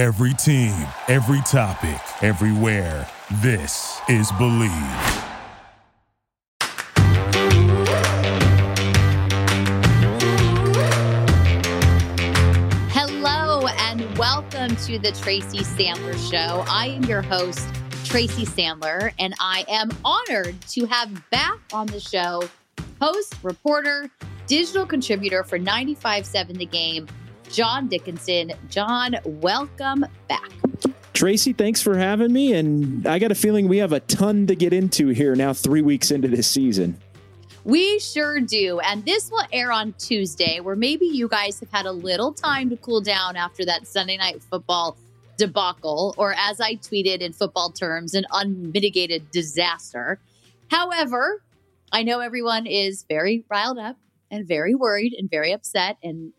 Every 0.00 0.32
team, 0.32 0.72
every 1.08 1.42
topic, 1.42 2.00
everywhere. 2.22 3.06
This 3.42 4.00
is 4.08 4.32
Believe. 4.38 4.70
Hello 12.88 13.66
and 13.66 14.16
welcome 14.16 14.74
to 14.76 14.98
the 14.98 15.12
Tracy 15.20 15.58
Sandler 15.58 16.16
Show. 16.30 16.64
I 16.66 16.86
am 16.86 17.04
your 17.04 17.20
host, 17.20 17.68
Tracy 18.02 18.46
Sandler, 18.46 19.12
and 19.18 19.34
I 19.38 19.66
am 19.68 19.90
honored 20.02 20.58
to 20.68 20.86
have 20.86 21.10
back 21.28 21.58
on 21.74 21.88
the 21.88 22.00
show 22.00 22.48
host, 23.02 23.34
reporter, 23.42 24.10
digital 24.46 24.86
contributor 24.86 25.44
for 25.44 25.58
95.7 25.58 26.56
The 26.56 26.64
Game, 26.64 27.06
John 27.52 27.88
Dickinson. 27.88 28.52
John, 28.68 29.16
welcome 29.24 30.06
back. 30.28 30.50
Tracy, 31.12 31.52
thanks 31.52 31.82
for 31.82 31.98
having 31.98 32.32
me. 32.32 32.54
And 32.54 33.06
I 33.06 33.18
got 33.18 33.30
a 33.30 33.34
feeling 33.34 33.68
we 33.68 33.78
have 33.78 33.92
a 33.92 34.00
ton 34.00 34.46
to 34.46 34.54
get 34.54 34.72
into 34.72 35.08
here 35.08 35.34
now, 35.34 35.52
three 35.52 35.82
weeks 35.82 36.10
into 36.10 36.28
this 36.28 36.48
season. 36.48 36.98
We 37.64 37.98
sure 37.98 38.40
do. 38.40 38.80
And 38.80 39.04
this 39.04 39.30
will 39.30 39.44
air 39.52 39.70
on 39.70 39.92
Tuesday, 39.98 40.60
where 40.60 40.76
maybe 40.76 41.04
you 41.04 41.28
guys 41.28 41.60
have 41.60 41.70
had 41.70 41.84
a 41.84 41.92
little 41.92 42.32
time 42.32 42.70
to 42.70 42.76
cool 42.76 43.02
down 43.02 43.36
after 43.36 43.66
that 43.66 43.86
Sunday 43.86 44.16
night 44.16 44.42
football 44.42 44.96
debacle, 45.36 46.14
or 46.16 46.34
as 46.38 46.60
I 46.60 46.76
tweeted 46.76 47.18
in 47.18 47.32
football 47.32 47.70
terms, 47.70 48.14
an 48.14 48.24
unmitigated 48.30 49.30
disaster. 49.30 50.18
However, 50.70 51.42
I 51.92 52.02
know 52.02 52.20
everyone 52.20 52.66
is 52.66 53.04
very 53.08 53.44
riled 53.50 53.78
up 53.78 53.96
and 54.30 54.46
very 54.46 54.74
worried 54.74 55.12
and 55.12 55.28
very 55.28 55.52
upset. 55.52 55.98
And 56.02 56.32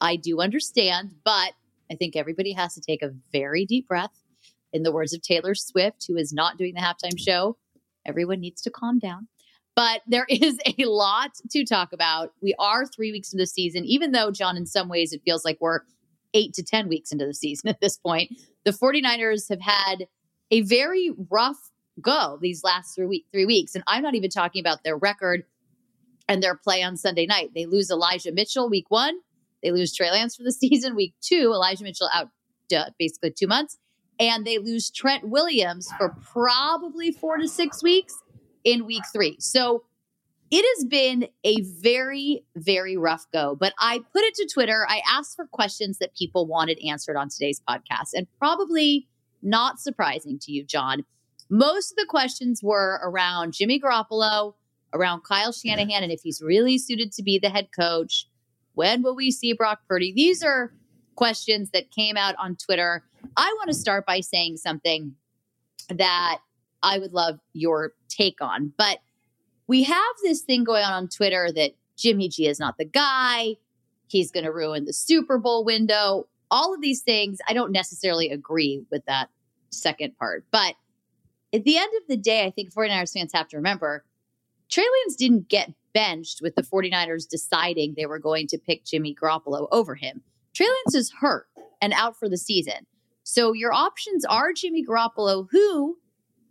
I 0.00 0.16
do 0.16 0.40
understand, 0.40 1.14
but 1.24 1.52
I 1.90 1.94
think 1.94 2.16
everybody 2.16 2.52
has 2.52 2.74
to 2.74 2.80
take 2.80 3.02
a 3.02 3.14
very 3.32 3.64
deep 3.64 3.88
breath. 3.88 4.12
In 4.72 4.82
the 4.82 4.92
words 4.92 5.14
of 5.14 5.22
Taylor 5.22 5.54
Swift, 5.54 6.04
who 6.06 6.16
is 6.16 6.32
not 6.32 6.58
doing 6.58 6.74
the 6.74 6.80
halftime 6.80 7.18
show, 7.18 7.56
everyone 8.04 8.40
needs 8.40 8.60
to 8.62 8.70
calm 8.70 8.98
down. 8.98 9.28
But 9.74 10.02
there 10.06 10.26
is 10.28 10.58
a 10.66 10.84
lot 10.84 11.32
to 11.50 11.64
talk 11.64 11.92
about. 11.92 12.32
We 12.42 12.54
are 12.58 12.84
three 12.84 13.12
weeks 13.12 13.32
into 13.32 13.42
the 13.42 13.46
season, 13.46 13.84
even 13.84 14.12
though, 14.12 14.30
John, 14.30 14.56
in 14.56 14.66
some 14.66 14.88
ways, 14.88 15.12
it 15.12 15.22
feels 15.24 15.44
like 15.44 15.58
we're 15.60 15.80
eight 16.34 16.52
to 16.54 16.62
10 16.62 16.88
weeks 16.88 17.12
into 17.12 17.24
the 17.24 17.34
season 17.34 17.68
at 17.68 17.80
this 17.80 17.96
point. 17.96 18.32
The 18.64 18.72
49ers 18.72 19.48
have 19.48 19.62
had 19.62 20.06
a 20.50 20.60
very 20.62 21.12
rough 21.30 21.70
go 22.00 22.38
these 22.40 22.62
last 22.62 22.94
three, 22.94 23.06
week, 23.06 23.26
three 23.32 23.46
weeks. 23.46 23.74
And 23.74 23.84
I'm 23.86 24.02
not 24.02 24.14
even 24.14 24.30
talking 24.30 24.60
about 24.60 24.84
their 24.84 24.96
record 24.96 25.44
and 26.28 26.42
their 26.42 26.54
play 26.54 26.82
on 26.82 26.96
Sunday 26.96 27.26
night. 27.26 27.52
They 27.54 27.66
lose 27.66 27.90
Elijah 27.90 28.32
Mitchell 28.32 28.68
week 28.68 28.90
one. 28.90 29.18
They 29.62 29.70
lose 29.70 29.94
Trey 29.94 30.10
Lance 30.10 30.36
for 30.36 30.42
the 30.42 30.52
season 30.52 30.94
week 30.96 31.14
two. 31.20 31.52
Elijah 31.52 31.84
Mitchell 31.84 32.10
out 32.12 32.28
uh, 32.74 32.90
basically 32.98 33.32
two 33.32 33.46
months. 33.46 33.78
And 34.20 34.44
they 34.44 34.58
lose 34.58 34.90
Trent 34.90 35.28
Williams 35.28 35.92
for 35.96 36.16
probably 36.32 37.12
four 37.12 37.36
to 37.36 37.46
six 37.46 37.82
weeks 37.82 38.14
in 38.64 38.84
week 38.84 39.04
three. 39.12 39.36
So 39.38 39.84
it 40.50 40.64
has 40.76 40.86
been 40.86 41.28
a 41.44 41.60
very, 41.60 42.44
very 42.56 42.96
rough 42.96 43.26
go. 43.32 43.54
But 43.54 43.74
I 43.78 44.00
put 44.12 44.22
it 44.24 44.34
to 44.36 44.48
Twitter. 44.52 44.86
I 44.88 45.02
asked 45.08 45.36
for 45.36 45.46
questions 45.46 45.98
that 45.98 46.16
people 46.16 46.46
wanted 46.46 46.78
answered 46.84 47.16
on 47.16 47.28
today's 47.28 47.60
podcast. 47.68 48.10
And 48.14 48.26
probably 48.38 49.08
not 49.42 49.78
surprising 49.78 50.38
to 50.40 50.52
you, 50.52 50.64
John. 50.64 51.04
Most 51.50 51.92
of 51.92 51.96
the 51.96 52.06
questions 52.08 52.62
were 52.62 53.00
around 53.02 53.52
Jimmy 53.52 53.80
Garoppolo, 53.80 54.54
around 54.92 55.22
Kyle 55.22 55.52
Shanahan, 55.52 56.02
and 56.02 56.12
if 56.12 56.20
he's 56.22 56.42
really 56.42 56.78
suited 56.78 57.12
to 57.12 57.22
be 57.22 57.38
the 57.38 57.50
head 57.50 57.68
coach. 57.78 58.26
When 58.78 59.02
will 59.02 59.16
we 59.16 59.32
see 59.32 59.54
Brock 59.54 59.80
Purdy? 59.88 60.12
These 60.12 60.44
are 60.44 60.72
questions 61.16 61.70
that 61.72 61.90
came 61.90 62.16
out 62.16 62.36
on 62.38 62.54
Twitter. 62.54 63.02
I 63.36 63.52
want 63.56 63.66
to 63.70 63.74
start 63.74 64.06
by 64.06 64.20
saying 64.20 64.58
something 64.58 65.16
that 65.88 66.38
I 66.80 67.00
would 67.00 67.12
love 67.12 67.40
your 67.54 67.94
take 68.08 68.40
on. 68.40 68.72
But 68.78 68.98
we 69.66 69.82
have 69.82 70.14
this 70.22 70.42
thing 70.42 70.62
going 70.62 70.84
on 70.84 70.92
on 70.92 71.08
Twitter 71.08 71.50
that 71.56 71.72
Jimmy 71.96 72.28
G 72.28 72.46
is 72.46 72.60
not 72.60 72.78
the 72.78 72.84
guy. 72.84 73.56
He's 74.06 74.30
going 74.30 74.44
to 74.44 74.52
ruin 74.52 74.84
the 74.84 74.92
Super 74.92 75.38
Bowl 75.38 75.64
window. 75.64 76.28
All 76.48 76.72
of 76.72 76.80
these 76.80 77.02
things, 77.02 77.40
I 77.48 77.54
don't 77.54 77.72
necessarily 77.72 78.30
agree 78.30 78.84
with 78.92 79.04
that 79.06 79.28
second 79.70 80.16
part. 80.16 80.44
But 80.52 80.76
at 81.52 81.64
the 81.64 81.78
end 81.78 81.90
of 82.00 82.06
the 82.06 82.16
day, 82.16 82.44
I 82.44 82.52
think 82.52 82.72
49ers 82.72 83.12
fans 83.12 83.32
have 83.34 83.48
to 83.48 83.56
remember 83.56 84.04
Trey 84.70 84.84
Lance 84.84 85.16
didn't 85.16 85.48
get 85.48 85.72
benched 85.94 86.40
with 86.42 86.54
the 86.54 86.62
49ers 86.62 87.28
deciding 87.28 87.94
they 87.96 88.06
were 88.06 88.18
going 88.18 88.46
to 88.48 88.58
pick 88.58 88.84
Jimmy 88.84 89.14
Garoppolo 89.14 89.68
over 89.72 89.94
him. 89.94 90.22
Trey 90.54 90.66
Lance 90.66 90.94
is 90.94 91.12
hurt 91.20 91.46
and 91.80 91.92
out 91.92 92.18
for 92.18 92.28
the 92.28 92.36
season. 92.36 92.86
So 93.22 93.52
your 93.52 93.72
options 93.72 94.24
are 94.24 94.52
Jimmy 94.52 94.84
Garoppolo, 94.84 95.48
who 95.50 95.98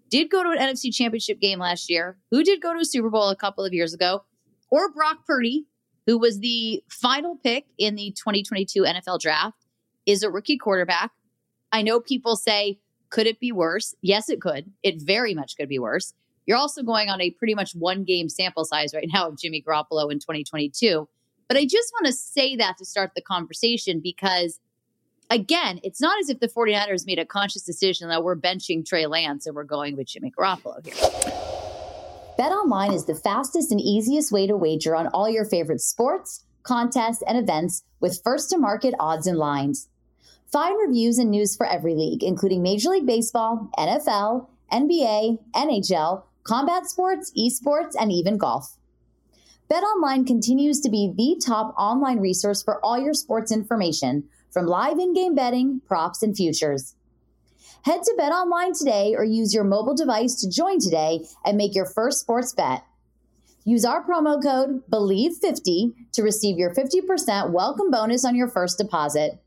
did 0.10 0.30
go 0.30 0.44
to 0.44 0.50
an 0.50 0.58
NFC 0.58 0.94
championship 0.94 1.40
game 1.40 1.60
last 1.60 1.90
year, 1.90 2.18
who 2.32 2.44
did 2.44 2.62
go 2.62 2.74
to 2.74 2.80
a 2.80 2.86
Super 2.86 3.10
Bowl 3.10 3.30
a 3.30 3.36
couple 3.36 3.66
of 3.66 3.74
years 3.74 3.94
ago, 3.94 4.24
or 4.70 4.92
Brock 4.92 5.26
Purdy, 5.26 5.66
who 6.06 6.18
was 6.18 6.40
the 6.40 6.84
final 6.90 7.36
pick 7.36 7.66
in 7.78 7.96
the 7.96 8.12
2022 8.12 8.84
NFL 8.84 9.20
draft, 9.20 9.66
is 10.06 10.24
a 10.24 10.30
rookie 10.30 10.58
quarterback. 10.58 11.12
I 11.72 11.82
know 11.82 12.00
people 12.00 12.36
say, 12.36 12.80
could 13.10 13.28
it 13.28 13.40
be 13.40 13.52
worse? 13.52 13.96
Yes, 14.02 14.30
it 14.30 14.42
could. 14.42 14.72
It 14.84 15.02
very 15.02 15.34
much 15.34 15.58
could 15.58 15.70
be 15.70 15.80
worse. 15.80 16.14
You're 16.48 16.58
also 16.58 16.82
going 16.82 17.10
on 17.10 17.22
a 17.22 17.30
pretty 17.32 17.54
much 17.54 17.76
one 17.76 18.06
game 18.06 18.30
sample 18.30 18.64
size 18.64 18.94
right 18.96 19.08
now 19.14 19.28
of 19.28 19.38
Jimmy 19.38 19.62
Garoppolo 19.62 20.10
in 20.12 20.18
2022. 20.18 21.08
But 21.50 21.58
I 21.58 21.66
just 21.66 21.92
want 21.94 22.08
to 22.08 22.14
say 22.14 22.56
that 22.56 22.78
to 22.78 22.86
start 22.86 23.12
the 23.16 23.22
conversation 23.22 24.00
because, 24.02 24.60
again, 25.30 25.82
it's 25.84 26.02
not 26.02 26.18
as 26.20 26.30
if 26.30 26.40
the 26.40 26.48
49ers 26.48 27.06
made 27.06 27.20
a 27.20 27.26
conscious 27.26 27.64
decision 27.64 28.08
that 28.08 28.24
we're 28.24 28.38
benching 28.38 28.86
Trey 28.86 29.08
Lance 29.08 29.46
and 29.46 29.56
we're 29.56 29.66
going 29.66 29.98
with 29.98 30.08
Jimmy 30.08 30.32
Garoppolo 30.32 30.84
here. 30.86 30.96
BetOnline 32.40 32.94
is 32.94 33.06
the 33.06 33.16
fastest 33.16 33.72
and 33.72 33.82
easiest 33.82 34.32
way 34.32 34.48
to 34.48 34.56
wager 34.56 34.96
on 34.96 35.08
all 35.08 35.30
your 35.30 35.44
favorite 35.44 35.82
sports, 35.82 36.46
contests, 36.64 37.24
and 37.28 37.38
events 37.38 37.84
with 38.00 38.22
first 38.24 38.52
to 38.52 38.58
market 38.58 38.94
odds 39.00 39.28
and 39.28 39.38
lines. 39.38 39.90
Find 40.52 40.78
reviews 40.80 41.18
and 41.18 41.30
news 41.30 41.58
for 41.58 41.66
every 41.66 41.94
league, 41.96 42.24
including 42.24 42.64
Major 42.64 42.90
League 42.90 43.06
Baseball, 43.06 43.70
NFL, 43.78 44.48
NBA, 44.72 45.40
NHL, 45.54 46.24
combat 46.48 46.88
sports, 46.88 47.32
esports, 47.38 47.94
and 48.00 48.12
even 48.12 48.38
golf. 48.38 48.78
BetOnline 49.70 50.26
continues 50.26 50.80
to 50.80 50.90
be 50.90 51.12
the 51.16 51.40
top 51.46 51.76
online 51.78 52.20
resource 52.20 52.64
for 52.64 52.84
all 52.84 52.98
your 52.98 53.14
sports 53.14 53.52
information, 53.52 54.24
from 54.52 54.66
live 54.66 54.98
in-game 54.98 55.36
betting, 55.36 55.82
props, 55.86 56.24
and 56.24 56.36
futures. 56.36 56.96
Head 57.84 58.02
to 58.04 58.16
BetOnline 58.18 58.78
today 58.78 59.14
or 59.14 59.26
use 59.26 59.54
your 59.54 59.66
mobile 59.66 59.94
device 59.94 60.36
to 60.36 60.50
join 60.50 60.80
today 60.80 61.26
and 61.46 61.58
make 61.58 61.76
your 61.76 61.86
first 61.86 62.22
sports 62.22 62.54
bet. 62.54 62.84
Use 63.66 63.84
our 63.84 64.02
promo 64.02 64.42
code 64.42 64.84
BELIEVE50 64.90 66.14
to 66.14 66.24
receive 66.24 66.58
your 66.58 66.74
50% 66.74 67.52
welcome 67.52 67.92
bonus 67.92 68.24
on 68.24 68.36
your 68.36 68.48
first 68.48 68.78
deposit. 68.78 69.42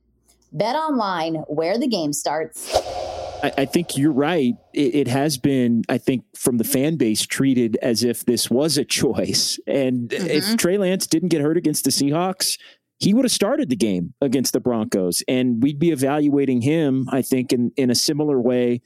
BetOnline, 0.54 1.44
where 1.48 1.78
the 1.78 1.88
game 1.88 2.12
starts. 2.12 3.09
I, 3.42 3.52
I 3.58 3.64
think 3.64 3.96
you're 3.96 4.12
right. 4.12 4.54
It, 4.72 4.94
it, 4.94 5.08
has 5.08 5.38
been, 5.38 5.82
I 5.88 5.98
think, 5.98 6.24
from 6.36 6.58
the 6.58 6.64
fan 6.64 6.96
base 6.96 7.26
treated 7.26 7.78
as 7.82 8.02
if 8.02 8.24
this 8.24 8.50
was 8.50 8.78
a 8.78 8.84
choice. 8.84 9.58
And 9.66 10.10
mm-hmm. 10.10 10.26
if 10.26 10.56
Trey 10.56 10.78
Lance 10.78 11.06
didn't 11.06 11.28
get 11.28 11.40
hurt 11.40 11.56
against 11.56 11.84
the 11.84 11.90
Seahawks, 11.90 12.58
he 12.98 13.14
would 13.14 13.24
have 13.24 13.32
started 13.32 13.70
the 13.70 13.76
game 13.76 14.14
against 14.20 14.52
the 14.52 14.60
Broncos. 14.60 15.22
And 15.26 15.62
we'd 15.62 15.78
be 15.78 15.90
evaluating 15.90 16.60
him, 16.60 17.08
I 17.10 17.22
think, 17.22 17.52
in, 17.52 17.72
in 17.76 17.90
a 17.90 17.94
similar 17.94 18.40
way 18.40 18.82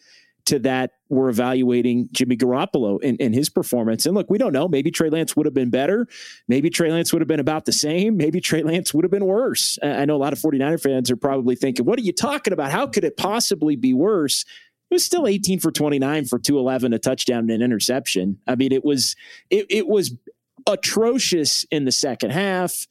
to 0.47 0.59
that 0.61 0.93
we're 1.09 1.29
evaluating 1.29 2.09
Jimmy 2.13 2.37
Garoppolo 2.37 3.03
in, 3.03 3.17
in, 3.17 3.33
his 3.33 3.49
performance. 3.49 4.05
And 4.05 4.15
look, 4.15 4.31
we 4.31 4.39
don't 4.39 4.53
know. 4.53 4.69
Maybe 4.69 4.91
Trey 4.91 5.09
Lance 5.09 5.37
would 5.37 5.47
have 5.47 5.55
been 5.55 5.71
better. 5.71 6.07
Maybe 6.49 6.71
Trey 6.71 6.91
Lance 6.91 7.13
would 7.13 7.23
have 7.23 7.29
been 7.29 7.41
about 7.41 7.65
the 7.65 7.73
same. 7.73 8.17
Maybe 8.17 8.41
Trey 8.41 8.63
Lance 8.63 8.93
would 8.93 9.05
have 9.05 9.11
been 9.11 9.25
worse. 9.25 9.79
I 9.83 10.05
know 10.05 10.17
a 10.17 10.19
lot 10.19 10.33
of 10.33 10.39
49er 10.39 10.83
fans 10.83 11.11
are 11.11 11.17
probably 11.17 11.57
thinking, 11.57 11.85
what 11.85 11.99
are 11.99 12.03
you 12.03 12.13
talking 12.13 12.53
about? 12.53 12.71
How 12.71 12.87
could 12.87 13.05
it 13.05 13.17
possibly 13.17 13.77
be 13.77 13.95
worse? 13.95 14.45
It 14.91 14.95
was 14.95 15.05
still 15.05 15.27
18 15.27 15.61
for 15.61 15.71
29 15.71 16.27
for 16.27 16.39
211, 16.39 16.93
a 16.93 16.99
touchdown 16.99 17.41
and 17.41 17.51
an 17.51 17.63
interception. 17.63 18.39
I 18.47 18.55
mean, 18.55 18.73
it 18.73 18.85
was 18.85 19.17
it, 19.51 19.67
it 19.71 19.87
was 19.87 20.15
atrocious 20.67 21.65
in 21.71 21.85
the 21.85 21.93
second 21.93 22.31
half 22.31 22.87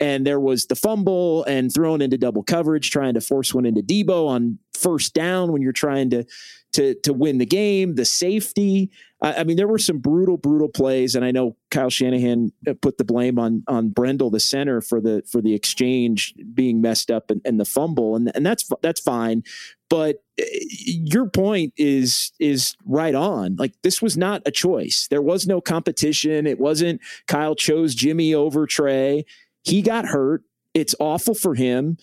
and 0.00 0.26
there 0.26 0.40
was 0.40 0.66
the 0.66 0.74
fumble 0.74 1.44
and 1.44 1.72
thrown 1.72 2.00
into 2.00 2.16
double 2.16 2.42
coverage, 2.42 2.90
trying 2.90 3.14
to 3.14 3.20
force 3.20 3.52
one 3.52 3.66
into 3.66 3.82
Deebo 3.82 4.26
on 4.26 4.58
first 4.72 5.12
down 5.12 5.52
when 5.52 5.60
you're 5.60 5.72
trying 5.72 6.08
to 6.10 6.24
to 6.72 6.94
to 7.02 7.12
win 7.12 7.38
the 7.38 7.46
game. 7.46 7.94
The 7.96 8.04
safety. 8.04 8.90
I, 9.22 9.34
I 9.34 9.44
mean, 9.44 9.56
there 9.56 9.68
were 9.68 9.78
some 9.78 9.98
brutal, 9.98 10.36
brutal 10.36 10.68
plays, 10.68 11.14
and 11.14 11.24
I 11.24 11.30
know 11.30 11.56
Kyle 11.70 11.90
Shanahan 11.90 12.52
uh, 12.66 12.74
put 12.80 12.98
the 12.98 13.04
blame 13.04 13.38
on 13.38 13.64
on 13.68 13.90
Brendel, 13.90 14.30
the 14.30 14.40
center, 14.40 14.80
for 14.80 15.00
the 15.00 15.22
for 15.30 15.40
the 15.40 15.54
exchange 15.54 16.34
being 16.54 16.80
messed 16.80 17.10
up 17.10 17.30
and, 17.30 17.40
and 17.44 17.60
the 17.60 17.64
fumble, 17.64 18.16
and 18.16 18.30
and 18.34 18.44
that's 18.46 18.68
that's 18.82 19.00
fine. 19.00 19.42
But 19.88 20.22
uh, 20.40 20.44
your 20.84 21.28
point 21.28 21.72
is 21.76 22.32
is 22.38 22.76
right 22.84 23.14
on. 23.14 23.56
Like 23.56 23.74
this 23.82 24.00
was 24.00 24.16
not 24.16 24.42
a 24.46 24.50
choice. 24.50 25.08
There 25.08 25.22
was 25.22 25.46
no 25.46 25.60
competition. 25.60 26.46
It 26.46 26.60
wasn't 26.60 27.00
Kyle 27.26 27.54
chose 27.54 27.94
Jimmy 27.94 28.34
over 28.34 28.66
Trey. 28.66 29.24
He 29.64 29.82
got 29.82 30.06
hurt. 30.06 30.42
It's 30.72 30.94
awful 31.00 31.34
for 31.34 31.54
him. 31.56 31.98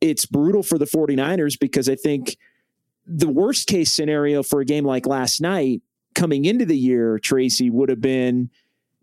it's 0.00 0.26
brutal 0.26 0.62
for 0.62 0.78
the 0.78 0.84
49ers 0.84 1.58
because 1.58 1.88
I 1.88 1.96
think 1.96 2.36
the 3.06 3.28
worst 3.28 3.68
case 3.68 3.90
scenario 3.90 4.42
for 4.42 4.60
a 4.60 4.64
game 4.64 4.84
like 4.84 5.06
last 5.06 5.40
night 5.40 5.82
coming 6.14 6.44
into 6.44 6.64
the 6.64 6.76
year, 6.76 7.18
Tracy, 7.18 7.70
would 7.70 7.88
have 7.88 8.00
been 8.00 8.50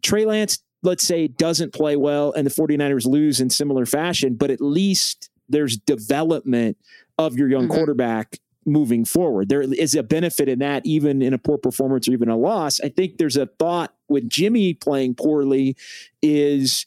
Trey 0.01 0.25
Lance, 0.25 0.59
let's 0.81 1.06
say, 1.06 1.27
doesn't 1.27 1.74
play 1.74 1.95
well 1.95 2.31
and 2.31 2.45
the 2.45 2.51
49ers 2.51 3.06
lose 3.06 3.39
in 3.39 3.50
similar 3.50 3.86
fashion, 3.86 4.36
but 4.36 4.50
at 4.50 4.62
least 4.62 5.30
there's 5.50 5.77
development 5.77 6.77
of 7.18 7.36
your 7.36 7.50
young 7.50 7.63
mm-hmm. 7.63 7.74
quarterback 7.74 8.39
moving 8.65 9.06
forward. 9.06 9.50
There 9.50 9.62
is 9.62 9.95
a 9.95 10.04
benefit 10.04 10.47
in 10.47 10.59
that, 10.59 10.86
even 10.86 11.21
in 11.21 11.33
a 11.33 11.38
poor 11.38 11.57
performance 11.57 12.07
or 12.07 12.13
even 12.13 12.30
a 12.30 12.38
loss. 12.38 12.80
I 12.80 12.89
think 12.89 13.18
there's 13.18 13.38
a 13.38 13.47
thought 13.47 13.94
with 14.07 14.30
Jimmy 14.30 14.74
playing 14.74 15.15
poorly 15.15 15.75
is 16.21 16.86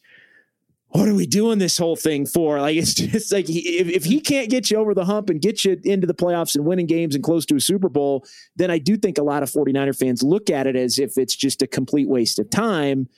what 0.95 1.09
are 1.09 1.15
we 1.15 1.27
doing 1.27 1.59
this 1.59 1.77
whole 1.77 1.97
thing 1.97 2.25
for? 2.25 2.61
Like 2.61 2.77
it's 2.77 2.95
just 2.95 3.33
like 3.33 3.47
if, 3.49 3.89
if 3.89 4.05
he 4.05 4.21
can't 4.21 4.49
get 4.49 4.71
you 4.71 4.77
over 4.77 4.95
the 4.95 5.05
hump 5.05 5.29
and 5.29 5.41
get 5.41 5.65
you 5.65 5.77
into 5.83 6.07
the 6.07 6.15
playoffs 6.15 6.55
and 6.55 6.65
winning 6.65 6.87
games 6.87 7.17
and 7.17 7.25
close 7.25 7.45
to 7.47 7.57
a 7.57 7.61
Super 7.61 7.89
Bowl, 7.89 8.25
then 8.55 8.71
I 8.71 8.79
do 8.79 8.97
think 8.97 9.19
a 9.19 9.25
lot 9.25 9.43
of 9.43 9.51
49er 9.51 9.99
fans 9.99 10.23
look 10.23 10.51
at 10.51 10.69
it 10.69 10.77
as 10.77 11.01
if 11.01 11.19
it's 11.19 11.35
just 11.35 11.63
a 11.63 11.67
complete 11.67 12.09
waste 12.09 12.39
of 12.39 12.49
time. 12.49 13.09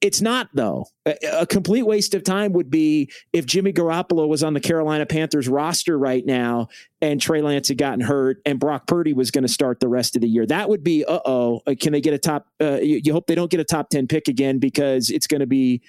It's 0.00 0.20
not 0.20 0.48
though. 0.52 0.86
A, 1.06 1.14
a 1.42 1.46
complete 1.46 1.84
waste 1.84 2.12
of 2.14 2.24
time 2.24 2.54
would 2.54 2.70
be 2.70 3.12
if 3.32 3.46
Jimmy 3.46 3.72
Garoppolo 3.72 4.26
was 4.26 4.42
on 4.42 4.54
the 4.54 4.60
Carolina 4.60 5.06
Panthers 5.06 5.48
roster 5.48 5.96
right 5.96 6.26
now 6.26 6.68
and 7.00 7.20
Trey 7.20 7.40
Lance 7.40 7.68
had 7.68 7.78
gotten 7.78 8.00
hurt 8.00 8.38
and 8.44 8.58
Brock 8.58 8.88
Purdy 8.88 9.12
was 9.12 9.30
going 9.30 9.42
to 9.42 9.52
start 9.52 9.78
the 9.78 9.88
rest 9.88 10.16
of 10.16 10.22
the 10.22 10.28
year. 10.28 10.44
That 10.44 10.68
would 10.68 10.82
be, 10.82 11.04
uh 11.04 11.20
oh, 11.24 11.60
can 11.78 11.92
they 11.92 12.00
get 12.00 12.14
a 12.14 12.18
top? 12.18 12.48
Uh, 12.60 12.80
you, 12.82 13.00
you 13.04 13.12
hope 13.12 13.28
they 13.28 13.36
don't 13.36 13.50
get 13.50 13.60
a 13.60 13.64
top 13.64 13.90
10 13.90 14.08
pick 14.08 14.26
again 14.26 14.58
because 14.58 15.10
it's 15.10 15.28
going 15.28 15.40
to 15.40 15.46
be 15.46 15.82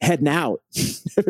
heading 0.00 0.28
out 0.28 0.62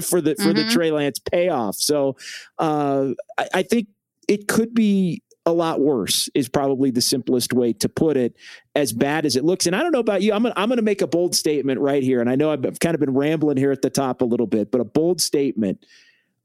for 0.02 0.20
the 0.20 0.34
for 0.36 0.44
mm-hmm. 0.44 0.54
the 0.54 0.68
Trey 0.70 0.90
Lance 0.90 1.18
payoff. 1.18 1.76
So 1.76 2.16
uh, 2.58 3.10
I, 3.36 3.48
I, 3.54 3.62
think 3.62 3.88
it 4.28 4.46
could 4.46 4.74
be 4.74 5.22
a 5.44 5.52
lot 5.52 5.80
worse. 5.80 6.28
Is 6.34 6.48
probably 6.48 6.90
the 6.90 7.00
simplest 7.00 7.52
way 7.52 7.72
to 7.74 7.88
put 7.88 8.16
it. 8.16 8.36
As 8.74 8.92
bad 8.92 9.26
as 9.26 9.36
it 9.36 9.44
looks, 9.44 9.66
and 9.66 9.74
I 9.74 9.82
don't 9.82 9.92
know 9.92 10.00
about 10.00 10.22
you. 10.22 10.32
I'm 10.32 10.42
gonna, 10.42 10.54
I'm 10.56 10.68
going 10.68 10.76
to 10.76 10.82
make 10.82 11.02
a 11.02 11.06
bold 11.06 11.34
statement 11.34 11.80
right 11.80 12.02
here, 12.02 12.20
and 12.20 12.30
I 12.30 12.36
know 12.36 12.50
I've 12.50 12.78
kind 12.78 12.94
of 12.94 13.00
been 13.00 13.14
rambling 13.14 13.56
here 13.56 13.72
at 13.72 13.82
the 13.82 13.90
top 13.90 14.22
a 14.22 14.24
little 14.24 14.46
bit, 14.46 14.70
but 14.70 14.80
a 14.80 14.84
bold 14.84 15.20
statement. 15.20 15.84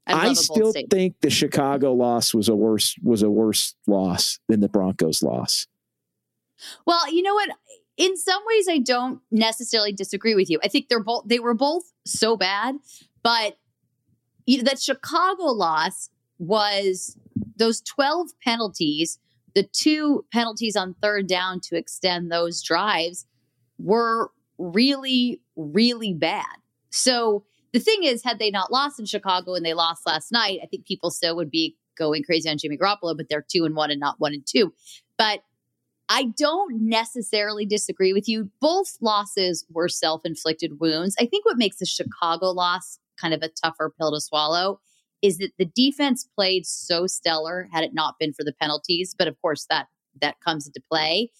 I, 0.08 0.28
I 0.28 0.32
still 0.34 0.70
statement. 0.70 0.90
think 0.90 1.20
the 1.20 1.30
Chicago 1.30 1.92
loss 1.92 2.32
was 2.32 2.48
a 2.48 2.54
worse 2.54 2.96
was 3.02 3.22
a 3.22 3.30
worse 3.30 3.74
loss 3.86 4.38
than 4.48 4.60
the 4.60 4.68
Broncos 4.68 5.22
loss. 5.22 5.66
Well, 6.86 7.12
you 7.12 7.22
know 7.22 7.34
what? 7.34 7.50
In 7.96 8.16
some 8.16 8.42
ways 8.46 8.66
I 8.68 8.78
don't 8.78 9.20
necessarily 9.30 9.92
disagree 9.92 10.34
with 10.34 10.50
you. 10.50 10.58
I 10.62 10.68
think 10.68 10.88
they're 10.88 11.02
both 11.02 11.24
they 11.26 11.38
were 11.38 11.54
both 11.54 11.92
so 12.04 12.36
bad, 12.36 12.76
but 13.22 13.58
you 14.46 14.58
know, 14.58 14.64
that 14.64 14.80
Chicago 14.80 15.44
loss 15.44 16.10
was 16.38 17.18
those 17.56 17.80
12 17.80 18.28
penalties, 18.42 19.18
the 19.54 19.64
two 19.64 20.24
penalties 20.32 20.76
on 20.76 20.94
third 21.02 21.26
down 21.26 21.60
to 21.64 21.76
extend 21.76 22.30
those 22.30 22.62
drives 22.62 23.26
were 23.78 24.30
really 24.58 25.40
really 25.56 26.12
bad. 26.12 26.56
So 26.90 27.44
the 27.72 27.80
thing 27.80 28.04
is 28.04 28.24
had 28.24 28.38
they 28.38 28.50
not 28.50 28.72
lost 28.72 28.98
in 28.98 29.06
Chicago 29.06 29.54
and 29.54 29.64
they 29.64 29.74
lost 29.74 30.06
last 30.06 30.32
night, 30.32 30.60
I 30.62 30.66
think 30.66 30.86
people 30.86 31.10
still 31.10 31.36
would 31.36 31.50
be 31.50 31.76
going 31.96 32.22
crazy 32.22 32.48
on 32.48 32.58
Jimmy 32.58 32.76
Garoppolo, 32.76 33.16
but 33.16 33.28
they're 33.28 33.44
2 33.46 33.64
and 33.64 33.74
1 33.74 33.90
and 33.90 34.00
not 34.00 34.16
1 34.18 34.34
and 34.34 34.46
2. 34.46 34.72
But 35.18 35.40
I 36.08 36.26
don't 36.38 36.88
necessarily 36.88 37.66
disagree 37.66 38.12
with 38.12 38.28
you. 38.28 38.50
Both 38.60 38.98
losses 39.00 39.64
were 39.70 39.88
self 39.88 40.22
inflicted 40.24 40.78
wounds. 40.80 41.16
I 41.18 41.26
think 41.26 41.44
what 41.44 41.58
makes 41.58 41.78
the 41.78 41.86
Chicago 41.86 42.50
loss 42.50 42.98
kind 43.20 43.34
of 43.34 43.42
a 43.42 43.48
tougher 43.48 43.92
pill 43.98 44.12
to 44.12 44.20
swallow 44.20 44.80
is 45.22 45.38
that 45.38 45.52
the 45.58 45.64
defense 45.64 46.28
played 46.36 46.66
so 46.66 47.06
stellar 47.06 47.68
had 47.72 47.82
it 47.82 47.94
not 47.94 48.14
been 48.18 48.32
for 48.32 48.44
the 48.44 48.52
penalties. 48.52 49.14
But 49.16 49.28
of 49.28 49.40
course, 49.40 49.66
that 49.70 49.86
that 50.20 50.40
comes 50.40 50.66
into 50.66 50.80
play. 50.90 51.30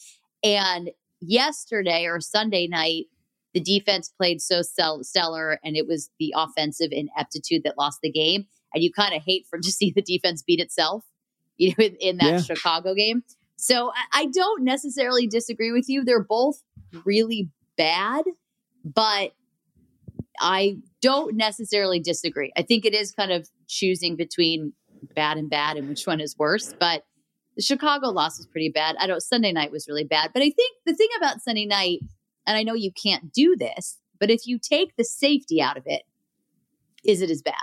And 0.42 0.90
yesterday 1.20 2.04
or 2.04 2.20
Sunday 2.20 2.66
night, 2.66 3.06
the 3.54 3.60
defense 3.60 4.12
played 4.14 4.42
so 4.42 4.60
stellar, 4.60 5.58
and 5.64 5.76
it 5.76 5.86
was 5.86 6.10
the 6.18 6.34
offensive 6.36 6.90
ineptitude 6.90 7.62
that 7.64 7.78
lost 7.78 8.00
the 8.02 8.10
game. 8.10 8.46
And 8.74 8.82
you 8.82 8.92
kind 8.92 9.14
of 9.14 9.22
hate 9.22 9.46
for 9.48 9.58
to 9.58 9.72
see 9.72 9.92
the 9.94 10.02
defense 10.02 10.42
beat 10.42 10.60
itself, 10.60 11.04
you 11.56 11.70
know, 11.70 11.84
in, 11.84 11.96
in 12.00 12.16
that 12.18 12.32
yeah. 12.32 12.40
Chicago 12.40 12.94
game. 12.94 13.22
So 13.56 13.90
I 14.12 14.26
don't 14.26 14.64
necessarily 14.64 15.26
disagree 15.26 15.72
with 15.72 15.88
you. 15.88 16.04
They're 16.04 16.22
both 16.22 16.62
really 17.04 17.50
bad, 17.76 18.24
but 18.84 19.32
I 20.40 20.78
don't 21.00 21.36
necessarily 21.36 22.00
disagree. 22.00 22.52
I 22.56 22.62
think 22.62 22.84
it 22.84 22.94
is 22.94 23.12
kind 23.12 23.32
of 23.32 23.48
choosing 23.66 24.16
between 24.16 24.72
bad 25.14 25.38
and 25.38 25.48
bad 25.48 25.76
and 25.76 25.88
which 25.88 26.06
one 26.06 26.20
is 26.20 26.36
worse. 26.38 26.74
But 26.78 27.04
the 27.56 27.62
Chicago 27.62 28.08
loss 28.08 28.38
was 28.38 28.46
pretty 28.46 28.68
bad. 28.68 28.96
I 28.98 29.06
don't 29.06 29.22
Sunday 29.22 29.52
night 29.52 29.72
was 29.72 29.88
really 29.88 30.04
bad. 30.04 30.30
But 30.34 30.42
I 30.42 30.50
think 30.50 30.76
the 30.84 30.94
thing 30.94 31.08
about 31.16 31.40
Sunday 31.40 31.66
night, 31.66 32.00
and 32.46 32.56
I 32.56 32.62
know 32.62 32.74
you 32.74 32.92
can't 32.92 33.32
do 33.32 33.56
this, 33.56 33.98
but 34.20 34.30
if 34.30 34.46
you 34.46 34.58
take 34.58 34.96
the 34.96 35.04
safety 35.04 35.60
out 35.60 35.76
of 35.76 35.84
it, 35.86 36.02
is 37.04 37.22
it 37.22 37.30
as 37.30 37.42
bad? 37.42 37.54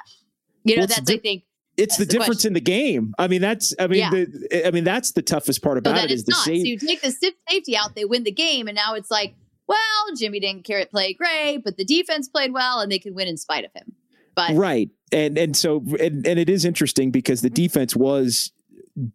You 0.63 0.75
know, 0.75 0.81
well, 0.81 0.87
that's 0.87 1.01
di- 1.01 1.15
I 1.15 1.19
think 1.19 1.43
it's 1.77 1.97
the, 1.97 2.05
the, 2.05 2.11
difference 2.11 2.45
in 2.45 2.53
the 2.53 2.61
game. 2.61 3.13
I 3.17 3.27
mean, 3.27 3.41
that's 3.41 3.73
I 3.79 3.87
mean, 3.87 3.99
yeah. 3.99 4.09
the, 4.11 4.67
I 4.67 4.71
mean, 4.71 4.83
that's 4.83 5.11
the 5.11 5.21
toughest 5.21 5.63
part 5.63 5.77
about 5.77 5.97
so 5.97 6.03
it 6.03 6.11
is 6.11 6.25
the 6.25 6.33
safety. 6.33 6.59
So 6.61 6.67
you 6.67 6.77
take 6.77 7.01
the 7.01 7.33
safety 7.49 7.75
out, 7.75 7.95
they 7.95 8.05
win 8.05 8.23
the 8.23 8.31
game, 8.31 8.67
and 8.67 8.75
now 8.75 8.93
it's 8.93 9.09
like, 9.09 9.35
well, 9.67 10.15
Jimmy 10.17 10.39
didn't 10.39 10.65
play 10.91 11.13
great, 11.13 11.63
but 11.63 11.77
the 11.77 11.85
defense 11.85 12.27
played 12.27 12.53
well, 12.53 12.79
and 12.79 12.91
they 12.91 12.99
could 12.99 13.15
win 13.15 13.27
in 13.27 13.37
spite 13.37 13.65
of 13.65 13.71
him. 13.73 13.93
But 14.35 14.55
right, 14.55 14.89
and 15.11 15.37
and 15.37 15.55
so 15.55 15.83
and, 15.99 16.25
and 16.25 16.39
it 16.39 16.49
is 16.49 16.65
interesting 16.65 17.11
because 17.11 17.41
the 17.41 17.49
mm-hmm. 17.49 17.63
defense 17.63 17.95
was 17.95 18.51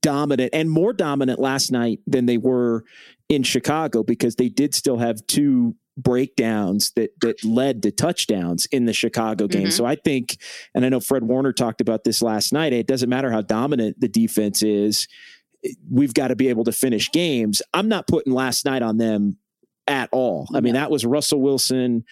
dominant 0.00 0.50
and 0.52 0.70
more 0.70 0.92
dominant 0.92 1.38
last 1.38 1.70
night 1.70 2.00
than 2.06 2.26
they 2.26 2.38
were 2.38 2.84
in 3.28 3.42
Chicago 3.42 4.02
because 4.02 4.36
they 4.36 4.48
did 4.48 4.74
still 4.74 4.98
have 4.98 5.24
two 5.26 5.76
breakdowns 5.98 6.92
that 6.92 7.10
that 7.20 7.44
led 7.44 7.82
to 7.82 7.90
touchdowns 7.90 8.66
in 8.66 8.86
the 8.86 8.92
Chicago 8.92 9.46
game. 9.46 9.62
Mm-hmm. 9.62 9.70
So 9.70 9.84
I 9.84 9.96
think, 9.96 10.38
and 10.74 10.84
I 10.84 10.88
know 10.88 11.00
Fred 11.00 11.24
Warner 11.24 11.52
talked 11.52 11.80
about 11.80 12.04
this 12.04 12.22
last 12.22 12.52
night. 12.52 12.72
It 12.72 12.86
doesn't 12.86 13.10
matter 13.10 13.30
how 13.30 13.42
dominant 13.42 14.00
the 14.00 14.08
defense 14.08 14.62
is, 14.62 15.08
we've 15.90 16.14
got 16.14 16.28
to 16.28 16.36
be 16.36 16.48
able 16.48 16.64
to 16.64 16.72
finish 16.72 17.10
games. 17.10 17.60
I'm 17.74 17.88
not 17.88 18.06
putting 18.06 18.32
last 18.32 18.64
night 18.64 18.82
on 18.82 18.98
them 18.98 19.38
at 19.86 20.08
all. 20.12 20.48
I 20.54 20.60
mean, 20.60 20.74
that 20.74 20.90
was 20.90 21.04
Russell 21.04 21.40
Wilson 21.40 22.04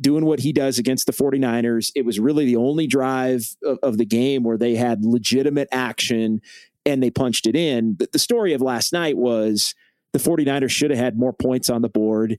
doing 0.00 0.24
what 0.24 0.40
he 0.40 0.52
does 0.52 0.78
against 0.78 1.06
the 1.06 1.12
49ers. 1.12 1.90
It 1.94 2.04
was 2.04 2.18
really 2.18 2.46
the 2.46 2.56
only 2.56 2.86
drive 2.86 3.56
of, 3.64 3.78
of 3.82 3.98
the 3.98 4.04
game 4.04 4.42
where 4.42 4.58
they 4.58 4.74
had 4.74 5.04
legitimate 5.04 5.68
action 5.72 6.40
and 6.84 7.02
they 7.02 7.10
punched 7.10 7.46
it 7.46 7.56
in. 7.56 7.94
But 7.94 8.12
the 8.12 8.18
story 8.18 8.52
of 8.52 8.60
last 8.60 8.92
night 8.92 9.16
was 9.16 9.74
the 10.12 10.18
49ers 10.18 10.70
should 10.70 10.90
have 10.90 10.98
had 10.98 11.18
more 11.18 11.32
points 11.32 11.70
on 11.70 11.82
the 11.82 11.88
board 11.88 12.38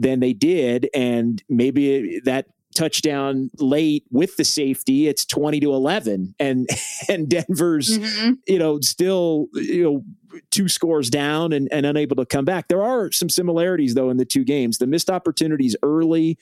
than 0.00 0.18
they 0.18 0.32
did. 0.32 0.88
And 0.94 1.42
maybe 1.48 2.20
that 2.24 2.46
touchdown 2.74 3.50
late 3.58 4.04
with 4.10 4.36
the 4.36 4.44
safety, 4.44 5.06
it's 5.06 5.24
20 5.26 5.60
to 5.60 5.72
11 5.72 6.34
and, 6.40 6.68
and 7.08 7.28
Denver's, 7.28 7.98
mm-hmm. 7.98 8.32
you 8.48 8.58
know, 8.58 8.80
still, 8.80 9.48
you 9.52 9.84
know, 9.84 10.40
two 10.50 10.68
scores 10.68 11.10
down 11.10 11.52
and, 11.52 11.68
and 11.70 11.84
unable 11.84 12.16
to 12.16 12.24
come 12.24 12.44
back. 12.44 12.68
There 12.68 12.82
are 12.82 13.12
some 13.12 13.28
similarities 13.28 13.94
though 13.94 14.10
in 14.10 14.16
the 14.16 14.24
two 14.24 14.44
games, 14.44 14.78
the 14.78 14.86
missed 14.86 15.10
opportunities 15.10 15.76
early. 15.82 16.38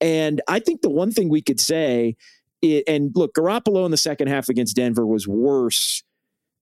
And 0.00 0.40
I 0.46 0.60
think 0.60 0.82
the 0.82 0.90
one 0.90 1.10
thing 1.10 1.28
we 1.28 1.42
could 1.42 1.60
say, 1.60 2.16
it, 2.62 2.84
and 2.86 3.10
look, 3.14 3.34
Garoppolo 3.34 3.84
in 3.84 3.90
the 3.90 3.96
second 3.96 4.28
half 4.28 4.48
against 4.48 4.76
Denver 4.76 5.06
was 5.06 5.26
worse 5.26 6.04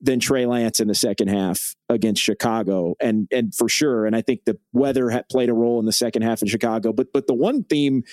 than 0.01 0.21
Trey 0.21 0.47
Lance 0.47 0.81
in 0.81 0.89
the 0.89 0.95
second 0.95 1.29
half 1.29 1.75
against 1.89 2.23
Chicago, 2.23 2.95
and 3.01 3.29
and 3.33 3.55
for 3.55 3.69
sure. 3.69 4.07
And 4.07 4.15
I 4.15 4.23
think 4.23 4.45
the 4.45 4.59
weather 4.73 5.11
had 5.11 5.29
played 5.29 5.49
a 5.49 5.55
role 5.55 5.79
in 5.81 5.87
the 5.87 5.93
second 5.93 6.23
half 6.23 6.43
in 6.43 6.49
Chicago. 6.49 6.93
But 6.93 7.13
but 7.13 7.27
the 7.27 7.35
one 7.35 7.65
theme 7.65 8.05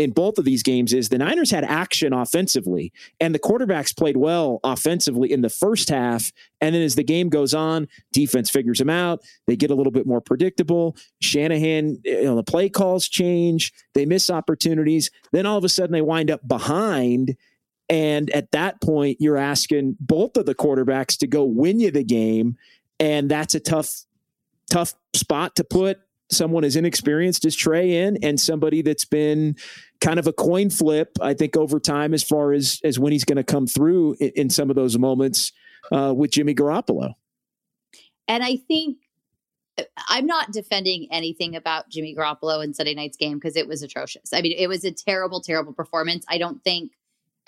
in 0.00 0.12
both 0.12 0.38
of 0.38 0.46
these 0.46 0.62
games 0.62 0.94
is 0.94 1.10
the 1.10 1.18
Niners 1.18 1.50
had 1.50 1.62
action 1.62 2.14
offensively, 2.14 2.92
and 3.20 3.34
the 3.34 3.38
quarterbacks 3.38 3.94
played 3.94 4.16
well 4.16 4.58
offensively 4.64 5.30
in 5.30 5.42
the 5.42 5.50
first 5.50 5.90
half. 5.90 6.32
And 6.60 6.74
then 6.74 6.82
as 6.82 6.94
the 6.94 7.04
game 7.04 7.28
goes 7.28 7.52
on, 7.52 7.86
defense 8.12 8.48
figures 8.48 8.78
them 8.78 8.88
out. 8.88 9.20
They 9.46 9.56
get 9.56 9.70
a 9.70 9.74
little 9.74 9.92
bit 9.92 10.06
more 10.06 10.22
predictable. 10.22 10.96
Shanahan, 11.20 11.98
eh, 12.06 12.20
you 12.20 12.24
know, 12.24 12.36
the 12.36 12.42
play 12.42 12.70
calls 12.70 13.08
change. 13.08 13.72
They 13.92 14.06
miss 14.06 14.30
opportunities. 14.30 15.10
Then 15.32 15.44
all 15.44 15.58
of 15.58 15.64
a 15.64 15.68
sudden 15.68 15.92
they 15.92 16.02
wind 16.02 16.30
up 16.30 16.46
behind 16.48 17.36
and 17.90 18.30
at 18.30 18.52
that 18.52 18.80
point, 18.80 19.16
you're 19.20 19.36
asking 19.36 19.96
both 19.98 20.36
of 20.36 20.46
the 20.46 20.54
quarterbacks 20.54 21.18
to 21.18 21.26
go 21.26 21.44
win 21.44 21.80
you 21.80 21.90
the 21.90 22.04
game. 22.04 22.56
And 23.00 23.28
that's 23.28 23.56
a 23.56 23.60
tough, 23.60 23.90
tough 24.70 24.94
spot 25.12 25.56
to 25.56 25.64
put 25.64 25.98
someone 26.30 26.62
as 26.62 26.76
inexperienced 26.76 27.44
as 27.44 27.56
Trey 27.56 28.04
in 28.04 28.16
and 28.22 28.38
somebody 28.38 28.82
that's 28.82 29.04
been 29.04 29.56
kind 30.00 30.20
of 30.20 30.28
a 30.28 30.32
coin 30.32 30.70
flip, 30.70 31.18
I 31.20 31.34
think, 31.34 31.56
over 31.56 31.80
time 31.80 32.14
as 32.14 32.22
far 32.22 32.52
as, 32.52 32.80
as 32.84 33.00
when 33.00 33.10
he's 33.10 33.24
going 33.24 33.36
to 33.38 33.44
come 33.44 33.66
through 33.66 34.14
in, 34.20 34.30
in, 34.36 34.50
some 34.50 34.70
of 34.70 34.76
those 34.76 34.96
moments 34.96 35.52
uh, 35.90 36.14
with 36.16 36.30
Jimmy 36.30 36.54
Garoppolo. 36.54 37.14
And 38.28 38.44
I 38.44 38.56
think 38.68 38.98
uh, 39.76 39.82
I'm 40.08 40.26
not 40.26 40.52
defending 40.52 41.08
anything 41.10 41.56
about 41.56 41.88
Jimmy 41.90 42.14
Garoppolo 42.14 42.62
in 42.62 42.72
Sunday 42.72 42.94
night's 42.94 43.16
game 43.16 43.38
because 43.38 43.56
it 43.56 43.66
was 43.66 43.82
atrocious. 43.82 44.32
I 44.32 44.42
mean, 44.42 44.54
it 44.56 44.68
was 44.68 44.84
a 44.84 44.92
terrible, 44.92 45.40
terrible 45.40 45.72
performance. 45.72 46.24
I 46.28 46.38
don't 46.38 46.62
think 46.62 46.92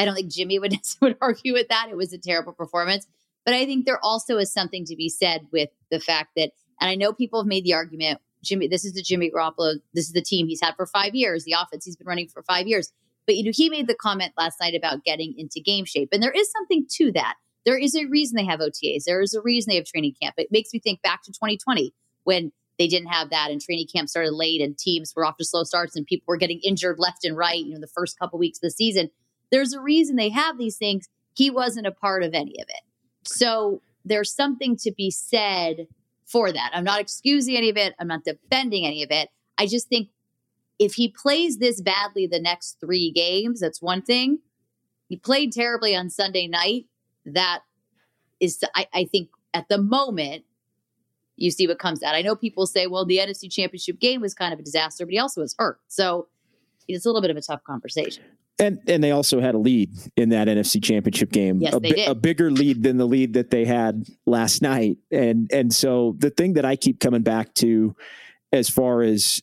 I 0.02 0.04
don't 0.04 0.14
think 0.14 0.30
Jimmy 0.30 0.58
would 0.58 0.74
would 1.00 1.16
argue 1.20 1.52
with 1.52 1.68
that. 1.68 1.88
It 1.90 1.96
was 1.96 2.12
a 2.12 2.18
terrible 2.18 2.52
performance, 2.52 3.06
but 3.44 3.54
I 3.54 3.64
think 3.64 3.86
there 3.86 4.04
also 4.04 4.38
is 4.38 4.52
something 4.52 4.84
to 4.86 4.96
be 4.96 5.08
said 5.08 5.46
with 5.52 5.70
the 5.90 6.00
fact 6.00 6.30
that, 6.36 6.50
and 6.80 6.90
I 6.90 6.94
know 6.94 7.12
people 7.12 7.40
have 7.40 7.46
made 7.46 7.64
the 7.64 7.74
argument, 7.74 8.20
Jimmy, 8.42 8.66
this 8.66 8.84
is 8.84 8.94
the 8.94 9.02
Jimmy 9.02 9.30
Garoppolo, 9.30 9.74
this 9.94 10.06
is 10.06 10.12
the 10.12 10.22
team 10.22 10.48
he's 10.48 10.60
had 10.60 10.74
for 10.76 10.86
five 10.86 11.14
years, 11.14 11.44
the 11.44 11.54
offense 11.58 11.84
he's 11.84 11.96
been 11.96 12.08
running 12.08 12.28
for 12.28 12.42
five 12.42 12.66
years. 12.66 12.92
But 13.26 13.36
you 13.36 13.44
know, 13.44 13.52
he 13.54 13.70
made 13.70 13.86
the 13.86 13.94
comment 13.94 14.32
last 14.36 14.60
night 14.60 14.74
about 14.74 15.04
getting 15.04 15.34
into 15.38 15.60
game 15.60 15.84
shape, 15.84 16.08
and 16.12 16.22
there 16.22 16.32
is 16.32 16.50
something 16.50 16.86
to 16.96 17.12
that. 17.12 17.34
There 17.64 17.78
is 17.78 17.94
a 17.94 18.06
reason 18.06 18.36
they 18.36 18.44
have 18.44 18.58
OTAs. 18.58 19.04
There 19.04 19.20
is 19.20 19.34
a 19.34 19.40
reason 19.40 19.70
they 19.70 19.76
have 19.76 19.86
training 19.86 20.14
camp. 20.20 20.34
It 20.36 20.48
makes 20.50 20.72
me 20.72 20.80
think 20.80 21.00
back 21.02 21.22
to 21.22 21.30
2020 21.30 21.94
when 22.24 22.50
they 22.78 22.88
didn't 22.88 23.08
have 23.08 23.30
that 23.30 23.50
and 23.50 23.60
training 23.60 23.86
camp 23.94 24.08
started 24.08 24.32
late 24.32 24.60
and 24.60 24.76
teams 24.76 25.12
were 25.14 25.24
off 25.24 25.36
to 25.36 25.44
slow 25.44 25.62
starts 25.62 25.94
and 25.94 26.06
people 26.06 26.24
were 26.26 26.36
getting 26.36 26.60
injured 26.64 26.98
left 26.98 27.24
and 27.24 27.36
right, 27.36 27.64
you 27.64 27.74
know, 27.74 27.80
the 27.80 27.86
first 27.86 28.18
couple 28.18 28.38
weeks 28.38 28.58
of 28.58 28.62
the 28.62 28.70
season. 28.70 29.10
There's 29.52 29.72
a 29.72 29.80
reason 29.80 30.16
they 30.16 30.30
have 30.30 30.58
these 30.58 30.76
things. 30.76 31.08
He 31.34 31.50
wasn't 31.50 31.86
a 31.86 31.92
part 31.92 32.24
of 32.24 32.34
any 32.34 32.56
of 32.60 32.66
it. 32.68 32.82
So 33.24 33.82
there's 34.04 34.34
something 34.34 34.76
to 34.78 34.90
be 34.90 35.10
said 35.10 35.86
for 36.24 36.50
that. 36.50 36.70
I'm 36.72 36.84
not 36.84 37.00
excusing 37.00 37.56
any 37.56 37.68
of 37.68 37.76
it. 37.76 37.94
I'm 38.00 38.08
not 38.08 38.24
defending 38.24 38.84
any 38.84 39.02
of 39.02 39.10
it. 39.10 39.28
I 39.58 39.66
just 39.66 39.88
think 39.88 40.08
if 40.78 40.94
he 40.94 41.08
plays 41.08 41.58
this 41.58 41.80
badly 41.80 42.26
the 42.26 42.40
next 42.40 42.78
three 42.80 43.12
games, 43.12 43.60
that's 43.60 43.80
one 43.80 44.02
thing. 44.02 44.38
He 45.08 45.16
played 45.16 45.52
terribly 45.52 45.94
on 45.94 46.10
Sunday 46.10 46.48
night. 46.48 46.86
That 47.26 47.60
is, 48.40 48.64
I, 48.74 48.86
I 48.92 49.04
think, 49.04 49.28
at 49.54 49.68
the 49.68 49.78
moment, 49.78 50.44
you 51.36 51.50
see 51.50 51.68
what 51.68 51.78
comes 51.78 52.02
out. 52.02 52.14
I 52.14 52.22
know 52.22 52.34
people 52.34 52.66
say, 52.66 52.86
well, 52.86 53.04
the 53.04 53.18
NFC 53.18 53.52
Championship 53.52 54.00
game 54.00 54.22
was 54.22 54.32
kind 54.32 54.54
of 54.54 54.58
a 54.58 54.62
disaster, 54.62 55.04
but 55.04 55.12
he 55.12 55.18
also 55.18 55.42
was 55.42 55.54
hurt. 55.58 55.78
So 55.88 56.28
it's 56.88 57.04
a 57.04 57.08
little 57.08 57.20
bit 57.20 57.30
of 57.30 57.36
a 57.36 57.42
tough 57.42 57.62
conversation. 57.64 58.24
And 58.58 58.78
and 58.86 59.02
they 59.02 59.10
also 59.10 59.40
had 59.40 59.54
a 59.54 59.58
lead 59.58 59.90
in 60.16 60.28
that 60.28 60.46
NFC 60.46 60.82
Championship 60.82 61.32
game. 61.32 61.60
Yes, 61.60 61.74
a, 61.74 61.80
they 61.80 61.90
did. 61.90 62.08
a 62.08 62.14
bigger 62.14 62.50
lead 62.50 62.82
than 62.82 62.96
the 62.96 63.06
lead 63.06 63.32
that 63.34 63.50
they 63.50 63.64
had 63.64 64.06
last 64.26 64.62
night. 64.62 64.98
And 65.10 65.50
and 65.52 65.74
so 65.74 66.14
the 66.18 66.30
thing 66.30 66.54
that 66.54 66.64
I 66.64 66.76
keep 66.76 67.00
coming 67.00 67.22
back 67.22 67.54
to 67.54 67.96
as 68.52 68.68
far 68.68 69.02
as 69.02 69.40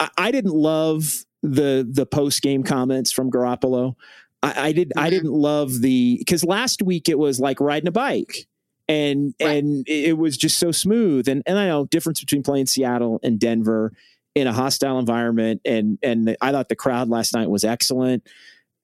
I, 0.00 0.10
I 0.16 0.30
didn't 0.30 0.54
love 0.54 1.24
the 1.42 1.86
the 1.88 2.06
post 2.06 2.40
game 2.42 2.62
comments 2.62 3.12
from 3.12 3.30
Garoppolo. 3.30 3.96
I, 4.42 4.68
I 4.68 4.72
did 4.72 4.90
mm-hmm. 4.90 5.00
I 5.00 5.10
didn't 5.10 5.32
love 5.32 5.80
the 5.80 6.16
because 6.18 6.44
last 6.44 6.82
week 6.82 7.08
it 7.08 7.18
was 7.18 7.40
like 7.40 7.60
riding 7.60 7.88
a 7.88 7.92
bike 7.92 8.46
and 8.88 9.34
right. 9.40 9.56
and 9.56 9.84
it 9.88 10.16
was 10.16 10.36
just 10.36 10.58
so 10.58 10.70
smooth. 10.70 11.28
And 11.28 11.42
and 11.46 11.58
I 11.58 11.66
know 11.66 11.86
difference 11.86 12.20
between 12.20 12.42
playing 12.42 12.66
Seattle 12.66 13.20
and 13.22 13.38
Denver 13.38 13.92
in 14.36 14.46
a 14.46 14.52
hostile 14.52 14.98
environment. 14.98 15.62
And 15.64 15.98
and 16.02 16.36
I 16.42 16.52
thought 16.52 16.68
the 16.68 16.76
crowd 16.76 17.08
last 17.08 17.34
night 17.34 17.48
was 17.48 17.64
excellent. 17.64 18.28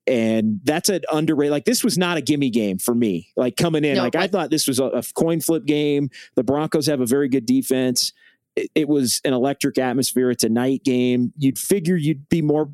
And 0.07 0.61
that's 0.65 0.89
an 0.89 1.03
underrated. 1.13 1.53
Like 1.53 1.67
this 1.67 1.85
was 1.85 1.97
not 1.97 2.17
a 2.17 2.23
gimme 2.23 2.51
game 2.51 2.79
for 2.79 2.95
me. 2.95 3.29
Like 3.37 3.57
coming 3.57 3.85
in, 3.85 3.97
no, 3.97 4.03
like 4.03 4.17
I 4.17 4.27
thought 4.27 4.51
this 4.51 4.67
was 4.67 4.81
a, 4.81 4.87
a, 4.87 5.03
coin 5.15 5.41
flip 5.41 5.65
game. 5.65 6.11
The 6.35 6.43
Broncos 6.43 6.87
have 6.87 7.01
a 7.01 7.07
very 7.07 7.29
good 7.29 7.47
defense. 7.47 8.13
It, 8.57 8.71
it 8.75 8.89
was 8.89 9.21
an 9.25 9.33
electric 9.33 9.79
atmosphere. 9.79 10.31
It's 10.31 10.43
a 10.43 10.49
night 10.49 10.83
game. 10.85 11.33
You'd 11.37 11.59
figure 11.59 11.95
you'd 11.95 12.29
be 12.31 12.43
more, 12.43 12.73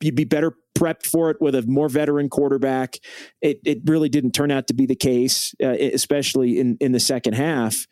you'd 0.00 0.14
be 0.14 0.24
better 0.24 0.54
prepped 0.78 1.06
for 1.06 1.30
it 1.30 1.38
with 1.40 1.54
a 1.54 1.62
more 1.62 1.88
veteran 1.88 2.28
quarterback. 2.28 2.98
It 3.40 3.60
it 3.64 3.78
really 3.86 4.10
didn't 4.10 4.32
turn 4.32 4.50
out 4.50 4.66
to 4.68 4.74
be 4.74 4.86
the 4.86 4.94
case, 4.94 5.54
uh, 5.62 5.70
especially 5.70 6.60
in 6.60 6.76
in 6.80 6.92
the 6.92 7.00
second 7.00 7.32
half. 7.32 7.86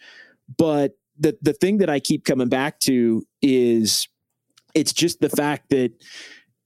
But 0.57 0.93
the 1.19 1.37
the 1.43 1.55
thing 1.55 1.79
that 1.79 1.91
I 1.91 1.99
keep 1.99 2.25
coming 2.25 2.49
back 2.49 2.79
to 2.81 3.25
is 3.43 4.07
it's 4.75 4.93
just 4.93 5.21
the 5.21 5.29
fact 5.29 5.71
that 5.71 5.93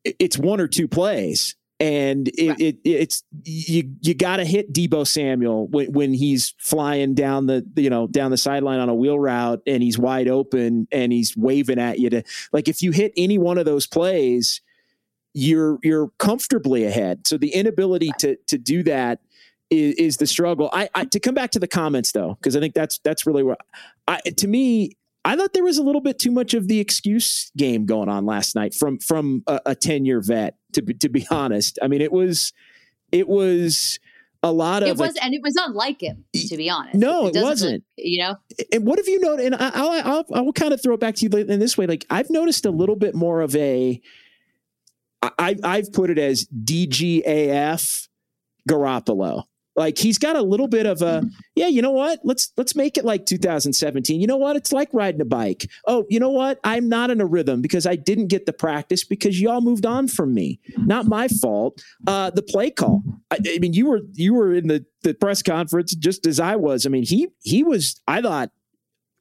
it's 0.04 0.36
one 0.38 0.60
or 0.60 0.68
two 0.68 0.88
plays 0.88 1.54
and 1.78 2.28
it, 2.28 2.48
right. 2.48 2.60
it, 2.60 2.76
it's 2.84 3.24
you 3.44 3.94
you 4.02 4.14
got 4.14 4.36
to 4.36 4.44
hit 4.44 4.72
Deebo 4.72 5.06
Samuel 5.06 5.66
when, 5.68 5.92
when 5.92 6.14
he's 6.14 6.54
flying 6.58 7.14
down 7.14 7.46
the 7.46 7.66
you 7.76 7.90
know 7.90 8.06
down 8.06 8.30
the 8.30 8.36
sideline 8.36 8.80
on 8.80 8.88
a 8.88 8.94
wheel 8.94 9.18
route 9.18 9.62
and 9.66 9.82
he's 9.82 9.98
wide 9.98 10.28
open 10.28 10.86
and 10.92 11.12
he's 11.12 11.36
waving 11.36 11.78
at 11.78 11.98
you 11.98 12.10
to 12.10 12.22
like 12.52 12.68
if 12.68 12.82
you 12.82 12.92
hit 12.92 13.12
any 13.16 13.38
one 13.38 13.58
of 13.58 13.64
those 13.64 13.86
plays 13.86 14.60
you're 15.34 15.78
you're 15.82 16.10
comfortably 16.18 16.84
ahead. 16.84 17.26
So 17.26 17.38
the 17.38 17.54
inability 17.54 18.10
to 18.18 18.36
to 18.48 18.58
do 18.58 18.82
that 18.84 19.20
is, 19.70 19.94
is 19.94 20.16
the 20.18 20.26
struggle. 20.26 20.68
I, 20.72 20.88
I, 20.94 21.04
to 21.06 21.20
come 21.20 21.34
back 21.34 21.50
to 21.52 21.58
the 21.58 21.68
comments 21.68 22.12
though, 22.12 22.34
because 22.34 22.56
I 22.56 22.60
think 22.60 22.74
that's 22.74 22.98
that's 22.98 23.26
really 23.26 23.42
where 23.42 23.56
I 24.06 24.20
to 24.20 24.48
me. 24.48 24.96
I 25.24 25.36
thought 25.36 25.52
there 25.52 25.64
was 25.64 25.78
a 25.78 25.82
little 25.82 26.00
bit 26.00 26.18
too 26.18 26.32
much 26.32 26.52
of 26.54 26.66
the 26.68 26.80
excuse 26.80 27.50
game 27.56 27.86
going 27.86 28.08
on 28.08 28.26
last 28.26 28.54
night 28.54 28.74
from 28.74 28.98
from 28.98 29.42
a 29.46 29.74
ten 29.74 30.04
year 30.04 30.20
vet. 30.20 30.56
To 30.74 30.82
be, 30.82 30.94
to 30.94 31.08
be 31.08 31.26
honest, 31.30 31.78
I 31.82 31.88
mean 31.88 32.00
it 32.00 32.12
was 32.12 32.52
it 33.10 33.28
was 33.28 33.98
a 34.42 34.50
lot 34.50 34.82
of 34.82 34.88
it 34.88 34.96
was 34.96 35.14
like, 35.14 35.24
and 35.24 35.34
it 35.34 35.42
was 35.42 35.54
unlike 35.56 36.02
him 36.02 36.24
to 36.34 36.56
be 36.56 36.68
honest 36.68 36.96
no 36.96 37.28
it, 37.28 37.36
it 37.36 37.42
wasn't 37.44 37.84
you 37.96 38.18
know 38.18 38.34
and 38.72 38.84
what 38.84 38.98
have 38.98 39.06
you 39.06 39.20
noticed 39.20 39.46
and 39.46 39.54
I, 39.54 39.70
I'll, 39.72 39.90
I'll, 39.90 40.24
I'll 40.34 40.52
kind 40.52 40.74
of 40.74 40.82
throw 40.82 40.94
it 40.94 41.00
back 41.00 41.14
to 41.16 41.28
you 41.28 41.38
in 41.38 41.60
this 41.60 41.78
way 41.78 41.86
like 41.86 42.04
i've 42.10 42.28
noticed 42.28 42.66
a 42.66 42.72
little 42.72 42.96
bit 42.96 43.14
more 43.14 43.40
of 43.40 43.54
a 43.54 44.00
I, 45.22 45.56
I've 45.62 45.92
put 45.92 46.10
it 46.10 46.18
as 46.18 46.46
DGAF 46.46 48.08
Garoppolo. 48.68 49.44
Like 49.74 49.98
he's 49.98 50.18
got 50.18 50.36
a 50.36 50.42
little 50.42 50.68
bit 50.68 50.86
of 50.86 51.02
a 51.02 51.24
yeah, 51.54 51.68
you 51.68 51.82
know 51.82 51.90
what? 51.90 52.20
Let's 52.24 52.52
let's 52.56 52.76
make 52.76 52.98
it 52.98 53.04
like 53.04 53.26
2017. 53.26 54.20
You 54.20 54.26
know 54.26 54.36
what? 54.36 54.56
It's 54.56 54.72
like 54.72 54.88
riding 54.92 55.20
a 55.20 55.24
bike. 55.24 55.68
Oh, 55.86 56.04
you 56.10 56.20
know 56.20 56.30
what? 56.30 56.60
I'm 56.64 56.88
not 56.88 57.10
in 57.10 57.20
a 57.20 57.26
rhythm 57.26 57.62
because 57.62 57.86
I 57.86 57.96
didn't 57.96 58.28
get 58.28 58.46
the 58.46 58.52
practice 58.52 59.04
because 59.04 59.40
y'all 59.40 59.60
moved 59.60 59.86
on 59.86 60.08
from 60.08 60.34
me. 60.34 60.60
Not 60.76 61.06
my 61.06 61.28
fault. 61.28 61.82
Uh, 62.06 62.30
the 62.30 62.42
play 62.42 62.70
call. 62.70 63.02
I, 63.30 63.38
I 63.46 63.58
mean, 63.58 63.72
you 63.72 63.86
were 63.86 64.00
you 64.12 64.34
were 64.34 64.52
in 64.52 64.68
the 64.68 64.84
the 65.02 65.14
press 65.14 65.42
conference 65.42 65.94
just 65.94 66.26
as 66.26 66.38
I 66.38 66.56
was. 66.56 66.86
I 66.86 66.88
mean, 66.90 67.04
he 67.04 67.28
he 67.42 67.62
was. 67.62 68.00
I 68.06 68.20
thought 68.20 68.50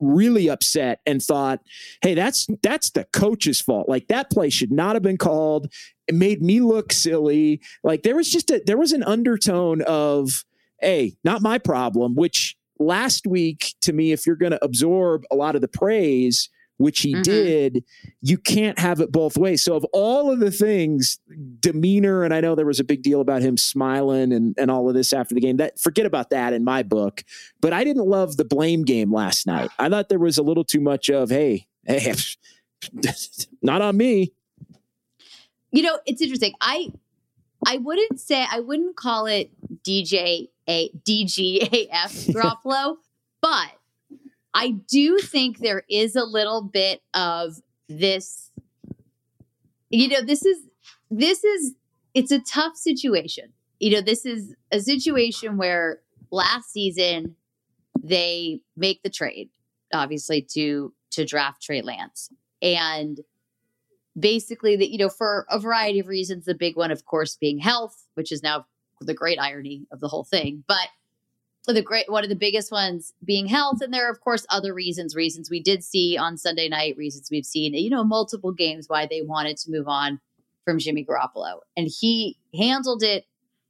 really 0.01 0.49
upset 0.49 0.99
and 1.05 1.21
thought, 1.21 1.61
"Hey, 2.01 2.13
that's 2.13 2.47
that's 2.61 2.89
the 2.89 3.05
coach's 3.13 3.61
fault. 3.61 3.87
Like 3.87 4.07
that 4.07 4.29
play 4.29 4.49
should 4.49 4.71
not 4.71 4.95
have 4.95 5.03
been 5.03 5.17
called. 5.17 5.71
It 6.07 6.15
made 6.15 6.41
me 6.41 6.59
look 6.59 6.91
silly. 6.91 7.61
Like 7.83 8.03
there 8.03 8.15
was 8.15 8.29
just 8.29 8.51
a 8.51 8.61
there 8.65 8.77
was 8.77 8.91
an 8.91 9.03
undertone 9.03 9.81
of, 9.83 10.43
"Hey, 10.79 11.13
not 11.23 11.41
my 11.41 11.57
problem," 11.57 12.15
which 12.15 12.57
last 12.79 13.27
week 13.27 13.75
to 13.81 13.93
me 13.93 14.11
if 14.11 14.25
you're 14.25 14.35
going 14.35 14.51
to 14.51 14.65
absorb 14.65 15.23
a 15.31 15.35
lot 15.35 15.55
of 15.55 15.61
the 15.61 15.67
praise, 15.67 16.49
which 16.81 17.01
he 17.01 17.13
mm-hmm. 17.13 17.21
did, 17.21 17.83
you 18.21 18.37
can't 18.37 18.79
have 18.79 18.99
it 18.99 19.11
both 19.11 19.37
ways. 19.37 19.63
So 19.63 19.75
of 19.75 19.85
all 19.93 20.31
of 20.31 20.39
the 20.39 20.51
things, 20.51 21.19
demeanor, 21.59 22.23
and 22.23 22.33
I 22.33 22.41
know 22.41 22.55
there 22.55 22.65
was 22.65 22.79
a 22.79 22.83
big 22.83 23.01
deal 23.01 23.21
about 23.21 23.41
him 23.41 23.57
smiling 23.57 24.33
and, 24.33 24.55
and 24.57 24.71
all 24.71 24.87
of 24.89 24.95
this 24.95 25.13
after 25.13 25.35
the 25.35 25.41
game. 25.41 25.57
That 25.57 25.79
forget 25.79 26.05
about 26.05 26.29
that 26.31 26.53
in 26.53 26.63
my 26.63 26.83
book. 26.83 27.23
But 27.61 27.73
I 27.73 27.83
didn't 27.83 28.07
love 28.07 28.37
the 28.37 28.45
blame 28.45 28.83
game 28.83 29.13
last 29.13 29.47
night. 29.47 29.69
I 29.79 29.89
thought 29.89 30.09
there 30.09 30.19
was 30.19 30.37
a 30.37 30.43
little 30.43 30.63
too 30.63 30.81
much 30.81 31.09
of, 31.09 31.29
hey, 31.29 31.67
hey, 31.85 32.13
not 33.61 33.81
on 33.81 33.97
me. 33.97 34.33
You 35.71 35.83
know, 35.83 35.99
it's 36.05 36.21
interesting. 36.21 36.53
I 36.59 36.91
I 37.65 37.77
wouldn't 37.77 38.19
say 38.19 38.45
I 38.51 38.59
wouldn't 38.59 38.95
call 38.95 39.27
it 39.27 39.51
DJ 39.83 40.49
a 40.67 40.89
DGAF 40.89 42.33
Garoppolo, 42.33 42.97
but 43.41 43.69
I 44.53 44.71
do 44.89 45.17
think 45.19 45.59
there 45.59 45.83
is 45.89 46.15
a 46.15 46.23
little 46.23 46.61
bit 46.61 47.01
of 47.13 47.55
this. 47.87 48.51
You 49.89 50.07
know, 50.07 50.21
this 50.21 50.45
is 50.45 50.57
this 51.09 51.43
is 51.43 51.73
it's 52.13 52.31
a 52.31 52.39
tough 52.39 52.75
situation. 52.75 53.53
You 53.79 53.91
know, 53.91 54.01
this 54.01 54.25
is 54.25 54.55
a 54.71 54.79
situation 54.79 55.57
where 55.57 56.01
last 56.31 56.71
season 56.71 57.35
they 58.03 58.61
make 58.75 59.03
the 59.03 59.09
trade, 59.09 59.49
obviously 59.93 60.41
to 60.53 60.93
to 61.11 61.25
draft 61.25 61.61
Trey 61.61 61.81
Lance, 61.81 62.29
and 62.61 63.19
basically 64.19 64.75
that 64.75 64.91
you 64.91 64.97
know 64.97 65.09
for 65.09 65.45
a 65.49 65.59
variety 65.59 65.99
of 65.99 66.07
reasons, 66.07 66.45
the 66.45 66.55
big 66.55 66.75
one, 66.75 66.91
of 66.91 67.05
course, 67.05 67.37
being 67.37 67.59
health, 67.59 68.05
which 68.15 68.31
is 68.31 68.43
now 68.43 68.65
the 68.99 69.13
great 69.13 69.39
irony 69.39 69.87
of 69.91 69.99
the 69.99 70.07
whole 70.07 70.23
thing, 70.23 70.63
but 70.67 70.89
the 71.67 71.81
great 71.81 72.09
one 72.11 72.23
of 72.23 72.29
the 72.29 72.35
biggest 72.35 72.71
ones 72.71 73.13
being 73.23 73.47
health 73.47 73.81
and 73.81 73.93
there 73.93 74.07
are 74.07 74.11
of 74.11 74.19
course 74.19 74.45
other 74.49 74.73
reasons 74.73 75.15
reasons 75.15 75.49
we 75.49 75.61
did 75.61 75.83
see 75.83 76.17
on 76.17 76.37
sunday 76.37 76.67
night 76.67 76.95
reasons 76.97 77.29
we've 77.31 77.45
seen 77.45 77.73
you 77.73 77.89
know 77.89 78.03
multiple 78.03 78.51
games 78.51 78.89
why 78.89 79.05
they 79.05 79.21
wanted 79.21 79.55
to 79.57 79.71
move 79.71 79.87
on 79.87 80.19
from 80.65 80.79
jimmy 80.79 81.05
garoppolo 81.05 81.59
and 81.77 81.87
he 81.99 82.37
handled 82.57 83.03
it 83.03 83.25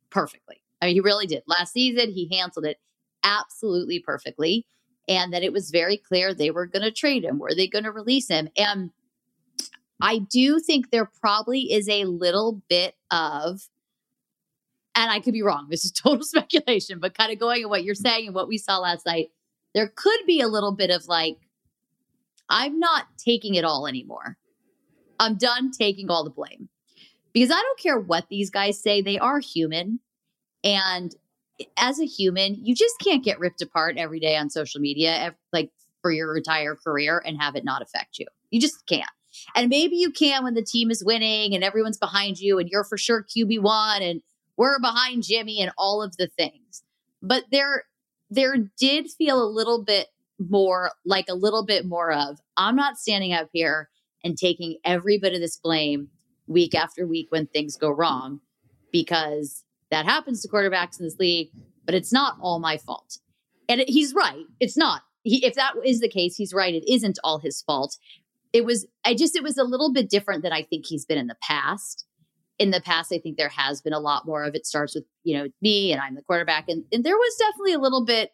perfectly. 0.10 0.62
I 0.82 0.88
mean 0.88 0.96
he 0.96 1.02
really 1.02 1.26
did. 1.26 1.44
Last 1.48 1.74
season 1.74 2.12
he 2.12 2.30
handled 2.32 2.66
it 2.66 2.78
absolutely 3.24 4.00
perfectly 4.00 4.66
and 5.08 5.34
that 5.34 5.44
it 5.44 5.54
was 5.54 5.72
very 5.72 5.98
clear 5.98 6.34
they 6.34 6.52
were 6.52 6.66
going 6.66 6.84
to 6.84 6.92
trade 6.92 7.24
him 7.24 7.40
were 7.40 7.54
they 7.56 7.68
going 7.68 7.84
to 7.84 7.92
release 7.92 8.28
him 8.28 8.50
and 8.58 8.92
i 10.02 10.18
do 10.18 10.60
think 10.60 10.90
there 10.90 11.10
probably 11.20 11.72
is 11.72 11.88
a 11.88 12.06
little 12.06 12.62
bit 12.68 12.96
of 13.12 13.62
and 14.96 15.10
I 15.10 15.20
could 15.20 15.34
be 15.34 15.44
wrong. 15.44 15.68
This 15.70 15.86
is 15.86 15.92
total 16.04 16.24
speculation, 16.24 17.00
but 17.00 17.18
kind 17.18 17.32
of 17.32 17.40
going 17.40 17.64
on 17.64 17.70
what 17.70 17.84
you're 17.84 17.96
saying 17.96 18.28
and 18.28 18.36
what 18.36 18.48
we 18.48 18.58
saw 18.58 18.78
last 18.80 19.06
night, 19.06 19.30
there 19.74 19.92
could 19.96 20.20
be 20.26 20.42
a 20.42 20.48
little 20.48 20.76
bit 20.76 20.90
of 20.90 21.08
like, 21.08 21.38
I'm 22.50 22.80
not 22.80 23.06
taking 23.18 23.56
it 23.56 23.64
all 23.64 23.88
anymore. 23.88 24.38
I'm 25.20 25.38
done 25.38 25.72
taking 25.72 26.10
all 26.10 26.24
the 26.24 26.30
blame. 26.30 26.68
Because 27.34 27.52
I 27.52 27.62
don't 27.62 27.80
care 27.80 27.98
what 27.98 28.26
these 28.30 28.50
guys 28.50 28.82
say, 28.82 29.02
they 29.02 29.18
are 29.18 29.40
human. 29.40 30.00
And 30.64 31.16
as 31.78 32.00
a 32.00 32.06
human, 32.06 32.58
you 32.66 32.76
just 32.76 32.96
can't 33.02 33.24
get 33.24 33.40
ripped 33.40 33.62
apart 33.62 33.98
every 33.98 34.20
day 34.20 34.36
on 34.36 34.50
social 34.50 34.82
media, 34.82 35.34
like 35.54 35.72
for 36.02 36.12
your 36.12 36.36
entire 36.36 36.76
career, 36.76 37.22
and 37.26 37.42
have 37.42 37.56
it 37.56 37.64
not 37.64 37.82
affect 37.82 38.20
you. 38.20 38.26
You 38.50 38.60
just 38.60 38.86
can't. 38.86 39.10
And 39.56 39.70
maybe 39.70 39.96
you 39.96 40.12
can 40.12 40.44
when 40.44 40.56
the 40.56 40.64
team 40.64 40.92
is 40.92 41.06
winning 41.06 41.56
and 41.56 41.64
everyone's 41.64 41.98
behind 41.98 42.40
you 42.40 42.60
and 42.60 42.68
you're 42.68 42.84
for 42.84 42.98
sure 42.98 43.24
QB1 43.24 44.02
and 44.02 44.22
we're 44.62 44.80
behind 44.80 45.24
Jimmy 45.24 45.60
and 45.60 45.72
all 45.76 46.04
of 46.04 46.18
the 46.18 46.28
things. 46.28 46.84
But 47.20 47.46
there 47.52 47.86
there 48.30 48.56
did 48.80 49.10
feel 49.10 49.44
a 49.44 49.50
little 49.50 49.84
bit 49.84 50.10
more 50.38 50.92
like 51.04 51.26
a 51.30 51.34
little 51.34 51.66
bit 51.66 51.84
more 51.84 52.12
of 52.12 52.40
I'm 52.58 52.76
not 52.76 53.00
standing 53.00 53.34
up 53.34 53.50
here 53.52 53.90
and 54.24 54.38
taking 54.38 54.78
every 54.86 55.18
bit 55.18 55.34
of 55.34 55.40
this 55.40 55.58
blame 55.58 56.10
week 56.46 56.76
after 56.76 57.08
week 57.08 57.32
when 57.32 57.48
things 57.48 57.76
go 57.76 57.90
wrong 57.90 58.40
because 58.92 59.64
that 59.90 60.06
happens 60.06 60.44
to 60.44 60.48
quarterbacks 60.48 61.00
in 61.00 61.06
this 61.06 61.18
league, 61.18 61.50
but 61.84 61.96
it's 61.96 62.14
not 62.14 62.38
all 62.40 62.60
my 62.60 62.78
fault. 62.78 63.18
And 63.68 63.82
it, 63.82 63.90
he's 63.90 64.14
right. 64.14 64.46
It's 64.60 64.78
not. 64.78 65.02
He, 65.24 65.44
if 65.44 65.56
that 65.56 65.74
is 65.84 66.02
the 66.02 66.10
case, 66.10 66.36
he's 66.36 66.54
right. 66.54 66.76
It 66.76 66.88
isn't 66.88 67.18
all 67.24 67.40
his 67.40 67.64
fault. 67.64 67.98
It 68.54 68.64
was, 68.64 68.86
I 69.04 69.16
just, 69.16 69.36
it 69.36 69.42
was 69.42 69.58
a 69.58 69.64
little 69.64 69.92
bit 69.92 70.08
different 70.10 70.44
than 70.44 70.54
I 70.54 70.62
think 70.62 70.86
he's 70.86 71.06
been 71.06 71.18
in 71.18 71.28
the 71.28 71.38
past. 71.42 72.06
In 72.62 72.70
the 72.70 72.82
past, 72.82 73.12
I 73.12 73.18
think 73.18 73.38
there 73.38 73.50
has 73.50 73.82
been 73.82 73.94
a 73.94 74.00
lot 74.00 74.26
more 74.26 74.44
of 74.44 74.54
it 74.54 74.68
starts 74.68 74.94
with, 74.94 75.04
you 75.24 75.36
know, 75.36 75.48
me 75.62 75.92
and 75.92 76.00
I'm 76.00 76.14
the 76.14 76.22
quarterback. 76.22 76.66
And, 76.68 76.84
and 76.92 77.04
there 77.04 77.18
was 77.18 77.36
definitely 77.40 77.74
a 77.74 77.80
little 77.80 78.06
bit, 78.06 78.32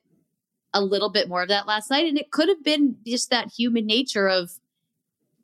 a 0.74 0.82
little 0.82 1.10
bit 1.10 1.30
more 1.30 1.42
of 1.42 1.48
that 1.48 1.66
last 1.66 1.90
night. 1.90 2.08
And 2.08 2.18
it 2.18 2.32
could 2.32 2.50
have 2.50 2.62
been 2.64 2.98
just 3.06 3.30
that 3.30 3.50
human 3.58 3.86
nature 3.86 4.28
of, 4.28 4.52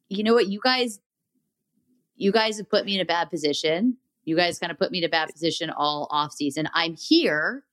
you 0.09 0.21
know 0.21 0.33
what, 0.33 0.47
you 0.47 0.59
guys, 0.61 0.99
you 2.17 2.33
guys 2.33 2.57
have 2.57 2.69
put 2.69 2.83
me 2.85 2.95
in 2.95 3.01
a 3.01 3.05
bad 3.05 3.29
position. 3.29 3.97
You 4.25 4.35
guys 4.35 4.59
kind 4.59 4.71
of 4.71 4.77
put 4.77 4.91
me 4.91 4.97
in 4.97 5.03
a 5.05 5.09
bad 5.09 5.29
position 5.29 5.69
all 5.69 6.07
off 6.11 6.33
season. 6.33 6.67
I'm 6.73 6.97
here 6.97 7.63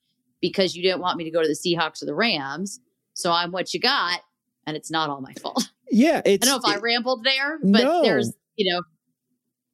because 0.41 0.77
you 0.77 0.83
didn't 0.83 1.01
want 1.01 1.19
me 1.19 1.25
to 1.25 1.31
go 1.31 1.43
to 1.43 1.49
the 1.49 1.55
Seahawks 1.55 2.03
or 2.03 2.07
the 2.07 2.15
Rams. 2.15 2.79
So 3.15 3.33
I'm 3.33 3.51
what 3.51 3.75
you 3.75 3.81
got, 3.81 4.21
and 4.67 4.77
it's 4.77 4.91
not 4.91 5.11
all 5.11 5.21
my 5.21 5.35
fault. 5.35 5.71
Yeah, 5.91 6.23
it's. 6.25 6.47
I 6.47 6.51
don't 6.51 6.63
know 6.63 6.69
if 6.69 6.77
it, 6.77 6.79
I 6.79 6.81
rambled 6.81 7.25
there, 7.25 7.59
but 7.59 7.83
no, 7.83 8.03
there's 8.03 8.33
you 8.57 8.73
know. 8.73 8.83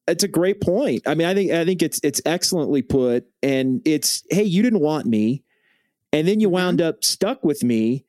It's 0.08 0.24
a 0.24 0.28
great 0.28 0.60
point. 0.60 1.02
I 1.06 1.14
mean, 1.14 1.26
I 1.26 1.34
think 1.34 1.50
I 1.52 1.64
think 1.64 1.82
it's 1.82 2.00
it's 2.02 2.20
excellently 2.24 2.82
put, 2.82 3.26
and 3.42 3.82
it's 3.84 4.22
hey, 4.30 4.44
you 4.44 4.62
didn't 4.62 4.80
want 4.80 5.06
me, 5.06 5.42
and 6.12 6.26
then 6.26 6.40
you 6.40 6.48
mm-hmm. 6.48 6.54
wound 6.54 6.80
up 6.80 7.04
stuck 7.04 7.44
with 7.44 7.64
me, 7.64 8.04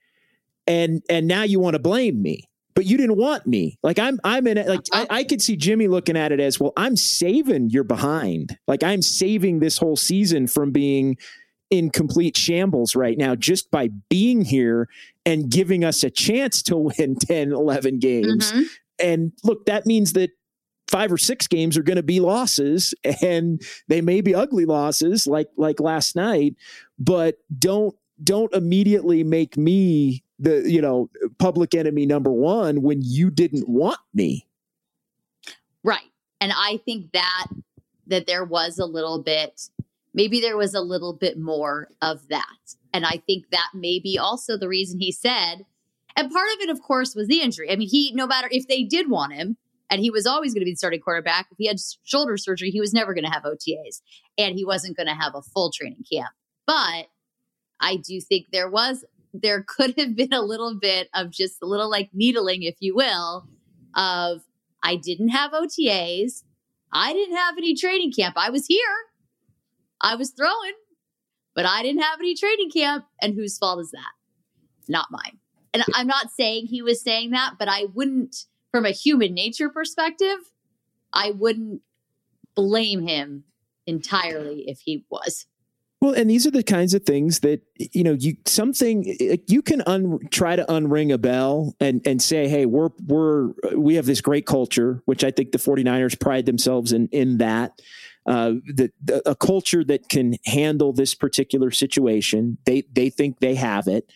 and 0.68 1.02
and 1.10 1.28
now 1.28 1.44
you 1.44 1.60
want 1.60 1.74
to 1.74 1.80
blame 1.80 2.22
me 2.22 2.50
but 2.78 2.86
you 2.86 2.96
didn't 2.96 3.18
want 3.18 3.48
me. 3.48 3.80
Like 3.82 3.98
I'm, 3.98 4.20
I'm 4.24 4.46
in 4.46 4.60
it. 4.60 4.68
Like 4.68 4.82
I, 4.94 5.08
I 5.10 5.24
could 5.24 5.42
see 5.42 5.56
Jimmy 5.56 5.88
looking 5.88 6.16
at 6.16 6.32
it 6.32 6.40
as 6.40 6.60
well. 6.60 6.74
I'm 6.78 6.96
saving 6.96 7.72
your 7.72 7.84
behind. 7.84 8.56
Like 8.68 8.84
I'm 8.84 9.02
saving 9.02 9.58
this 9.58 9.80
whole 9.80 9.96
season 9.96 10.46
from 10.46 10.70
being 10.70 11.18
in 11.72 11.90
complete 11.90 12.38
shambles 12.38 12.96
right 12.96 13.18
now 13.18 13.34
just 13.34 13.72
by 13.72 13.90
being 14.10 14.46
here 14.46 14.90
and 15.26 15.50
giving 15.50 15.84
us 15.84 16.04
a 16.04 16.12
chance 16.12 16.62
to 16.62 16.78
win 17.00 17.16
10, 17.16 17.52
11 17.52 17.98
games. 17.98 18.52
Mm-hmm. 18.52 18.62
And 19.00 19.32
look, 19.44 19.66
that 19.66 19.88
means 19.88 20.14
that 20.14 20.30
five 20.88 21.12
or 21.12 21.18
six 21.18 21.48
games 21.48 21.78
are 21.78 21.84
going 21.84 21.98
to 21.98 22.04
be 22.04 22.20
losses 22.20 22.94
and 23.22 23.62
they 23.88 24.02
may 24.02 24.22
be 24.22 24.34
ugly 24.34 24.66
losses 24.66 25.28
like 25.28 25.50
like 25.58 25.80
last 25.80 26.16
night, 26.16 26.56
but 26.98 27.38
don't 27.58 27.96
don't 28.24 28.54
immediately 28.54 29.24
make 29.24 29.58
me 29.58 30.24
the 30.40 30.70
you 30.70 30.82
know 30.82 31.10
public 31.40 31.76
enemy 31.76 32.06
number 32.06 32.32
one 32.32 32.82
when 32.82 33.02
you 33.02 33.30
didn't 33.30 33.68
want 33.68 34.00
me. 34.14 34.46
Right. 35.84 36.12
And 36.40 36.52
i 36.56 36.80
think 36.86 37.12
that 37.14 37.48
that 38.08 38.28
there 38.28 38.46
was 38.46 38.80
a 38.80 38.86
little 38.86 39.22
bit 39.22 39.70
maybe 40.14 40.40
there 40.40 40.58
was 40.58 40.74
a 40.74 40.82
little 40.82 41.14
bit 41.14 41.38
more 41.38 41.90
of 42.02 42.28
that. 42.30 42.76
And 42.94 43.06
i 43.06 43.22
think 43.28 43.50
that 43.52 43.70
may 43.74 44.00
be 44.00 44.18
also 44.18 44.58
the 44.58 44.68
reason 44.68 45.00
he 45.00 45.12
said 45.12 45.66
and 46.16 46.32
part 46.32 46.48
of 46.56 46.62
it 46.62 46.70
of 46.70 46.82
course 46.82 47.16
was 47.16 47.28
the 47.28 47.42
injury. 47.42 47.72
I 47.72 47.76
mean 47.76 47.90
he 47.90 48.12
no 48.14 48.28
matter 48.28 48.48
if 48.52 48.68
they 48.68 48.84
did 48.84 49.10
want 49.10 49.34
him 49.34 49.58
and 49.90 50.02
he 50.02 50.10
was 50.10 50.26
always 50.26 50.54
going 50.54 50.62
to 50.62 50.66
be 50.66 50.72
the 50.72 50.78
starting 50.78 51.00
quarterback 51.00 51.48
if 51.52 51.58
he 51.58 51.68
had 51.68 51.78
shoulder 52.04 52.38
surgery 52.38 52.70
he 52.70 52.80
was 52.80 52.94
never 52.94 53.14
going 53.14 53.26
to 53.26 53.32
have 53.32 53.44
otas 53.44 54.02
and 54.38 54.56
he 54.56 54.66
wasn't 54.66 54.96
going 54.96 55.08
to 55.08 55.14
have 55.14 55.34
a 55.36 55.42
full 55.42 55.72
training 55.72 56.04
camp 56.12 56.32
but 56.66 57.08
I 57.80 57.98
do 57.98 58.20
think 58.22 58.48
there 58.52 58.70
was 58.70 59.06
there 59.34 59.64
could 59.68 59.94
have 59.98 60.16
been 60.16 60.34
a 60.34 60.42
little 60.42 60.78
bit 60.80 61.10
of 61.14 61.32
just 61.32 61.62
a 61.62 61.66
little 61.66 61.90
like 61.90 62.10
needling, 62.14 62.64
if 62.64 62.76
you 62.80 62.96
will, 62.96 63.48
of 63.96 64.42
I 64.84 64.96
didn't 64.96 65.30
have 65.30 65.52
OTAs. 65.52 66.44
I 66.92 67.14
didn't 67.14 67.36
have 67.36 67.58
any 67.58 67.76
training 67.76 68.14
camp. 68.14 68.36
I 68.38 68.50
was 68.50 68.66
here. 68.66 68.80
I 70.00 70.16
was 70.16 70.32
throwing, 70.32 70.74
but 71.56 71.66
I 71.66 71.82
didn't 71.84 72.02
have 72.02 72.20
any 72.20 72.36
training 72.36 72.70
camp. 72.72 73.06
And 73.22 73.34
whose 73.36 73.58
fault 73.58 73.80
is 73.80 73.92
that? 73.92 74.12
Not 74.88 75.08
mine. 75.12 75.40
And 75.74 75.84
I'm 75.94 76.08
not 76.08 76.32
saying 76.32 76.68
he 76.68 76.82
was 76.82 77.02
saying 77.02 77.32
that, 77.32 77.56
but 77.60 77.68
I 77.68 77.86
wouldn't, 77.94 78.46
from 78.72 78.86
a 78.86 78.92
human 78.92 79.34
nature 79.34 79.70
perspective, 79.70 80.38
I 81.14 81.32
wouldn't 81.32 81.82
blame 82.56 83.08
him 83.08 83.44
entirely 83.86 84.66
if 84.68 84.80
he 84.80 85.06
was. 85.10 85.46
Well, 86.00 86.14
and 86.14 86.30
these 86.30 86.46
are 86.46 86.52
the 86.52 86.64
kinds 86.64 86.94
of 86.94 87.04
things 87.04 87.40
that 87.40 87.64
you 87.76 88.04
know 88.04 88.14
you 88.14 88.38
something 88.46 89.16
you 89.48 89.62
can 89.64 89.82
un, 89.88 90.20
try 90.30 90.56
to 90.56 90.64
unring 90.66 91.12
a 91.12 91.18
bell 91.18 91.76
and 91.80 92.06
and 92.06 92.22
say, 92.22 92.48
hey, 92.48 92.68
we're 92.68 92.90
we're 93.08 93.54
we 93.76 93.96
have 93.96 94.06
this 94.06 94.22
great 94.22 94.46
culture, 94.46 95.02
which 95.06 95.24
I 95.24 95.32
think 95.32 95.54
the 95.54 95.58
49ers 95.58 96.20
pride 96.20 96.46
themselves 96.46 96.92
in 96.92 97.08
in 97.08 97.40
that. 97.40 97.82
Uh, 98.28 98.56
the, 98.76 98.92
the, 99.02 99.28
a 99.28 99.34
culture 99.34 99.86
that 99.86 100.10
can 100.10 100.36
handle 100.46 100.92
this 100.92 101.16
particular 101.16 101.72
situation. 101.72 102.58
They 102.66 102.84
they 102.92 103.10
think 103.10 103.40
they 103.40 103.56
have 103.56 103.88
it. 103.88 104.12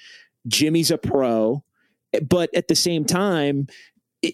Jimmy's 0.47 0.91
a 0.91 0.97
pro, 0.97 1.63
but 2.21 2.53
at 2.53 2.67
the 2.67 2.75
same 2.75 3.05
time, 3.05 3.67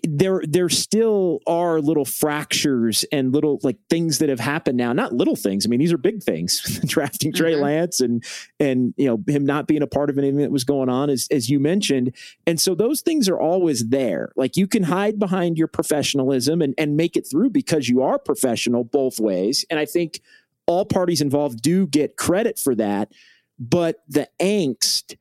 there 0.03 0.41
there 0.45 0.67
still 0.67 1.39
are 1.47 1.79
little 1.79 2.03
fractures 2.03 3.05
and 3.11 3.33
little 3.33 3.59
like 3.63 3.77
things 3.89 4.19
that 4.19 4.27
have 4.27 4.39
happened 4.39 4.77
now. 4.77 4.91
Not 4.91 5.13
little 5.13 5.35
things. 5.35 5.65
I 5.65 5.69
mean 5.69 5.79
these 5.79 5.93
are 5.93 5.97
big 5.97 6.21
things. 6.21 6.61
Drafting 6.85 7.31
trey 7.31 7.53
mm-hmm. 7.53 7.63
lance 7.63 8.01
and 8.01 8.23
and 8.59 8.93
you 8.97 9.07
know 9.07 9.23
him 9.27 9.45
not 9.45 9.67
being 9.67 9.81
a 9.81 9.87
part 9.87 10.09
of 10.09 10.17
anything 10.17 10.39
that 10.39 10.51
was 10.51 10.65
going 10.65 10.89
on 10.89 11.09
as 11.09 11.27
as 11.31 11.49
you 11.49 11.59
mentioned. 11.59 12.15
And 12.45 12.59
so 12.59 12.75
those 12.75 13.01
things 13.01 13.29
are 13.29 13.39
always 13.39 13.87
there. 13.87 14.33
Like 14.35 14.57
you 14.57 14.67
can 14.67 14.83
hide 14.83 15.19
behind 15.19 15.57
your 15.57 15.67
professionalism 15.67 16.61
and 16.61 16.73
and 16.77 16.97
make 16.97 17.15
it 17.15 17.27
through 17.29 17.51
because 17.51 17.87
you 17.87 18.01
are 18.01 18.19
professional 18.19 18.83
both 18.83 19.19
ways. 19.19 19.63
And 19.69 19.79
i 19.79 19.85
think 19.85 20.21
all 20.67 20.85
parties 20.85 21.21
involved 21.21 21.61
do 21.61 21.87
get 21.87 22.17
credit 22.17 22.59
for 22.59 22.75
that 22.75 23.11
but 23.57 24.03
the 24.07 24.29
angst 24.39 25.15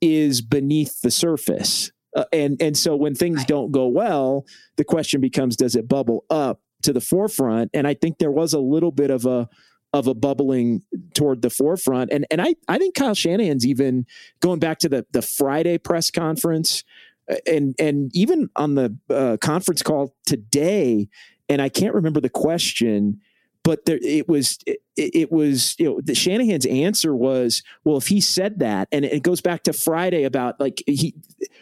is 0.00 0.40
beneath 0.40 1.02
the 1.02 1.10
surface 1.10 1.90
uh, 2.14 2.24
and 2.32 2.60
and 2.60 2.76
so 2.76 2.94
when 2.96 3.14
things 3.14 3.44
don't 3.44 3.72
go 3.72 3.86
well, 3.86 4.44
the 4.76 4.84
question 4.84 5.20
becomes: 5.20 5.56
Does 5.56 5.74
it 5.76 5.88
bubble 5.88 6.24
up 6.30 6.60
to 6.82 6.92
the 6.92 7.00
forefront? 7.00 7.70
And 7.72 7.86
I 7.86 7.94
think 7.94 8.18
there 8.18 8.30
was 8.30 8.52
a 8.52 8.58
little 8.58 8.92
bit 8.92 9.10
of 9.10 9.24
a 9.26 9.48
of 9.92 10.06
a 10.06 10.14
bubbling 10.14 10.82
toward 11.14 11.42
the 11.42 11.50
forefront. 11.50 12.10
And 12.12 12.26
and 12.30 12.40
I 12.40 12.54
I 12.68 12.78
think 12.78 12.94
Kyle 12.94 13.14
Shanahan's 13.14 13.66
even 13.66 14.06
going 14.40 14.58
back 14.58 14.78
to 14.80 14.88
the 14.88 15.06
the 15.12 15.22
Friday 15.22 15.78
press 15.78 16.10
conference, 16.10 16.84
uh, 17.30 17.36
and 17.46 17.74
and 17.78 18.10
even 18.14 18.50
on 18.56 18.74
the 18.74 18.96
uh, 19.10 19.36
conference 19.40 19.82
call 19.82 20.14
today. 20.26 21.08
And 21.48 21.60
I 21.60 21.68
can't 21.68 21.94
remember 21.94 22.20
the 22.20 22.30
question 22.30 23.20
but 23.64 23.84
there, 23.84 23.98
it 24.02 24.28
was 24.28 24.58
it, 24.66 24.80
it, 24.96 25.32
was 25.32 25.76
you 25.78 25.86
know 25.86 26.00
the 26.02 26.14
Shanahan's 26.14 26.66
answer 26.66 27.14
was 27.14 27.62
well 27.84 27.96
if 27.96 28.08
he 28.08 28.20
said 28.20 28.58
that 28.58 28.88
and 28.92 29.04
it 29.04 29.22
goes 29.22 29.40
back 29.40 29.62
to 29.64 29.72
Friday 29.72 30.24
about 30.24 30.58
like 30.60 30.82
he 30.86 31.14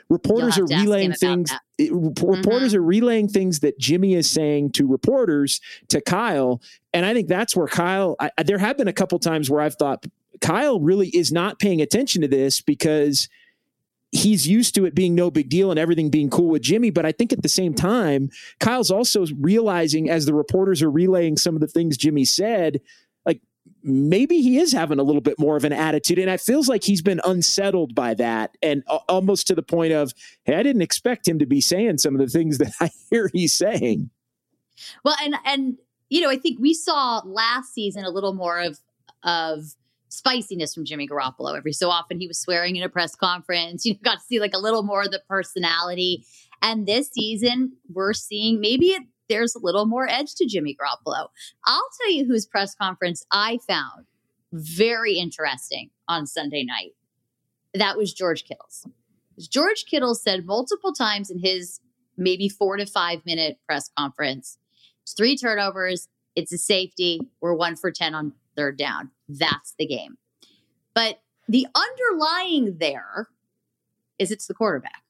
reporters 0.09 0.59
are 0.59 0.67
relaying 0.67 1.13
things 1.13 1.53
it, 1.79 1.93
mm-hmm. 1.93 2.31
reporters 2.31 2.75
are 2.75 2.83
relaying 2.83 3.29
things 3.29 3.61
that 3.61 3.79
Jimmy 3.79 4.15
is 4.15 4.29
saying 4.29 4.73
to 4.73 4.87
reporters 4.87 5.61
to 5.89 6.01
Kyle 6.01 6.61
and 6.93 7.05
I 7.05 7.15
think 7.15 7.29
that's 7.29 7.55
where 7.55 7.69
Kyle 7.69 8.17
I, 8.19 8.31
there 8.43 8.59
have 8.59 8.79
been 8.79 8.89
a 8.89 8.93
couple 8.93 9.19
times 9.19 9.51
where 9.51 9.61
I've 9.61 9.77
thought 9.77 10.07
Kyle 10.41 10.81
really 10.81 11.09
is 11.09 11.33
not 11.33 11.59
paying 11.59 11.83
attention 11.83 12.23
to 12.23 12.29
this 12.29 12.61
because 12.61 13.29
he's 14.13 14.47
used 14.47 14.75
to 14.75 14.85
it 14.85 14.95
being 14.95 15.15
no 15.15 15.31
big 15.31 15.49
deal 15.49 15.71
and 15.71 15.79
everything 15.79 16.11
being 16.11 16.31
cool 16.31 16.49
with 16.49 16.63
Jimmy. 16.63 16.91
But 16.91 17.07
I 17.07 17.13
think 17.13 17.33
at 17.33 17.43
the 17.43 17.49
same 17.49 17.75
time, 17.75 18.31
Kyle's 18.59 18.91
also 18.91 19.27
realizing 19.39 20.11
as 20.11 20.27
the 20.27 20.35
reporters 20.35 20.83
are 20.83 20.91
relaying 20.91 21.37
some 21.37 21.55
of 21.55 21.61
the 21.61 21.69
things 21.69 21.97
Jimmy 21.97 22.25
said, 22.25 22.81
like 23.25 23.41
maybe 23.83 24.43
he 24.43 24.59
is 24.59 24.73
having 24.73 24.99
a 24.99 25.05
little 25.05 25.21
bit 25.21 25.39
more 25.39 25.57
of 25.57 25.65
an 25.65 25.73
attitude. 25.73 26.19
And 26.19 26.29
it 26.29 26.41
feels 26.41 26.69
like 26.69 26.83
he's 26.83 27.03
been 27.03 27.21
unsettled 27.25 27.95
by 27.95 28.15
that 28.15 28.57
and 28.63 28.83
almost 29.09 29.47
to 29.47 29.55
the 29.55 29.63
point 29.63 29.93
of, 29.93 30.13
hey, 30.45 30.57
I 30.57 30.63
didn't 30.63 30.83
expect 30.83 31.29
him 31.29 31.39
to 31.39 31.47
be 31.47 31.61
saying 31.61 31.99
some 31.99 32.15
of 32.15 32.21
the 32.21 32.27
things 32.29 32.59
that 32.59 32.73
I 32.81 32.91
hear 33.11 33.31
he's 33.33 33.53
saying. 33.53 34.11
Well, 35.05 35.15
and, 35.23 35.37
and, 35.45 35.79
you 36.09 36.21
know, 36.21 36.31
I 36.31 36.37
think 36.37 36.59
we 36.59 36.75
saw 36.75 37.23
last 37.25 37.73
season 37.75 38.05
a 38.05 38.11
little 38.11 38.33
more 38.33 38.59
of, 38.59 38.81
of, 39.23 39.77
spiciness 40.11 40.75
from 40.75 40.85
Jimmy 40.85 41.09
Garoppolo. 41.09 41.57
Every 41.57 41.73
so 41.73 41.89
often 41.89 42.21
he 42.21 42.27
was 42.27 42.39
swearing 42.39 42.77
in 42.77 42.83
a 42.83 42.89
press 42.89 43.15
conference. 43.15 43.85
You 43.91 43.95
got 43.95 44.17
to 44.17 44.25
see 44.25 44.41
like 44.41 44.55
a 44.55 44.59
little 44.59 44.83
more 44.83 45.03
of 45.03 45.11
the 45.11 45.23
personality. 45.29 46.25
And 46.63 46.87
this 46.87 47.11
season, 47.11 47.73
we're 47.93 48.13
seeing 48.13 48.61
maybe 48.61 48.89
it, 48.89 49.03
there's 49.29 49.55
a 49.55 49.61
little 49.61 49.87
more 49.87 50.09
edge 50.09 50.35
to 50.35 50.47
Jimmy 50.47 50.77
Garoppolo. 50.77 51.29
I'll 51.65 51.89
tell 52.01 52.13
you 52.13 52.27
whose 52.27 52.47
press 52.47 52.75
conference 52.75 53.25
I 53.33 53.59
found 53.67 54.07
very 54.53 55.15
interesting 55.15 55.91
on 56.09 56.27
Sunday 56.27 56.65
night. 56.65 56.93
That 57.73 57.97
was 57.97 58.13
George 58.13 58.45
Kittle's. 58.45 58.87
George 59.39 59.85
Kittle 59.89 60.15
said 60.15 60.45
multiple 60.45 60.93
times 60.93 61.31
in 61.31 61.39
his 61.39 61.81
maybe 62.17 62.49
four 62.49 62.77
to 62.77 62.85
five 62.85 63.25
minute 63.25 63.59
press 63.67 63.91
conference, 63.97 64.59
it's 65.03 65.15
three 65.15 65.37
turnovers, 65.37 66.09
it's 66.37 66.53
a 66.53 66.59
safety, 66.59 67.21
we're 67.41 67.55
one 67.55 67.77
for 67.77 67.91
10 67.91 68.15
on 68.15 68.33
third 68.61 68.77
down. 68.77 69.11
That's 69.29 69.75
the 69.79 69.87
game. 69.87 70.19
But 70.95 71.21
the 71.49 71.67
underlying 71.75 72.77
there 72.79 73.29
is 74.19 74.31
it's 74.31 74.47
the 74.47 74.55
quarterback. 74.55 75.03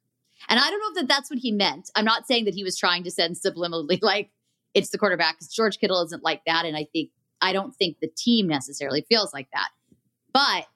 And 0.49 0.59
I 0.59 0.71
don't 0.71 0.79
know 0.79 0.89
if 0.89 0.95
that 0.95 1.09
that's 1.09 1.31
what 1.31 1.41
he 1.41 1.51
meant. 1.51 1.91
I'm 1.97 2.05
not 2.05 2.27
saying 2.27 2.45
that 2.45 2.55
he 2.55 2.63
was 2.63 2.79
trying 2.79 3.03
to 3.05 3.11
send 3.11 3.37
subliminally 3.37 3.99
like 4.03 4.31
it's 4.73 4.91
the 4.91 4.99
quarterback 4.99 5.37
because 5.37 5.53
George 5.53 5.79
Kittle 5.79 6.03
isn't 6.05 6.23
like 6.23 6.43
that. 6.47 6.65
And 6.65 6.77
I 6.77 6.87
think, 6.93 7.11
I 7.43 7.53
don't 7.53 7.75
think 7.75 7.99
the 8.01 8.11
team 8.17 8.47
necessarily 8.47 9.05
feels 9.09 9.33
like 9.33 9.49
that. 9.53 9.71
But 10.33 10.67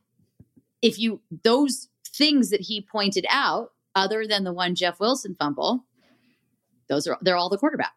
if 0.83 0.99
you, 0.99 1.21
those 1.45 1.89
things 2.09 2.51
that 2.51 2.63
he 2.63 2.81
pointed 2.83 3.25
out, 3.31 3.71
other 3.95 4.27
than 4.27 4.43
the 4.43 4.53
one 4.53 4.75
Jeff 4.75 4.99
Wilson 4.99 5.37
fumble, 5.39 5.85
those 6.89 7.07
are, 7.07 7.17
they're 7.23 7.37
all 7.37 7.49
the 7.49 7.59
quarterback. 7.59 7.93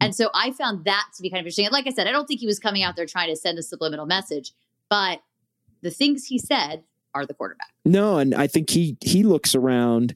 And 0.00 0.14
so 0.14 0.30
I 0.34 0.52
found 0.52 0.84
that 0.84 1.06
to 1.16 1.22
be 1.22 1.30
kind 1.30 1.40
of 1.40 1.42
interesting. 1.42 1.66
And 1.66 1.72
like 1.72 1.86
I 1.86 1.90
said, 1.90 2.06
I 2.06 2.12
don't 2.12 2.26
think 2.26 2.40
he 2.40 2.46
was 2.46 2.58
coming 2.58 2.82
out 2.82 2.96
there 2.96 3.06
trying 3.06 3.28
to 3.30 3.36
send 3.36 3.58
a 3.58 3.62
subliminal 3.62 4.06
message, 4.06 4.52
but 4.88 5.22
the 5.82 5.90
things 5.90 6.26
he 6.26 6.38
said 6.38 6.84
are 7.14 7.26
the 7.26 7.34
quarterback. 7.34 7.72
No, 7.84 8.18
and 8.18 8.34
I 8.34 8.46
think 8.46 8.70
he 8.70 8.96
he 9.00 9.22
looks 9.22 9.54
around 9.54 10.14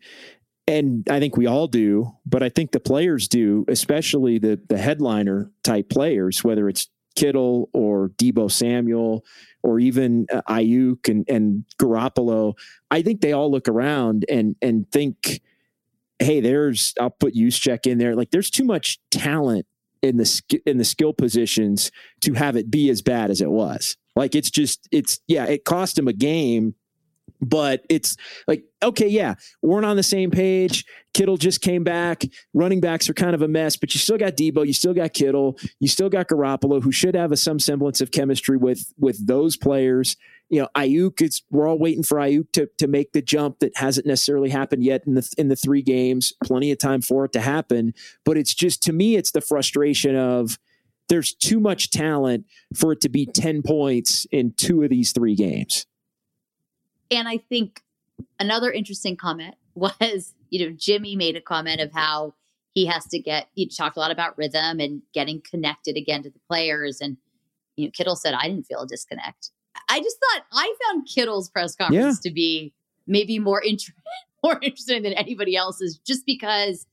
and 0.69 1.09
I 1.11 1.19
think 1.19 1.37
we 1.37 1.47
all 1.47 1.67
do, 1.67 2.13
but 2.25 2.43
I 2.43 2.49
think 2.49 2.71
the 2.71 2.81
players 2.81 3.29
do, 3.29 3.65
especially 3.69 4.39
the 4.39 4.61
the 4.69 4.79
headliner 4.79 5.51
type 5.65 5.89
players, 5.89 6.45
whether 6.45 6.69
it's 6.69 6.89
Kittle 7.15 7.69
or 7.73 8.11
Deebo 8.11 8.51
Samuel 8.51 9.25
or 9.63 9.79
even 9.79 10.27
uh, 10.33 10.43
Aiyuk 10.49 11.09
and 11.09 11.29
and 11.29 11.65
Garoppolo. 11.79 12.55
I 12.91 13.03
think 13.03 13.21
they 13.21 13.33
all 13.33 13.51
look 13.51 13.69
around 13.69 14.25
and 14.29 14.57
and 14.63 14.91
think, 14.91 15.41
hey, 16.19 16.41
there's 16.41 16.95
I'll 17.01 17.11
put 17.11 17.35
Juszczyk 17.35 17.87
in 17.87 17.99
there. 17.99 18.15
Like 18.15 18.31
there's 18.31 18.51
too 18.51 18.65
much 18.65 19.01
talent 19.11 19.67
in 20.03 20.17
the 20.17 20.61
in 20.67 20.79
the 20.79 20.85
skill 20.85 21.13
positions 21.13 21.91
to 22.21 22.35
have 22.35 22.57
it 22.57 22.71
be 22.71 22.91
as 22.91 23.03
bad 23.03 23.31
as 23.31 23.41
it 23.41 23.51
was. 23.51 23.97
Like 24.17 24.35
it's 24.35 24.51
just 24.51 24.89
it's 24.91 25.21
yeah, 25.27 25.47
it 25.47 25.65
cost 25.65 25.99
him 25.99 26.09
a 26.09 26.13
game 26.13 26.75
but 27.43 27.85
it's 27.89 28.17
like, 28.47 28.63
okay, 28.83 29.09
yeah, 29.09 29.35
we're 29.63 29.85
on 29.85 29.97
the 29.97 30.03
same 30.05 30.31
page. 30.31 30.85
Kittle 31.13 31.37
just 31.37 31.61
came 31.61 31.83
back. 31.83 32.23
Running 32.55 32.81
backs 32.81 33.11
are 33.11 33.15
kind 33.15 33.35
of 33.35 33.43
a 33.43 33.49
mess, 33.49 33.77
but 33.77 33.93
you 33.95 33.99
still 33.99 34.17
got 34.17 34.37
Deebo, 34.37 34.65
you 34.65 34.73
still 34.73 34.95
got 34.95 35.13
Kittle, 35.13 35.59
you 35.81 35.89
still 35.89 36.09
got 36.09 36.29
Garoppolo, 36.29 36.81
who 36.81 36.93
should 36.93 37.17
have 37.17 37.33
a, 37.33 37.37
some 37.37 37.59
semblance 37.59 38.01
of 38.01 38.13
chemistry 38.13 38.57
with 38.57 38.93
with 38.97 39.27
those 39.27 39.57
players. 39.57 40.17
You 40.53 40.61
know, 40.61 40.69
Aiyuk 40.77 41.21
it's 41.23 41.43
we're 41.51 41.67
all 41.67 41.79
waiting 41.79 42.03
for 42.03 42.19
Aiyuk 42.19 42.53
to 42.53 42.69
to 42.79 42.87
make 42.87 43.13
the 43.13 43.23
jump 43.23 43.59
that 43.61 43.73
hasn't 43.77 44.07
necessarily 44.07 44.51
happened 44.51 44.85
yet 44.85 45.03
in 45.07 45.15
the 45.15 45.29
in 45.39 45.49
the 45.49 45.57
three 45.57 45.83
games. 45.83 46.33
Plenty 46.45 46.71
of 46.71 46.79
time 46.79 47.01
for 47.01 47.25
it 47.25 47.33
to 47.33 47.41
happen, 47.41 47.95
but 48.25 48.37
it's 48.37 48.55
just 48.55 48.83
to 48.85 48.93
me, 48.93 49.17
it's 49.17 49.31
the 49.31 49.41
frustration 49.41 50.15
of 50.15 50.59
there's 51.09 51.35
too 51.35 51.61
much 51.61 51.91
talent 51.91 52.47
for 52.75 52.93
it 52.93 53.01
to 53.03 53.09
be 53.09 53.27
10 53.27 53.63
points 53.63 54.27
in 54.31 54.53
two 54.53 54.83
of 54.83 54.91
these 54.91 55.13
three 55.13 55.35
games. 55.35 55.87
And 57.11 57.29
I 57.29 57.39
think 57.39 57.83
another 58.39 58.73
interesting 58.73 59.17
comment 59.17 59.57
was, 59.75 60.35
you 60.51 60.67
know, 60.67 60.75
Jimmy 60.77 61.17
made 61.17 61.37
a 61.37 61.41
comment 61.41 61.81
of 61.81 61.93
how 61.93 62.35
he 62.73 62.87
has 62.87 63.05
to 63.07 63.19
get, 63.19 63.49
he 63.55 63.69
talked 63.69 63.97
a 63.97 64.01
lot 64.01 64.11
about 64.11 64.39
rhythm 64.39 64.81
and 64.81 65.03
getting 65.13 65.43
connected 65.43 65.97
again 65.97 66.23
to 66.23 66.31
the 66.31 66.41
players. 66.49 67.01
And, 67.01 67.19
you 67.77 67.87
know, 67.87 67.91
Kittle 67.95 68.17
said, 68.17 68.33
I 68.33 68.49
didn't 68.49 68.65
feel 68.65 68.81
a 68.81 68.87
disconnect. 68.87 69.51
I 69.89 70.01
just 70.01 70.17
thought 70.19 70.45
I 70.53 70.75
found 70.87 71.07
Kittle's 71.07 71.49
press 71.49 71.77
conference 71.77 72.21
yeah. 72.23 72.31
to 72.31 72.35
be 72.35 72.73
maybe 73.07 73.39
more, 73.39 73.61
inter- 73.61 73.93
more 74.43 74.59
interesting 74.63 75.03
than 75.03 75.13
anybody 75.13 75.57
else's 75.57 75.99
just 75.99 76.25
because, 76.27 76.87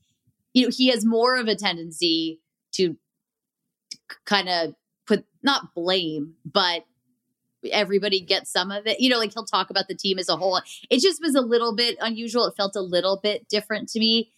you 0.53 0.65
know, 0.65 0.71
he 0.75 0.89
has 0.89 1.05
more 1.05 1.37
of 1.37 1.47
a 1.47 1.55
tendency 1.55 2.39
to 2.73 2.95
kind 4.25 4.49
of 4.49 4.73
put, 5.05 5.25
not 5.43 5.73
blame, 5.73 6.33
but 6.45 6.85
everybody 7.71 8.21
gets 8.21 8.51
some 8.51 8.71
of 8.71 8.87
it. 8.87 8.99
You 8.99 9.09
know, 9.09 9.17
like 9.17 9.33
he'll 9.33 9.45
talk 9.45 9.69
about 9.69 9.87
the 9.87 9.95
team 9.95 10.19
as 10.19 10.29
a 10.29 10.37
whole. 10.37 10.61
It 10.89 11.01
just 11.01 11.21
was 11.21 11.35
a 11.35 11.41
little 11.41 11.75
bit 11.75 11.97
unusual. 11.99 12.45
It 12.45 12.55
felt 12.55 12.75
a 12.75 12.81
little 12.81 13.19
bit 13.21 13.47
different 13.49 13.89
to 13.89 13.99
me. 13.99 14.31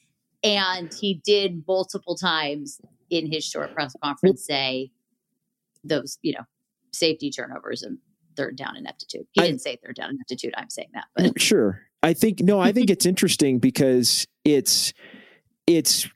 And 0.44 0.92
he 0.94 1.22
did 1.24 1.64
multiple 1.68 2.16
times 2.16 2.82
in 3.10 3.32
his 3.32 3.46
short 3.46 3.74
press 3.74 3.96
conference 4.04 4.46
say 4.46 4.92
those, 5.84 6.18
you 6.22 6.34
know, 6.34 6.46
safety 6.92 7.30
turnovers 7.30 7.84
and 7.84 8.00
third 8.36 8.56
down 8.56 8.76
ineptitude. 8.78 9.26
He 9.34 9.41
I, 9.41 9.48
didn't 9.48 9.62
say 9.62 9.78
third 9.84 9.96
down 9.96 10.12
ineptitude. 10.12 10.54
I'm 10.58 10.70
saying 10.70 10.89
that. 10.94 11.06
But 11.15 11.41
sure. 11.41 11.82
I 12.04 12.13
think 12.13 12.39
no, 12.39 12.60
I 12.60 12.72
think 12.72 12.89
it's 12.89 13.06
interesting 13.06 13.60
because 13.60 14.26
it's 14.44 14.94
it's 15.67 16.08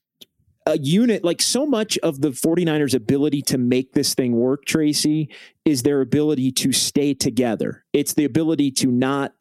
a 0.65 0.77
unit 0.79 1.23
like 1.23 1.41
so 1.41 1.65
much 1.65 1.97
of 1.99 2.21
the 2.21 2.29
49ers 2.29 2.95
ability 2.95 3.41
to 3.43 3.57
make 3.57 3.93
this 3.93 4.15
thing 4.15 4.33
work 4.33 4.65
tracy 4.65 5.29
is 5.63 5.83
their 5.83 6.01
ability 6.01 6.51
to 6.51 6.71
stay 6.71 7.13
together 7.13 7.85
it's 7.93 8.13
the 8.13 8.25
ability 8.25 8.71
to 8.71 8.87
not 8.87 9.33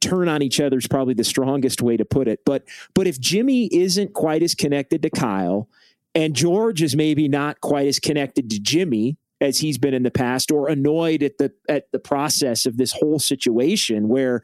turn 0.00 0.28
on 0.28 0.42
each 0.42 0.60
other 0.60 0.78
is 0.78 0.86
probably 0.86 1.14
the 1.14 1.24
strongest 1.24 1.80
way 1.80 1.96
to 1.96 2.04
put 2.04 2.28
it 2.28 2.40
but 2.44 2.64
but 2.94 3.06
if 3.06 3.18
jimmy 3.18 3.68
isn't 3.72 4.12
quite 4.12 4.42
as 4.42 4.54
connected 4.54 5.02
to 5.02 5.10
kyle 5.10 5.68
and 6.14 6.34
george 6.34 6.82
is 6.82 6.94
maybe 6.94 7.26
not 7.26 7.60
quite 7.60 7.86
as 7.86 7.98
connected 7.98 8.50
to 8.50 8.60
jimmy 8.60 9.16
as 9.44 9.58
he's 9.58 9.78
been 9.78 9.94
in 9.94 10.02
the 10.02 10.10
past 10.10 10.50
or 10.50 10.68
annoyed 10.68 11.22
at 11.22 11.38
the 11.38 11.52
at 11.68 11.92
the 11.92 11.98
process 11.98 12.64
of 12.64 12.78
this 12.78 12.92
whole 12.92 13.18
situation 13.18 14.08
where 14.08 14.42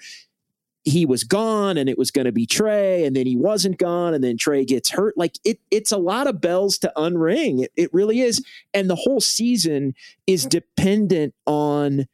he 0.84 1.04
was 1.04 1.24
gone 1.24 1.76
and 1.76 1.88
it 1.88 1.98
was 1.98 2.10
going 2.10 2.24
to 2.24 2.32
be 2.32 2.46
Trey 2.46 3.04
and 3.04 3.14
then 3.14 3.26
he 3.26 3.36
wasn't 3.36 3.78
gone 3.78 4.14
and 4.14 4.24
then 4.24 4.36
Trey 4.36 4.64
gets 4.64 4.90
hurt. 4.90 5.16
Like 5.16 5.36
it, 5.44 5.58
it's 5.70 5.92
a 5.92 5.98
lot 5.98 6.26
of 6.26 6.40
bells 6.40 6.78
to 6.78 6.92
unring. 6.96 7.64
It, 7.64 7.72
it 7.76 7.92
really 7.92 8.20
is. 8.20 8.42
And 8.72 8.88
the 8.88 8.94
whole 8.94 9.20
season 9.20 9.94
is 10.26 10.46
dependent 10.46 11.34
on 11.46 12.06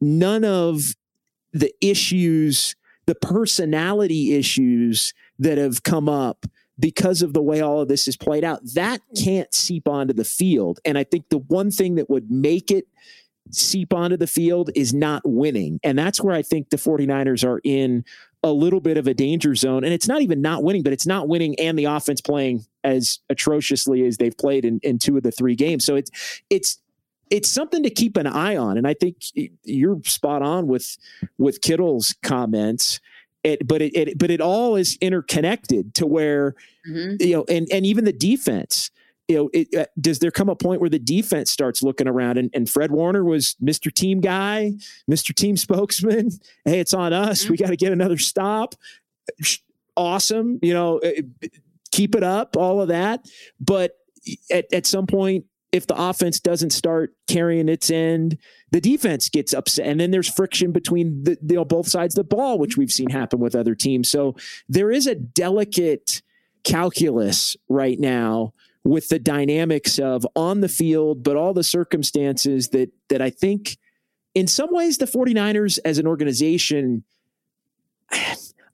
none 0.00 0.44
of 0.44 0.94
the 1.52 1.72
issues, 1.80 2.76
the 3.06 3.14
personality 3.14 4.34
issues 4.34 5.14
that 5.38 5.56
have 5.56 5.82
come 5.82 6.08
up 6.08 6.46
because 6.78 7.22
of 7.22 7.32
the 7.32 7.42
way 7.42 7.60
all 7.60 7.80
of 7.80 7.88
this 7.88 8.08
is 8.08 8.16
played 8.16 8.44
out. 8.44 8.60
That 8.74 9.00
hmm. 9.08 9.22
can't 9.22 9.54
seep 9.54 9.88
onto 9.88 10.14
the 10.14 10.24
field. 10.24 10.80
And 10.84 10.98
I 10.98 11.04
think 11.04 11.28
the 11.28 11.38
one 11.38 11.70
thing 11.70 11.96
that 11.96 12.10
would 12.10 12.30
make 12.30 12.70
it 12.70 12.86
seep 13.50 13.92
onto 13.92 14.16
the 14.16 14.26
field 14.26 14.70
is 14.74 14.94
not 14.94 15.22
winning. 15.24 15.80
And 15.82 15.98
that's 15.98 16.20
where 16.20 16.34
I 16.34 16.42
think 16.42 16.70
the 16.70 16.76
49ers 16.76 17.46
are 17.46 17.60
in 17.64 18.04
a 18.44 18.52
little 18.52 18.80
bit 18.80 18.96
of 18.96 19.06
a 19.06 19.14
danger 19.14 19.54
zone. 19.54 19.84
And 19.84 19.92
it's 19.92 20.08
not 20.08 20.22
even 20.22 20.40
not 20.40 20.62
winning, 20.62 20.82
but 20.82 20.92
it's 20.92 21.06
not 21.06 21.28
winning 21.28 21.58
and 21.58 21.78
the 21.78 21.84
offense 21.84 22.20
playing 22.20 22.64
as 22.84 23.20
atrociously 23.28 24.04
as 24.06 24.16
they've 24.16 24.36
played 24.36 24.64
in, 24.64 24.80
in 24.82 24.98
two 24.98 25.16
of 25.16 25.22
the 25.22 25.30
three 25.30 25.54
games. 25.54 25.84
So 25.84 25.94
it's 25.96 26.10
it's 26.50 26.78
it's 27.30 27.48
something 27.48 27.82
to 27.82 27.90
keep 27.90 28.16
an 28.16 28.26
eye 28.26 28.56
on. 28.56 28.76
And 28.76 28.86
I 28.86 28.94
think 28.94 29.16
you're 29.64 30.00
spot 30.04 30.42
on 30.42 30.66
with 30.66 30.96
with 31.38 31.60
Kittle's 31.62 32.14
comments. 32.22 33.00
It, 33.44 33.66
but 33.66 33.82
it, 33.82 33.96
it, 33.96 34.18
but 34.18 34.30
it 34.30 34.40
all 34.40 34.76
is 34.76 34.96
interconnected 35.00 35.94
to 35.96 36.06
where 36.06 36.54
mm-hmm. 36.88 37.16
you 37.18 37.36
know 37.36 37.44
and 37.48 37.66
and 37.72 37.84
even 37.84 38.04
the 38.04 38.12
defense 38.12 38.90
you 39.28 39.36
know, 39.36 39.50
it, 39.52 39.74
uh, 39.74 39.86
does 40.00 40.18
there 40.18 40.30
come 40.30 40.48
a 40.48 40.56
point 40.56 40.80
where 40.80 40.90
the 40.90 40.98
defense 40.98 41.50
starts 41.50 41.82
looking 41.82 42.08
around 42.08 42.38
and, 42.38 42.50
and 42.52 42.68
Fred 42.68 42.90
Warner 42.90 43.24
was 43.24 43.56
Mr. 43.62 43.92
Team 43.92 44.20
guy, 44.20 44.72
Mr. 45.10 45.34
Team 45.34 45.56
spokesman? 45.56 46.30
Hey, 46.64 46.78
it's 46.78 46.94
on 46.94 47.12
us. 47.12 47.42
Mm-hmm. 47.42 47.52
We 47.52 47.56
got 47.56 47.68
to 47.68 47.76
get 47.76 47.92
another 47.92 48.18
stop. 48.18 48.74
Awesome. 49.96 50.58
You 50.62 50.74
know, 50.74 50.98
uh, 50.98 51.22
keep 51.90 52.14
it 52.14 52.22
up, 52.22 52.56
all 52.56 52.80
of 52.80 52.88
that. 52.88 53.26
But 53.58 53.96
at, 54.50 54.72
at 54.72 54.86
some 54.86 55.06
point, 55.06 55.46
if 55.72 55.86
the 55.86 56.00
offense 56.00 56.38
doesn't 56.38 56.70
start 56.70 57.14
carrying 57.26 57.68
its 57.68 57.90
end, 57.90 58.38
the 58.70 58.80
defense 58.80 59.30
gets 59.30 59.54
upset, 59.54 59.86
and 59.86 59.98
then 59.98 60.10
there's 60.10 60.28
friction 60.28 60.70
between 60.70 61.24
the 61.24 61.38
you 61.42 61.56
know, 61.56 61.64
both 61.64 61.88
sides 61.88 62.16
of 62.16 62.28
the 62.28 62.36
ball, 62.36 62.58
which 62.58 62.76
we've 62.76 62.92
seen 62.92 63.08
happen 63.08 63.40
with 63.40 63.54
other 63.54 63.74
teams. 63.74 64.10
So 64.10 64.36
there 64.68 64.90
is 64.90 65.06
a 65.06 65.14
delicate 65.14 66.22
calculus 66.62 67.56
right 67.68 67.98
now 67.98 68.52
with 68.84 69.08
the 69.08 69.18
dynamics 69.18 69.98
of 69.98 70.26
on 70.36 70.60
the 70.60 70.68
field, 70.68 71.22
but 71.22 71.36
all 71.36 71.54
the 71.54 71.64
circumstances 71.64 72.68
that 72.68 72.90
that 73.08 73.22
I 73.22 73.30
think 73.30 73.78
in 74.34 74.46
some 74.46 74.72
ways 74.72 74.98
the 74.98 75.06
49ers 75.06 75.78
as 75.84 75.98
an 75.98 76.06
organization 76.06 77.04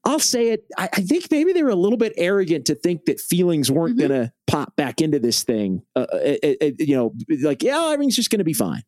I'll 0.09 0.19
say 0.19 0.53
it. 0.53 0.65
I, 0.79 0.89
I, 0.91 1.03
think 1.03 1.27
maybe 1.31 1.53
they 1.53 1.63
were 1.63 1.69
a 1.69 1.75
little 1.75 1.99
bit 1.99 2.15
arrogant 2.17 2.65
to 2.67 2.75
think 2.75 3.05
that 3.05 3.21
feelings 3.21 3.71
weren't 3.71 3.99
mm-hmm. 3.99 4.09
going 4.09 4.23
to 4.23 4.33
pop 4.47 4.75
back 4.75 5.03
into 5.03 5.19
this 5.19 5.43
thing. 5.43 5.83
Uh, 5.95 6.07
it, 6.13 6.17
uh, 6.17 6.49
it, 6.49 6.59
uh, 6.63 6.67
uh, 6.67 6.71
you 6.79 6.97
know, 6.97 7.15
like, 7.47 7.63
yeah, 7.63 7.91
everything's 7.93 8.17
just 8.17 8.31
going 8.31 8.39
to 8.39 8.45
be 8.45 8.55
fine. 8.55 8.83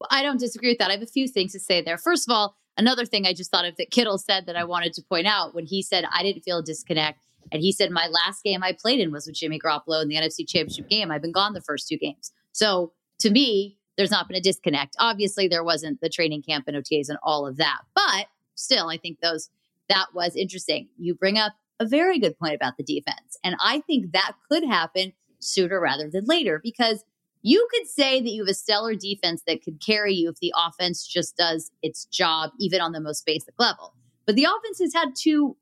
Well, 0.00 0.08
I 0.10 0.22
don't 0.22 0.40
disagree 0.40 0.70
with 0.70 0.78
that. 0.78 0.88
I 0.88 0.94
have 0.94 1.02
a 1.02 1.06
few 1.06 1.28
things 1.28 1.52
to 1.52 1.60
say 1.60 1.82
there. 1.82 1.98
First 1.98 2.26
of 2.26 2.34
all, 2.34 2.56
another 2.78 3.04
thing 3.04 3.26
I 3.26 3.34
just 3.34 3.50
thought 3.50 3.66
of 3.66 3.76
that 3.76 3.90
Kittle 3.90 4.16
said 4.16 4.46
that 4.46 4.56
I 4.56 4.64
wanted 4.64 4.94
to 4.94 5.02
point 5.02 5.26
out 5.26 5.54
when 5.54 5.66
he 5.66 5.82
said, 5.82 6.06
I 6.10 6.22
didn't 6.22 6.40
feel 6.40 6.60
a 6.60 6.62
disconnect 6.62 7.20
and 7.52 7.60
he 7.60 7.70
said, 7.70 7.90
My 7.90 8.06
last 8.06 8.42
game 8.42 8.62
I 8.62 8.72
played 8.72 9.00
in 9.00 9.12
was 9.12 9.26
with 9.26 9.36
Jimmy 9.36 9.58
Garoppolo 9.58 10.00
in 10.00 10.08
the 10.08 10.16
NFC 10.16 10.48
Championship 10.48 10.88
game. 10.88 11.10
I've 11.10 11.22
been 11.22 11.32
gone 11.32 11.52
the 11.52 11.60
first 11.60 11.86
two 11.86 11.98
games. 11.98 12.32
So 12.52 12.92
to 13.20 13.30
me, 13.30 13.76
there's 13.98 14.10
not 14.10 14.26
been 14.26 14.36
a 14.36 14.40
disconnect. 14.40 14.96
Obviously, 14.98 15.48
there 15.48 15.62
wasn't 15.62 16.00
the 16.00 16.08
training 16.08 16.42
camp 16.42 16.64
and 16.66 16.76
OTAs 16.76 17.08
and 17.08 17.18
all 17.22 17.46
of 17.46 17.58
that, 17.58 17.82
but 17.94 18.26
still, 18.54 18.88
I 18.88 18.96
think 18.96 19.20
those 19.20 19.50
that 19.88 20.06
was 20.14 20.36
interesting. 20.36 20.88
You 20.98 21.14
bring 21.14 21.38
up 21.38 21.52
a 21.80 21.86
very 21.86 22.18
good 22.18 22.38
point 22.38 22.54
about 22.54 22.76
the 22.76 22.84
defense, 22.84 23.38
and 23.42 23.56
I 23.60 23.80
think 23.80 24.12
that 24.12 24.32
could 24.48 24.64
happen 24.64 25.12
sooner 25.40 25.80
rather 25.80 26.08
than 26.10 26.24
later 26.24 26.60
because 26.62 27.04
you 27.42 27.68
could 27.70 27.86
say 27.86 28.20
that 28.20 28.30
you 28.30 28.42
have 28.42 28.50
a 28.50 28.54
stellar 28.54 28.94
defense 28.94 29.42
that 29.46 29.62
could 29.62 29.78
carry 29.78 30.14
you 30.14 30.30
if 30.30 30.40
the 30.40 30.54
offense 30.56 31.06
just 31.06 31.36
does 31.36 31.70
its 31.82 32.06
job, 32.06 32.52
even 32.58 32.80
on 32.80 32.92
the 32.92 33.00
most 33.00 33.26
basic 33.26 33.52
level. 33.58 33.92
But 34.24 34.34
the 34.34 34.44
offense 34.44 34.78
has 34.80 34.94
had 34.94 35.14
two, 35.14 35.56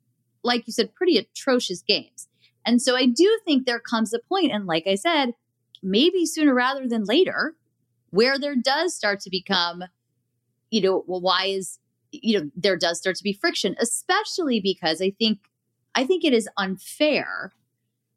like 0.44 0.64
you 0.68 0.72
said, 0.72 0.94
pretty 0.94 1.18
atrocious 1.18 1.82
games. 1.82 2.28
And 2.64 2.80
so 2.80 2.94
I 2.94 3.06
do 3.06 3.40
think 3.44 3.66
there 3.66 3.80
comes 3.80 4.14
a 4.14 4.20
point, 4.20 4.52
and 4.52 4.66
like 4.66 4.86
I 4.86 4.94
said, 4.94 5.34
maybe 5.82 6.24
sooner 6.24 6.54
rather 6.54 6.86
than 6.86 7.02
later, 7.02 7.56
where 8.10 8.38
there 8.38 8.54
does 8.54 8.94
start 8.94 9.18
to 9.20 9.30
become, 9.30 9.82
you 10.70 10.80
know, 10.80 11.02
well, 11.08 11.20
why 11.20 11.46
is, 11.46 11.80
you 12.12 12.38
know, 12.38 12.50
there 12.54 12.76
does 12.76 12.98
start 12.98 13.16
to 13.16 13.24
be 13.24 13.32
friction, 13.32 13.74
especially 13.80 14.60
because 14.60 15.00
I 15.00 15.10
think, 15.18 15.40
I 15.94 16.04
think 16.04 16.24
it 16.24 16.32
is 16.32 16.48
unfair 16.56 17.52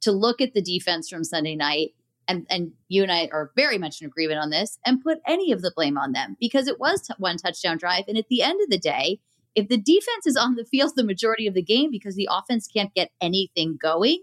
to 0.02 0.12
look 0.12 0.42
at 0.42 0.54
the 0.54 0.62
defense 0.62 1.10
from 1.10 1.24
Sunday 1.24 1.56
night 1.56 1.96
and 2.28 2.46
and 2.50 2.72
you 2.88 3.04
and 3.04 3.12
I 3.12 3.30
are 3.32 3.52
very 3.56 3.78
much 3.78 4.02
in 4.02 4.08
agreement 4.08 4.40
on 4.40 4.50
this 4.50 4.80
and 4.86 5.02
put 5.02 5.20
any 5.28 5.52
of 5.52 5.62
the 5.62 5.72
blame 5.76 5.98
on 5.98 6.12
them 6.12 6.36
because 6.40 6.68
it 6.68 6.80
was 6.80 7.02
t- 7.02 7.14
one 7.20 7.38
touchdown 7.38 7.78
drive. 7.78 8.06
And 8.08 8.18
at 8.18 8.28
the 8.30 8.42
end 8.42 8.60
of 8.64 8.70
the 8.70 8.80
day 8.80 9.20
if 9.56 9.70
the 9.70 9.78
defense 9.78 10.28
is 10.28 10.36
on 10.36 10.56
the 10.56 10.66
field 10.66 10.92
the 10.96 11.04
majority 11.04 11.48
of 11.48 11.54
the 11.54 11.62
game 11.62 11.90
because 11.90 12.16
the 12.16 12.28
offense 12.30 12.68
can't 12.68 12.94
get 12.94 13.12
anything 13.22 13.78
going 13.82 14.22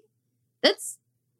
that's 0.63 0.99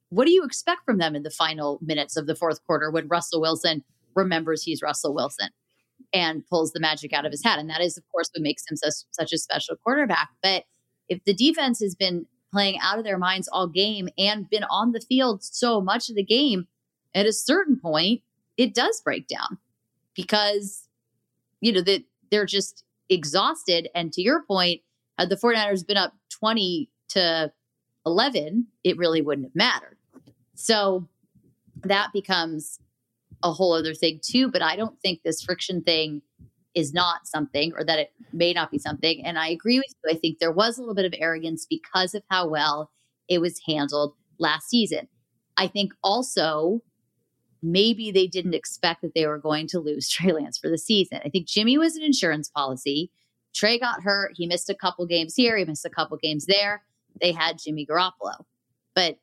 what 0.09 0.27
do 0.27 0.33
you 0.33 0.45
expect 0.45 0.85
from 0.85 0.99
them 0.99 1.15
in 1.15 1.23
the 1.23 1.31
final 1.31 1.79
minutes 1.81 2.17
of 2.17 2.27
the 2.27 2.35
fourth 2.35 2.65
quarter 2.65 2.91
when 2.91 3.09
Russell 3.09 3.41
Wilson 3.41 3.85
remembers 4.15 4.63
he's 4.63 4.83
Russell 4.83 5.15
Wilson 5.15 5.51
and 6.13 6.47
pulls 6.47 6.73
the 6.73 6.81
magic 6.81 7.13
out 7.13 7.25
of 7.25 7.33
his 7.33 7.43
hat 7.43 7.59
and 7.59 7.71
that 7.71 7.81
is 7.81 7.97
of 7.97 8.05
course 8.13 8.31
what 8.35 8.43
makes 8.43 8.63
him 8.69 8.77
such, 8.77 8.95
such 9.11 9.33
a 9.33 9.39
special 9.39 9.77
quarterback 9.77 10.29
but 10.43 10.65
if 11.09 11.23
the 11.25 11.35
defense 11.35 11.81
has 11.81 11.95
been 11.95 12.27
playing 12.53 12.79
out 12.81 12.99
of 12.99 13.05
their 13.05 13.19
minds 13.19 13.49
all 13.49 13.67
game 13.67 14.09
and 14.19 14.49
been 14.51 14.65
on 14.65 14.93
the 14.93 15.01
field 15.01 15.43
so 15.43 15.81
much 15.81 16.11
of 16.11 16.17
the 16.17 16.25
game, 16.25 16.69
at 17.15 17.27
a 17.27 17.33
certain 17.33 17.79
point, 17.79 18.23
it 18.57 18.75
does 18.75 19.01
break 19.01 19.27
down 19.27 19.59
because, 20.15 20.89
you 21.61 21.73
know, 21.73 21.81
that 21.81 22.05
they're 22.31 22.47
just 22.47 22.85
exhausted. 23.09 23.89
And 23.95 24.13
to 24.13 24.23
your 24.23 24.43
point, 24.43 24.83
had 25.19 25.31
the 25.31 25.37
49ers 25.37 25.87
been 25.87 25.97
up 25.97 26.15
20 26.31 26.91
to 27.11 27.53
11, 28.05 28.67
it 28.85 28.97
really 28.97 29.23
wouldn't 29.23 29.47
have 29.47 29.55
mattered. 29.55 29.97
So 30.55 31.09
that 31.85 32.13
becomes 32.13 32.79
a 33.43 33.53
whole 33.53 33.73
other 33.73 33.95
thing 33.95 34.21
too. 34.23 34.51
But 34.51 34.63
I 34.63 34.77
don't 34.77 34.99
think 35.01 35.23
this 35.23 35.43
friction 35.43 35.83
thing 35.83 36.23
is 36.75 36.95
not 36.95 37.27
something 37.27 37.73
or 37.77 37.85
that 37.85 37.99
it 37.99 38.13
may 38.33 38.53
not 38.53 38.71
be 38.71 38.79
something. 38.79 39.25
And 39.25 39.39
I 39.39 39.49
agree 39.49 39.79
with 39.79 39.95
you. 40.05 40.15
I 40.15 40.19
think 40.19 40.39
there 40.39 40.53
was 40.53 40.79
a 40.79 40.81
little 40.81 40.95
bit 40.95 41.05
of 41.05 41.15
arrogance 41.19 41.67
because 41.69 42.15
of 42.15 42.23
how 42.31 42.49
well 42.49 42.91
it 43.29 43.41
was 43.41 43.61
handled 43.67 44.15
last 44.39 44.69
season. 44.69 45.09
I 45.57 45.67
think 45.69 45.93
also 46.03 46.81
maybe 47.63 48.11
they 48.11 48.27
didn't 48.27 48.55
expect 48.55 49.03
that 49.03 49.15
they 49.15 49.27
were 49.27 49.39
going 49.39 49.67
to 49.69 49.81
lose 49.81 50.09
Trey 50.11 50.33
Lance 50.33 50.59
for 50.59 50.69
the 50.69 50.79
season. 50.79 51.21
I 51.25 51.29
think 51.29 51.47
Jimmy 51.47 51.79
was 51.79 51.97
an 51.97 52.03
insurance 52.03 52.49
policy. 52.49 53.11
Trey 53.55 53.79
got 53.79 54.03
hurt. 54.03 54.33
He 54.35 54.47
missed 54.47 54.71
a 54.71 54.75
couple 54.75 55.07
games 55.07 55.35
here, 55.37 55.57
he 55.57 55.65
missed 55.65 55.85
a 55.85 55.91
couple 55.91 56.17
games 56.17 56.47
there. 56.47 56.83
They 57.21 57.33
had 57.33 57.59
Jimmy 57.63 57.87
Garoppolo. 57.87 58.45
But 58.95 59.19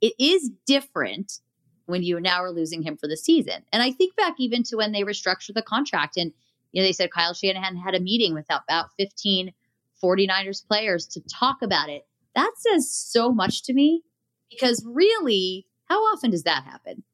it 0.00 0.14
is 0.18 0.50
different 0.66 1.38
when 1.92 2.02
you 2.02 2.18
now 2.18 2.42
are 2.42 2.50
losing 2.50 2.82
him 2.82 2.96
for 2.96 3.06
the 3.06 3.18
season. 3.18 3.62
And 3.70 3.82
I 3.82 3.92
think 3.92 4.16
back 4.16 4.36
even 4.38 4.62
to 4.64 4.76
when 4.76 4.92
they 4.92 5.02
restructured 5.02 5.52
the 5.54 5.62
contract 5.62 6.16
and 6.16 6.32
you 6.72 6.80
know, 6.80 6.88
they 6.88 6.92
said 6.92 7.12
Kyle 7.12 7.34
Shanahan 7.34 7.76
had 7.76 7.94
a 7.94 8.00
meeting 8.00 8.32
with 8.32 8.46
about 8.46 8.86
15 8.98 9.52
49ers 10.02 10.66
players 10.66 11.06
to 11.08 11.20
talk 11.20 11.58
about 11.60 11.90
it. 11.90 12.06
That 12.34 12.52
says 12.56 12.90
so 12.90 13.30
much 13.30 13.62
to 13.64 13.74
me 13.74 14.02
because 14.50 14.82
really, 14.86 15.66
how 15.84 15.98
often 16.00 16.30
does 16.30 16.44
that 16.44 16.64
happen? 16.64 17.04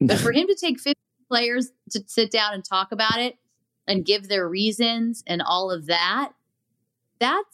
but 0.00 0.18
for 0.18 0.32
him 0.32 0.46
to 0.46 0.54
take 0.54 0.80
15 0.80 0.94
players 1.28 1.70
to 1.90 2.02
sit 2.06 2.30
down 2.30 2.54
and 2.54 2.64
talk 2.64 2.92
about 2.92 3.18
it 3.18 3.36
and 3.86 4.06
give 4.06 4.28
their 4.28 4.48
reasons 4.48 5.22
and 5.26 5.42
all 5.42 5.70
of 5.70 5.84
that, 5.86 6.32
that 7.20 7.44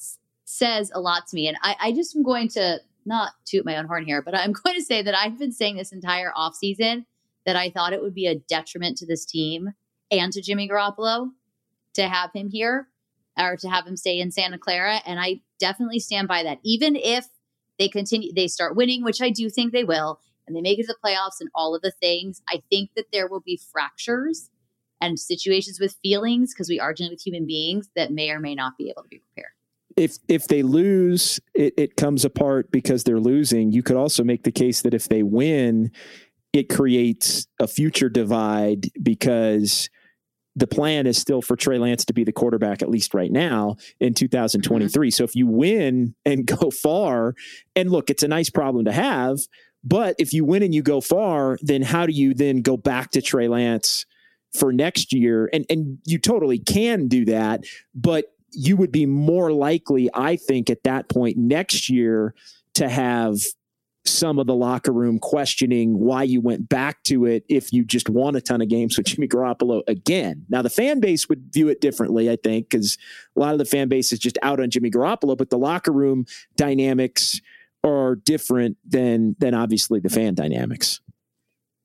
says 0.44 0.92
a 0.94 1.00
lot 1.00 1.26
to 1.26 1.34
me. 1.34 1.48
And 1.48 1.56
I, 1.62 1.76
I 1.80 1.92
just 1.92 2.14
am 2.14 2.22
going 2.22 2.46
to 2.50 2.78
not 3.06 3.32
toot 3.44 3.64
my 3.64 3.76
own 3.76 3.86
horn 3.86 4.04
here, 4.04 4.22
but 4.22 4.36
I'm 4.36 4.52
going 4.64 4.76
to 4.76 4.82
say 4.82 5.02
that 5.02 5.16
I've 5.16 5.38
been 5.38 5.52
saying 5.52 5.76
this 5.76 5.92
entire 5.92 6.32
offseason 6.36 7.04
that 7.46 7.56
I 7.56 7.70
thought 7.70 7.92
it 7.92 8.02
would 8.02 8.14
be 8.14 8.26
a 8.26 8.38
detriment 8.38 8.98
to 8.98 9.06
this 9.06 9.24
team 9.24 9.74
and 10.10 10.32
to 10.32 10.42
Jimmy 10.42 10.68
Garoppolo 10.68 11.30
to 11.94 12.08
have 12.08 12.30
him 12.32 12.48
here 12.50 12.88
or 13.38 13.56
to 13.56 13.68
have 13.68 13.86
him 13.86 13.96
stay 13.96 14.20
in 14.20 14.30
Santa 14.30 14.58
Clara. 14.58 15.00
And 15.06 15.20
I 15.20 15.40
definitely 15.58 15.98
stand 15.98 16.28
by 16.28 16.42
that. 16.44 16.58
Even 16.64 16.96
if 16.96 17.26
they 17.78 17.88
continue, 17.88 18.32
they 18.32 18.48
start 18.48 18.76
winning, 18.76 19.02
which 19.02 19.20
I 19.20 19.30
do 19.30 19.50
think 19.50 19.72
they 19.72 19.84
will, 19.84 20.20
and 20.46 20.54
they 20.54 20.60
make 20.60 20.78
it 20.78 20.86
to 20.86 20.94
the 20.94 21.08
playoffs 21.08 21.40
and 21.40 21.50
all 21.54 21.74
of 21.74 21.82
the 21.82 21.90
things, 21.90 22.42
I 22.48 22.62
think 22.70 22.90
that 22.96 23.06
there 23.12 23.28
will 23.28 23.40
be 23.40 23.60
fractures 23.72 24.50
and 25.00 25.18
situations 25.18 25.80
with 25.80 25.96
feelings 26.02 26.54
because 26.54 26.68
we 26.68 26.80
are 26.80 26.94
dealing 26.94 27.12
with 27.12 27.26
human 27.26 27.46
beings 27.46 27.88
that 27.96 28.12
may 28.12 28.30
or 28.30 28.40
may 28.40 28.54
not 28.54 28.78
be 28.78 28.90
able 28.90 29.02
to 29.02 29.08
be 29.08 29.18
prepared. 29.18 29.52
If 29.96 30.18
if 30.28 30.48
they 30.48 30.62
lose, 30.62 31.40
it, 31.54 31.74
it 31.76 31.96
comes 31.96 32.24
apart 32.24 32.70
because 32.70 33.04
they're 33.04 33.20
losing. 33.20 33.72
You 33.72 33.82
could 33.82 33.96
also 33.96 34.24
make 34.24 34.42
the 34.42 34.52
case 34.52 34.82
that 34.82 34.94
if 34.94 35.08
they 35.08 35.22
win, 35.22 35.92
it 36.52 36.68
creates 36.68 37.46
a 37.60 37.66
future 37.66 38.08
divide 38.08 38.90
because 39.02 39.90
the 40.56 40.66
plan 40.66 41.06
is 41.06 41.18
still 41.18 41.42
for 41.42 41.56
Trey 41.56 41.78
Lance 41.78 42.04
to 42.04 42.12
be 42.12 42.24
the 42.24 42.32
quarterback, 42.32 42.80
at 42.80 42.88
least 42.88 43.12
right 43.12 43.30
now 43.30 43.76
in 43.98 44.14
2023. 44.14 45.08
Mm-hmm. 45.08 45.12
So 45.12 45.24
if 45.24 45.34
you 45.34 45.46
win 45.46 46.14
and 46.24 46.46
go 46.60 46.70
far, 46.70 47.34
and 47.74 47.90
look, 47.90 48.10
it's 48.10 48.22
a 48.22 48.28
nice 48.28 48.50
problem 48.50 48.84
to 48.84 48.92
have, 48.92 49.38
but 49.82 50.14
if 50.18 50.32
you 50.32 50.44
win 50.44 50.62
and 50.62 50.74
you 50.74 50.82
go 50.82 51.00
far, 51.00 51.58
then 51.60 51.82
how 51.82 52.06
do 52.06 52.12
you 52.12 52.34
then 52.34 52.62
go 52.62 52.76
back 52.76 53.10
to 53.12 53.22
Trey 53.22 53.48
Lance 53.48 54.06
for 54.56 54.72
next 54.72 55.12
year? 55.12 55.50
And 55.52 55.66
and 55.68 55.98
you 56.04 56.18
totally 56.18 56.58
can 56.58 57.08
do 57.08 57.24
that, 57.26 57.64
but 57.94 58.26
you 58.54 58.76
would 58.76 58.92
be 58.92 59.06
more 59.06 59.52
likely, 59.52 60.08
I 60.14 60.36
think, 60.36 60.70
at 60.70 60.84
that 60.84 61.08
point 61.08 61.36
next 61.36 61.90
year 61.90 62.34
to 62.74 62.88
have 62.88 63.38
some 64.06 64.38
of 64.38 64.46
the 64.46 64.54
locker 64.54 64.92
room 64.92 65.18
questioning 65.18 65.98
why 65.98 66.22
you 66.22 66.40
went 66.40 66.68
back 66.68 67.02
to 67.04 67.24
it 67.24 67.44
if 67.48 67.72
you 67.72 67.84
just 67.84 68.10
won 68.10 68.36
a 68.36 68.40
ton 68.40 68.60
of 68.60 68.68
games 68.68 68.98
with 68.98 69.06
Jimmy 69.06 69.26
Garoppolo 69.26 69.82
again. 69.88 70.44
Now, 70.50 70.60
the 70.60 70.70
fan 70.70 71.00
base 71.00 71.28
would 71.28 71.52
view 71.52 71.68
it 71.68 71.80
differently, 71.80 72.30
I 72.30 72.36
think, 72.36 72.68
because 72.68 72.98
a 73.34 73.40
lot 73.40 73.52
of 73.52 73.58
the 73.58 73.64
fan 73.64 73.88
base 73.88 74.12
is 74.12 74.18
just 74.18 74.38
out 74.42 74.60
on 74.60 74.70
Jimmy 74.70 74.90
Garoppolo, 74.90 75.36
but 75.36 75.48
the 75.48 75.58
locker 75.58 75.92
room 75.92 76.26
dynamics 76.56 77.40
are 77.82 78.16
different 78.16 78.76
than 78.86 79.36
than 79.38 79.54
obviously 79.54 80.00
the 80.00 80.08
fan 80.08 80.34
dynamics. 80.34 81.00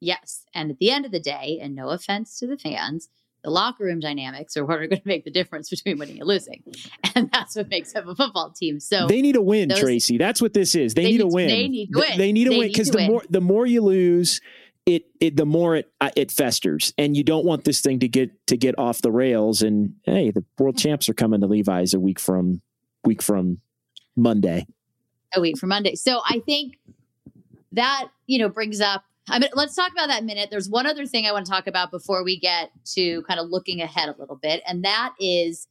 Yes. 0.01 0.45
And 0.53 0.71
at 0.71 0.79
the 0.79 0.91
end 0.91 1.05
of 1.05 1.11
the 1.11 1.19
day, 1.19 1.59
and 1.61 1.75
no 1.75 1.89
offense 1.89 2.37
to 2.39 2.47
the 2.47 2.57
fans, 2.57 3.09
the 3.43 3.49
locker 3.49 3.85
room 3.85 3.99
dynamics 3.99 4.57
are 4.57 4.65
what 4.65 4.79
are 4.79 4.87
going 4.87 5.01
to 5.01 5.07
make 5.07 5.23
the 5.23 5.31
difference 5.31 5.69
between 5.69 5.97
winning 5.97 6.19
and 6.19 6.27
losing. 6.27 6.63
And 7.15 7.29
that's 7.31 7.55
what 7.55 7.67
makes 7.69 7.95
up 7.95 8.07
a 8.07 8.15
football 8.15 8.51
team. 8.51 8.79
So 8.79 9.07
they 9.07 9.21
need 9.21 9.35
a 9.35 9.41
win, 9.41 9.69
those, 9.69 9.79
Tracy. 9.79 10.17
That's 10.17 10.41
what 10.41 10.53
this 10.53 10.73
is. 10.75 10.93
They, 10.93 11.03
they 11.03 11.11
need, 11.11 11.17
need, 11.17 11.23
a 11.23 11.27
win. 11.27 11.47
They 11.47 11.67
need 11.67 11.91
to 11.91 11.99
win. 11.99 12.17
They, 12.17 12.31
need 12.31 12.47
a 12.47 12.51
win 12.51 12.67
because 12.67 12.91
the 12.91 12.97
win. 12.97 13.07
more 13.07 13.23
the 13.29 13.41
more 13.41 13.65
you 13.65 13.81
lose, 13.81 14.39
it, 14.85 15.05
it 15.19 15.35
the 15.35 15.45
more 15.45 15.75
it 15.75 15.91
uh, 15.99 16.11
it 16.15 16.31
festers, 16.31 16.93
and 16.97 17.17
you 17.17 17.23
don't 17.23 17.45
want 17.45 17.65
this 17.65 17.81
thing 17.81 17.99
to 17.99 18.07
get 18.07 18.47
to 18.47 18.55
get 18.55 18.77
off 18.77 19.01
the 19.01 19.11
rails. 19.11 19.61
And 19.61 19.95
hey, 20.03 20.31
the 20.31 20.45
world 20.57 20.77
champs 20.77 21.09
are 21.09 21.13
coming 21.13 21.41
to 21.41 21.47
Levi's 21.47 21.93
a 21.93 21.99
week 21.99 22.19
from 22.19 22.61
week 23.03 23.21
from 23.21 23.59
Monday. 24.15 24.65
A 25.35 25.41
week 25.41 25.57
from 25.57 25.69
Monday. 25.69 25.95
So 25.95 26.21
I 26.25 26.41
think 26.45 26.77
that 27.73 28.09
you 28.27 28.39
know 28.39 28.49
brings 28.49 28.79
up 28.79 29.03
I 29.29 29.39
mean, 29.39 29.49
let's 29.53 29.75
talk 29.75 29.91
about 29.91 30.07
that 30.07 30.23
minute. 30.23 30.49
There's 30.49 30.69
one 30.69 30.87
other 30.87 31.05
thing 31.05 31.25
I 31.25 31.31
want 31.31 31.45
to 31.45 31.51
talk 31.51 31.67
about 31.67 31.91
before 31.91 32.23
we 32.23 32.39
get 32.39 32.71
to 32.95 33.21
kind 33.23 33.39
of 33.39 33.49
looking 33.49 33.81
ahead 33.81 34.09
a 34.09 34.15
little 34.19 34.37
bit, 34.37 34.61
and 34.67 34.83
that 34.83 35.13
is 35.19 35.67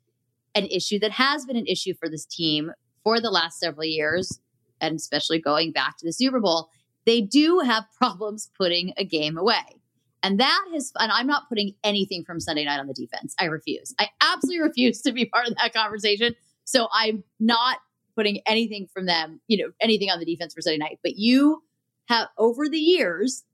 an 0.55 0.66
issue 0.66 0.99
that 1.01 1.12
has 1.12 1.44
been 1.44 1.57
an 1.57 1.66
issue 1.66 1.94
for 1.99 2.09
this 2.09 2.25
team 2.25 2.73
for 3.05 3.21
the 3.21 3.31
last 3.31 3.59
several 3.59 3.85
years, 3.85 4.40
and 4.81 4.97
especially 4.97 5.40
going 5.40 5.73
back 5.73 5.97
to 5.99 6.07
the 6.07 6.12
Super 6.12 6.40
Bowl. 6.40 6.68
They 7.07 7.21
do 7.21 7.61
have 7.61 7.85
problems 7.99 8.51
putting 8.57 8.92
a 8.97 9.05
game 9.05 9.37
away. 9.38 9.81
And 10.23 10.40
that 10.40 10.64
has, 10.73 10.92
and 10.99 11.12
I'm 11.12 11.29
not 11.29 11.49
putting 11.49 11.75
anything 11.85 12.25
from 12.25 12.40
Sunday 12.40 12.64
night 12.64 12.81
on 12.81 12.88
the 12.88 12.94
defense. 12.94 13.35
I 13.38 13.44
refuse. 13.44 13.94
I 14.01 14.09
absolutely 14.21 14.61
refuse 14.66 15.01
to 15.03 15.12
be 15.12 15.27
part 15.27 15.47
of 15.47 15.55
that 15.55 15.73
conversation. 15.73 16.35
So 16.64 16.88
I'm 16.92 17.23
not 17.38 17.79
putting 18.16 18.40
anything 18.47 18.88
from 18.92 19.07
them, 19.07 19.40
you 19.47 19.57
know, 19.57 19.71
anything 19.81 20.11
on 20.11 20.18
the 20.18 20.25
defense 20.25 20.55
for 20.55 20.61
Sunday 20.61 20.79
night. 20.79 20.99
But 21.05 21.16
you 21.16 21.62
have, 22.09 22.29
over 22.37 22.68
the 22.68 22.79
years, 22.79 23.44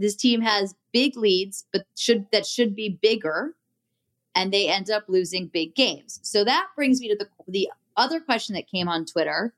this 0.00 0.16
team 0.16 0.40
has 0.40 0.74
big 0.92 1.16
leads, 1.16 1.66
but 1.72 1.82
should 1.96 2.26
that 2.32 2.46
should 2.46 2.74
be 2.74 2.98
bigger, 3.00 3.54
and 4.34 4.52
they 4.52 4.66
end 4.68 4.90
up 4.90 5.04
losing 5.08 5.46
big 5.46 5.74
games. 5.76 6.18
So 6.22 6.42
that 6.44 6.68
brings 6.74 7.00
me 7.00 7.08
to 7.08 7.16
the 7.16 7.28
the 7.46 7.70
other 7.96 8.18
question 8.18 8.54
that 8.54 8.66
came 8.68 8.88
on 8.88 9.04
Twitter. 9.04 9.54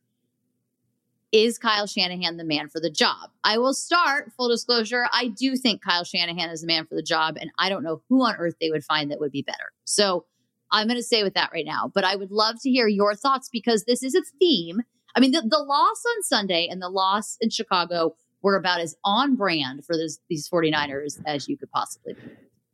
is 1.33 1.59
Kyle 1.59 1.87
Shanahan 1.87 2.37
the 2.37 2.45
man 2.45 2.69
for 2.69 2.79
the 2.79 2.91
job? 2.91 3.31
I 3.43 3.57
will 3.59 3.73
start, 3.73 4.33
full 4.37 4.49
disclosure, 4.49 5.07
I 5.13 5.29
do 5.29 5.57
think 5.57 5.83
Kyle 5.83 6.05
Shanahan 6.05 6.51
is 6.51 6.61
the 6.61 6.67
man 6.67 6.87
for 6.87 6.95
the 6.95 7.03
job, 7.03 7.39
and 7.41 7.51
I 7.59 7.71
don't 7.71 7.83
know 7.83 8.03
who 8.09 8.23
on 8.23 8.37
earth 8.37 8.55
they 8.61 8.71
would 8.71 8.85
find 8.85 9.11
that 9.11 9.21
would 9.21 9.33
be 9.33 9.43
better. 9.43 9.73
So 9.85 10.27
I'm 10.71 10.87
going 10.87 10.99
to 10.99 11.03
stay 11.03 11.23
with 11.23 11.35
that 11.35 11.51
right 11.53 11.67
now. 11.67 11.91
But 11.93 12.05
I 12.05 12.17
would 12.17 12.31
love 12.31 12.57
to 12.63 12.71
hear 12.71 12.87
your 12.87 13.15
thoughts 13.15 13.49
because 13.51 13.85
this 13.85 14.03
is 14.03 14.15
a 14.15 14.23
theme. 14.39 14.83
I 15.15 15.21
mean, 15.21 15.33
the, 15.33 15.43
the 15.43 15.59
loss 15.59 16.03
on 16.17 16.23
Sunday 16.23 16.69
and 16.71 16.81
the 16.81 16.89
loss 16.89 17.37
in 17.41 17.51
Chicago 17.51 18.15
were 18.43 18.57
about 18.57 18.81
as 18.81 18.95
on 19.05 19.37
brand 19.37 19.85
for 19.85 19.97
this, 19.97 20.19
these 20.29 20.49
49ers 20.49 21.21
as 21.27 21.49
you 21.49 21.57
could 21.57 21.71
possibly 21.71 22.15
be. 22.15 22.21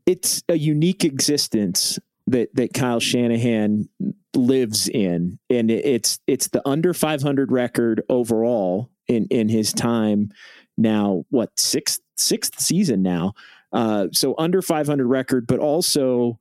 It's 0.07 0.42
a 0.48 0.57
unique 0.57 1.04
existence 1.04 1.98
that 2.26 2.54
that 2.54 2.72
Kyle 2.74 3.00
Shanahan 3.00 3.88
lives 4.35 4.88
in, 4.88 5.38
and 5.50 5.70
it's 5.70 6.18
it's 6.26 6.48
the 6.48 6.66
under 6.66 6.94
500 6.94 7.52
record 7.52 8.02
overall 8.09 8.90
in 9.07 9.26
in 9.31 9.48
his 9.48 9.72
time 9.72 10.31
now. 10.76 11.24
What 11.31 11.50
sixth 11.59 12.00
sixth 12.16 12.59
season 12.61 13.02
now? 13.02 13.35
Uh, 13.72 14.09
so 14.12 14.35
under 14.38 14.62
500 14.62 15.07
record, 15.07 15.46
but 15.46 15.59
also 15.59 16.38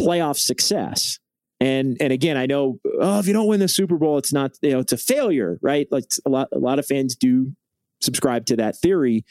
playoff 0.00 0.38
success. 0.38 1.18
And 1.60 1.96
and 2.00 2.12
again, 2.12 2.36
I 2.36 2.46
know 2.46 2.80
oh, 2.98 3.18
if 3.18 3.26
you 3.26 3.32
don't 3.32 3.46
win 3.46 3.60
the 3.60 3.68
Super 3.68 3.96
Bowl, 3.96 4.18
it's 4.18 4.32
not 4.32 4.58
you 4.62 4.72
know 4.72 4.80
it's 4.80 4.92
a 4.92 4.98
failure, 4.98 5.58
right? 5.62 5.86
Like 5.90 6.04
a 6.26 6.30
lot 6.30 6.48
a 6.52 6.58
lot 6.58 6.78
of 6.78 6.86
fans 6.86 7.14
do 7.14 7.54
subscribe 8.02 8.46
to 8.46 8.56
that 8.56 8.76
theory. 8.76 9.24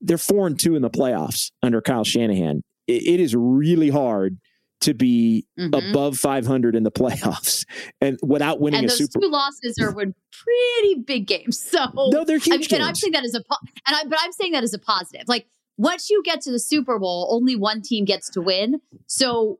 They're 0.00 0.18
four 0.18 0.46
and 0.46 0.58
two 0.58 0.76
in 0.76 0.82
the 0.82 0.90
playoffs 0.90 1.50
under 1.62 1.80
Kyle 1.80 2.04
Shanahan. 2.04 2.62
it, 2.86 3.06
it 3.06 3.20
is 3.20 3.34
really 3.36 3.90
hard 3.90 4.38
to 4.80 4.94
be 4.94 5.46
mm-hmm. 5.58 5.74
above 5.74 6.18
500 6.18 6.76
in 6.76 6.82
the 6.84 6.90
playoffs 6.92 7.64
and 8.00 8.18
without 8.22 8.60
winning 8.60 8.80
and 8.80 8.88
a 8.88 8.90
Super 8.90 9.18
Bowl. 9.18 9.28
two 9.28 9.32
losses 9.32 9.78
are 9.80 9.92
with 9.92 10.14
pretty 10.32 11.02
big 11.02 11.26
games. 11.26 11.58
So 11.60 11.86
no, 12.10 12.24
they're 12.24 12.38
huge. 12.38 12.72
I 12.72 12.76
mean, 12.76 12.80
and 12.80 12.88
I'm 12.88 12.94
saying 12.94 13.12
that 13.12 13.24
as 13.24 13.34
a 13.34 13.42
and 13.86 13.96
I, 13.96 14.04
but 14.04 14.18
I'm 14.20 14.32
saying 14.32 14.52
that 14.52 14.62
as 14.62 14.74
a 14.74 14.78
positive. 14.78 15.26
Like 15.26 15.46
once 15.76 16.10
you 16.10 16.22
get 16.24 16.40
to 16.42 16.50
the 16.50 16.58
Super 16.58 16.98
Bowl, 16.98 17.28
only 17.30 17.56
one 17.56 17.82
team 17.82 18.04
gets 18.04 18.30
to 18.30 18.40
win. 18.40 18.80
So 19.06 19.58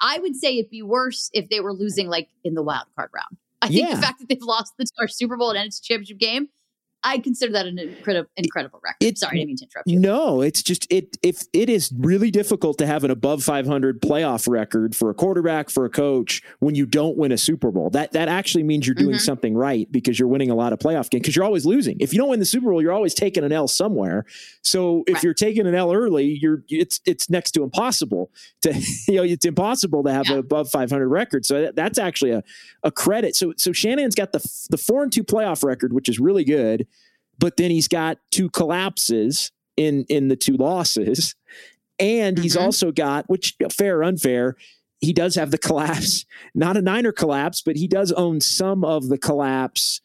I 0.00 0.18
would 0.18 0.36
say 0.36 0.58
it'd 0.58 0.70
be 0.70 0.82
worse 0.82 1.30
if 1.32 1.48
they 1.50 1.60
were 1.60 1.72
losing 1.72 2.08
like 2.08 2.28
in 2.42 2.54
the 2.54 2.62
wild 2.62 2.86
card 2.96 3.10
round. 3.14 3.36
I 3.60 3.68
think 3.68 3.88
yeah. 3.88 3.94
the 3.94 4.02
fact 4.02 4.20
that 4.20 4.28
they've 4.28 4.42
lost 4.42 4.74
the 4.78 4.86
our 4.98 5.08
Super 5.08 5.36
Bowl 5.36 5.50
and 5.50 5.58
it's 5.66 5.78
a 5.78 5.82
championship 5.82 6.18
game 6.18 6.48
I 7.04 7.18
consider 7.18 7.52
that 7.52 7.66
an 7.66 7.78
incredible, 7.78 8.30
incredible 8.36 8.80
record. 8.82 8.96
It's, 9.00 9.20
Sorry, 9.20 9.32
I 9.32 9.34
didn't 9.40 9.48
mean 9.48 9.56
to 9.58 9.64
interrupt 9.64 9.88
you. 9.88 10.00
No, 10.00 10.40
it's 10.40 10.62
just 10.62 10.90
it. 10.90 11.18
If 11.22 11.42
it 11.52 11.68
is 11.68 11.92
really 11.98 12.30
difficult 12.30 12.78
to 12.78 12.86
have 12.86 13.04
an 13.04 13.10
above 13.10 13.44
500 13.44 14.00
playoff 14.00 14.48
record 14.48 14.96
for 14.96 15.10
a 15.10 15.14
quarterback 15.14 15.68
for 15.68 15.84
a 15.84 15.90
coach 15.90 16.42
when 16.60 16.74
you 16.74 16.86
don't 16.86 17.18
win 17.18 17.30
a 17.30 17.36
Super 17.36 17.70
Bowl, 17.70 17.90
that 17.90 18.12
that 18.12 18.28
actually 18.28 18.62
means 18.62 18.86
you're 18.86 18.94
doing 18.94 19.16
mm-hmm. 19.16 19.18
something 19.18 19.54
right 19.54 19.90
because 19.92 20.18
you're 20.18 20.28
winning 20.28 20.50
a 20.50 20.54
lot 20.54 20.72
of 20.72 20.78
playoff 20.78 21.10
games. 21.10 21.22
Because 21.22 21.36
you're 21.36 21.44
always 21.44 21.66
losing. 21.66 21.98
If 22.00 22.14
you 22.14 22.18
don't 22.18 22.30
win 22.30 22.40
the 22.40 22.46
Super 22.46 22.70
Bowl, 22.70 22.80
you're 22.80 22.92
always 22.92 23.12
taking 23.12 23.44
an 23.44 23.52
L 23.52 23.68
somewhere. 23.68 24.24
So 24.62 25.04
if 25.06 25.16
right. 25.16 25.24
you're 25.24 25.34
taking 25.34 25.66
an 25.66 25.74
L 25.74 25.92
early, 25.92 26.38
you're 26.40 26.64
it's 26.70 27.00
it's 27.04 27.28
next 27.28 27.50
to 27.52 27.62
impossible 27.62 28.30
to 28.62 28.72
you 29.08 29.16
know 29.16 29.24
it's 29.24 29.44
impossible 29.44 30.02
to 30.04 30.12
have 30.12 30.26
yeah. 30.26 30.34
an 30.34 30.38
above 30.38 30.70
500 30.70 31.06
record. 31.06 31.44
So 31.44 31.60
that, 31.60 31.76
that's 31.76 31.98
actually 31.98 32.30
a 32.30 32.42
a 32.82 32.90
credit. 32.90 33.36
So 33.36 33.52
so 33.58 33.72
Shanahan's 33.72 34.14
got 34.14 34.32
the 34.32 34.66
the 34.70 34.78
four 34.78 35.02
and 35.02 35.12
two 35.12 35.22
playoff 35.22 35.62
record, 35.62 35.92
which 35.92 36.08
is 36.08 36.18
really 36.18 36.44
good 36.44 36.86
but 37.38 37.56
then 37.56 37.70
he's 37.70 37.88
got 37.88 38.18
two 38.30 38.50
collapses 38.50 39.52
in 39.76 40.04
in 40.08 40.28
the 40.28 40.36
two 40.36 40.56
losses 40.56 41.34
and 41.98 42.38
he's 42.38 42.54
mm-hmm. 42.54 42.64
also 42.64 42.92
got 42.92 43.28
which 43.28 43.56
fair 43.72 43.98
or 43.98 44.04
unfair 44.04 44.56
he 45.00 45.12
does 45.12 45.34
have 45.34 45.50
the 45.50 45.58
collapse 45.58 46.24
not 46.54 46.76
a 46.76 46.82
niner 46.82 47.12
collapse 47.12 47.60
but 47.60 47.76
he 47.76 47.88
does 47.88 48.12
own 48.12 48.40
some 48.40 48.84
of 48.84 49.08
the 49.08 49.18
collapse 49.18 50.00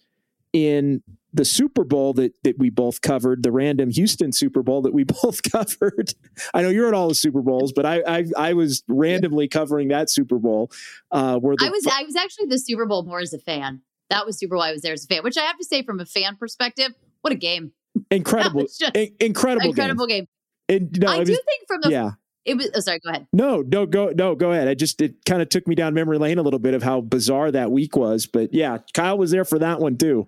in 0.54 1.04
the 1.34 1.46
Super 1.46 1.84
Bowl 1.84 2.14
that 2.14 2.34
that 2.44 2.58
we 2.58 2.70
both 2.70 3.02
covered, 3.02 3.44
the 3.44 3.52
random 3.52 3.92
Houston 3.92 4.32
Super 4.32 4.64
Bowl 4.64 4.82
that 4.82 4.94
we 4.94 5.04
both 5.24 5.42
covered. 5.44 6.14
I 6.54 6.62
know 6.62 6.70
you're 6.70 6.88
at 6.88 6.94
all 6.94 7.10
the 7.10 7.16
Super 7.16 7.42
Bowls, 7.42 7.72
but 7.72 7.86
I 7.86 8.02
I, 8.08 8.26
I 8.38 8.54
was 8.54 8.84
randomly 8.88 9.48
covering 9.48 9.90
that 9.90 10.10
Super 10.10 10.38
Bowl. 10.38 10.72
Uh, 11.12 11.38
where 11.38 11.56
the, 11.58 11.66
I 11.66 11.70
was 11.70 11.88
I 11.88 12.04
was 12.04 12.16
actually 12.16 12.48
the 12.48 12.60
Super 12.60 12.86
Bowl 12.86 13.04
more 13.04 13.20
as 13.20 13.34
a 13.34 13.40
fan. 13.40 13.82
That 14.10 14.26
was 14.26 14.40
Super 14.40 14.56
Bowl 14.56 14.64
I 14.64 14.72
was 14.72 14.82
there 14.82 14.94
as 14.94 15.04
a 15.04 15.08
fan, 15.08 15.24
which 15.24 15.38
I 15.38 15.44
have 15.44 15.58
to 15.58 15.66
say 15.66 15.84
from 15.84 16.00
a 16.00 16.06
fan 16.06 16.36
perspective 16.36 16.94
what 17.22 17.34
a 17.34 17.36
game! 17.36 17.72
Incredible, 18.12 18.68
in, 18.94 19.10
incredible, 19.20 19.70
incredible 19.70 20.08
game. 20.08 20.28
game. 20.70 20.82
And, 20.82 21.00
no, 21.00 21.08
I, 21.08 21.18
I 21.18 21.24
do 21.24 21.34
think 21.34 21.68
from 21.68 21.82
the 21.82 21.92
yeah. 21.92 22.12
It 22.46 22.56
was 22.56 22.70
oh, 22.74 22.80
sorry. 22.80 23.00
Go 23.00 23.10
ahead. 23.10 23.28
No, 23.34 23.62
no, 23.62 23.86
go 23.86 24.12
no, 24.16 24.34
go 24.34 24.52
ahead. 24.52 24.68
I 24.68 24.74
just 24.74 25.02
it 25.02 25.26
kind 25.26 25.42
of 25.42 25.50
took 25.50 25.68
me 25.68 25.76
down 25.76 25.94
memory 25.94 26.18
lane 26.18 26.38
a 26.38 26.42
little 26.42 26.60
bit 26.60 26.74
of 26.74 26.82
how 26.82 27.02
bizarre 27.02 27.52
that 27.52 27.72
week 27.72 27.96
was, 27.96 28.26
but 28.26 28.54
yeah, 28.54 28.78
Kyle 28.94 29.18
was 29.18 29.32
there 29.32 29.46
for 29.46 29.60
that 29.60 29.80
one 29.80 29.98
too. 29.98 30.28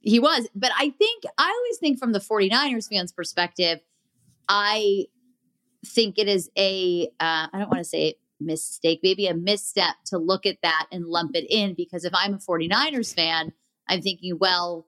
He 0.00 0.18
was, 0.18 0.48
but 0.54 0.72
I 0.76 0.90
think 0.90 1.24
I 1.38 1.48
always 1.48 1.78
think 1.78 1.98
from 1.98 2.12
the 2.12 2.18
49ers 2.18 2.88
fans' 2.88 3.12
perspective, 3.12 3.80
I 4.48 5.06
think 5.86 6.18
it 6.18 6.26
is 6.26 6.50
a 6.56 7.08
uh, 7.20 7.46
I 7.52 7.58
don't 7.58 7.68
want 7.68 7.78
to 7.80 7.88
say 7.88 8.14
mistake, 8.40 9.00
maybe 9.02 9.26
a 9.26 9.34
misstep 9.34 9.96
to 10.06 10.18
look 10.18 10.46
at 10.46 10.62
that 10.62 10.86
and 10.90 11.06
lump 11.06 11.36
it 11.36 11.46
in 11.50 11.74
because 11.74 12.04
if 12.04 12.12
I'm 12.14 12.34
a 12.34 12.38
49ers 12.38 13.14
fan, 13.14 13.52
I'm 13.86 14.00
thinking, 14.00 14.38
well, 14.38 14.86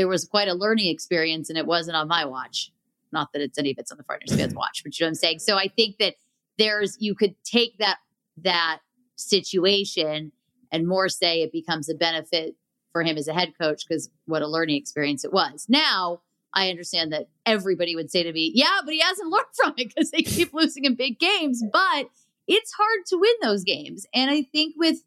there 0.00 0.08
was 0.08 0.24
quite 0.24 0.48
a 0.48 0.54
learning 0.54 0.88
experience 0.88 1.50
and 1.50 1.58
it 1.58 1.66
wasn't 1.66 1.94
on 1.94 2.08
my 2.08 2.24
watch. 2.24 2.72
Not 3.12 3.34
that 3.34 3.42
it's 3.42 3.58
any 3.58 3.70
of 3.72 3.76
it's 3.76 3.92
on 3.92 3.98
the 3.98 4.04
Frighteners 4.04 4.34
fans 4.38 4.54
watch, 4.54 4.80
but 4.82 4.98
you 4.98 5.04
know 5.04 5.08
what 5.08 5.10
I'm 5.10 5.14
saying? 5.16 5.38
So 5.40 5.58
I 5.58 5.68
think 5.68 5.98
that 5.98 6.14
there's 6.56 6.96
you 7.00 7.14
could 7.14 7.34
take 7.44 7.76
that 7.76 7.98
that 8.38 8.78
situation 9.16 10.32
and 10.72 10.88
more 10.88 11.10
say 11.10 11.42
it 11.42 11.52
becomes 11.52 11.90
a 11.90 11.94
benefit 11.94 12.56
for 12.92 13.02
him 13.02 13.18
as 13.18 13.28
a 13.28 13.34
head 13.34 13.52
coach 13.60 13.86
because 13.86 14.08
what 14.24 14.40
a 14.40 14.48
learning 14.48 14.76
experience 14.76 15.22
it 15.22 15.34
was. 15.34 15.66
Now 15.68 16.22
I 16.54 16.70
understand 16.70 17.12
that 17.12 17.28
everybody 17.44 17.94
would 17.94 18.10
say 18.10 18.22
to 18.22 18.32
me, 18.32 18.52
yeah, 18.54 18.78
but 18.82 18.94
he 18.94 19.00
hasn't 19.00 19.28
learned 19.30 19.44
from 19.54 19.74
it 19.76 19.92
because 19.94 20.10
they 20.12 20.22
keep 20.22 20.54
losing 20.54 20.86
in 20.86 20.94
big 20.94 21.18
games. 21.18 21.62
But 21.70 22.06
it's 22.48 22.72
hard 22.72 23.04
to 23.08 23.18
win 23.18 23.34
those 23.42 23.64
games. 23.64 24.06
And 24.14 24.30
I 24.30 24.44
think 24.44 24.76
with 24.78 25.02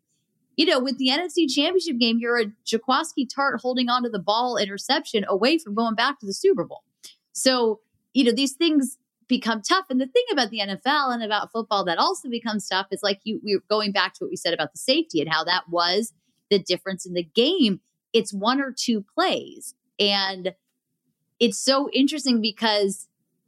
you 0.56 0.66
know, 0.66 0.80
with 0.80 0.98
the 0.98 1.10
NFC 1.10 1.50
championship 1.50 1.98
game, 1.98 2.18
you're 2.20 2.39
a 2.39 2.46
Jaquiski 2.66 3.28
Tartt 3.28 3.62
holding 3.62 3.89
onto 3.89 4.10
the 4.10 4.20
ball 4.20 4.58
interception 4.58 5.26
away 5.28 5.58
from 5.58 5.74
going 5.74 5.96
back 5.96 6.20
to 6.20 6.26
the 6.26 6.34
Super 6.34 6.63
Bowl. 6.63 6.84
So, 7.32 7.80
you 8.13 8.24
know, 8.24 8.32
these 8.32 8.54
things 8.54 8.98
become 9.28 9.62
tough. 9.62 9.86
And 9.89 10.00
the 10.00 10.08
thing 10.08 10.24
about 10.32 10.50
the 10.50 10.60
NFL 10.60 11.13
and 11.13 11.24
about 11.24 11.52
football 11.52 11.84
that 11.86 11.98
also 11.98 12.30
becomes 12.30 12.68
tough 12.68 12.88
is 12.92 13.02
like 13.02 13.20
you, 13.24 13.39
we're 13.44 13.63
going 13.70 13.92
back 13.92 14.13
to 14.13 14.24
what 14.24 14.30
we 14.30 14.36
said 14.36 14.54
about 14.54 14.74
the 14.74 14.80
safety 14.80 15.22
and 15.22 15.32
how 15.32 15.44
that 15.44 15.70
was 15.70 16.13
the 16.50 16.60
difference 16.60 17.06
in 17.06 17.13
the 17.13 17.24
game. 17.24 17.80
It's 18.12 18.34
one 18.34 18.62
or 18.62 18.72
two 18.72 19.04
plays. 19.16 19.74
And 20.00 20.54
it's 21.39 21.58
so 21.58 21.89
interesting 21.92 22.42
because 22.42 23.08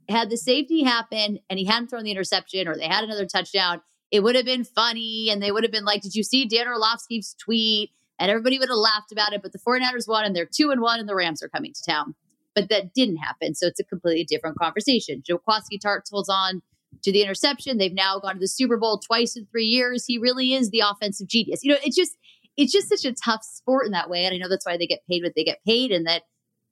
had 0.10 0.30
the 0.30 0.38
safety 0.38 0.84
happen 0.84 1.40
and 1.50 1.60
he 1.60 1.66
hadn't 1.66 1.90
thrown 1.90 2.04
the 2.04 2.12
interception 2.12 2.68
or 2.68 2.76
they 2.76 2.88
had 2.88 3.04
another 3.04 3.26
touchdown, 3.26 3.82
it 4.16 4.24
would 4.24 4.36
have 4.36 4.46
been 4.46 4.64
funny 4.64 5.30
and 5.30 5.44
they 5.44 5.52
would 5.52 5.64
have 5.64 5.74
been 5.74 5.84
like, 5.84 6.02
Did 6.02 6.16
you 6.16 6.24
see 6.24 6.46
Dan 6.46 6.68
Orlovsky's 6.68 7.36
tweet? 7.38 7.92
And 8.18 8.32
everybody 8.32 8.58
would 8.58 8.70
have 8.70 8.78
laughed 8.78 9.12
about 9.12 9.34
it. 9.34 9.42
But 9.42 9.52
the 9.52 9.60
49ers 9.60 10.08
won 10.08 10.24
and 10.24 10.34
they're 10.34 10.46
two 10.50 10.72
and 10.72 10.80
one 10.80 11.02
and 11.02 11.10
the 11.10 11.16
Rams 11.16 11.44
are 11.44 11.50
coming 11.50 11.74
to 11.74 11.84
town. 11.84 12.16
But 12.54 12.70
that 12.70 12.94
didn't 12.94 13.18
happen. 13.18 13.56
So 13.56 13.68
it's 13.68 13.82
a 13.82 13.84
completely 13.84 14.24
different 14.24 14.58
conversation. 14.58 15.22
Jaquiski 15.30 15.82
Tartt's 15.82 16.10
holds 16.10 16.30
on 16.30 16.62
to 17.04 17.12
the 17.12 17.22
interception. 17.22 17.78
They've 17.78 17.94
now 17.94 18.20
gone 18.20 18.36
to 18.36 18.40
the 18.40 18.48
Super 18.48 18.78
Bowl 18.78 19.00
twice 19.00 19.36
in 19.36 19.48
three 19.48 19.66
years. 19.66 20.06
He 20.06 20.18
really 20.18 20.54
is 20.54 20.70
the 20.70 20.80
offensive 20.80 21.28
genius. 21.28 21.60
You 21.62 21.74
know, 21.74 21.80
it's 21.84 21.98
just 21.98 22.16
it's 22.56 22.72
just 22.72 22.88
such 22.88 23.04
a 23.04 23.14
tough 23.14 23.44
sport 23.44 23.86
in 23.86 23.92
that 23.92 24.10
way. 24.10 24.24
And 24.24 24.34
I 24.34 24.38
know 24.38 24.48
that's 24.48 24.66
why 24.66 24.78
they 24.78 24.88
get 24.88 25.06
paid 25.10 25.24
what 25.24 25.34
they 25.36 25.44
get 25.44 25.60
paid 25.66 25.92
and 25.92 26.08
that 26.08 26.24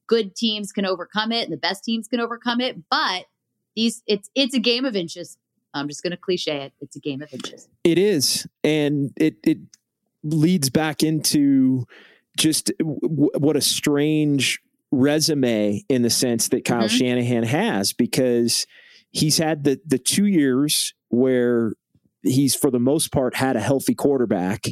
good 0.08 0.34
teams 0.34 0.72
can 0.72 0.86
overcome 0.86 1.34
it 1.34 1.44
and 1.44 1.52
the 1.52 1.58
best 1.58 1.84
teams 1.84 2.08
can 2.08 2.22
overcome 2.22 2.62
it. 2.62 2.78
But 2.90 3.26
these 3.76 4.02
it's 4.08 4.30
it's 4.34 4.54
a 4.54 4.60
game 4.60 4.86
of 4.86 4.96
inches. 4.96 5.38
I'm 5.74 5.88
just 5.88 6.04
going 6.04 6.12
to 6.12 6.18
cliche 6.18 6.64
it. 6.64 6.74
It's 6.82 6.96
a 6.96 7.00
game 7.00 7.22
of 7.22 7.34
inches. 7.34 7.68
It 7.84 7.98
is, 7.98 8.48
and 8.64 9.12
it 9.18 9.38
it 9.44 9.60
leads 10.24 10.70
back 10.70 11.04
into 11.04 11.86
just 12.38 12.72
w- 12.80 13.32
what 13.38 13.56
a 13.56 13.62
strange 13.62 14.60
resume 14.92 15.84
in 15.90 16.02
the 16.02 16.10
sense 16.10 16.50
that 16.50 16.66
Kyle 16.66 16.88
mm-hmm. 16.88 16.98
Shanahan 16.98 17.44
has 17.44 17.94
because 17.94 18.68
he's 19.12 19.38
had 19.38 19.64
the 19.64 19.80
the 19.86 20.00
two 20.00 20.26
years 20.26 20.94
where 21.10 21.74
he's 22.22 22.56
for 22.56 22.72
the 22.72 22.80
most 22.80 23.12
part 23.12 23.36
had 23.36 23.56
a 23.56 23.60
healthy 23.60 23.96
quarterback 23.96 24.66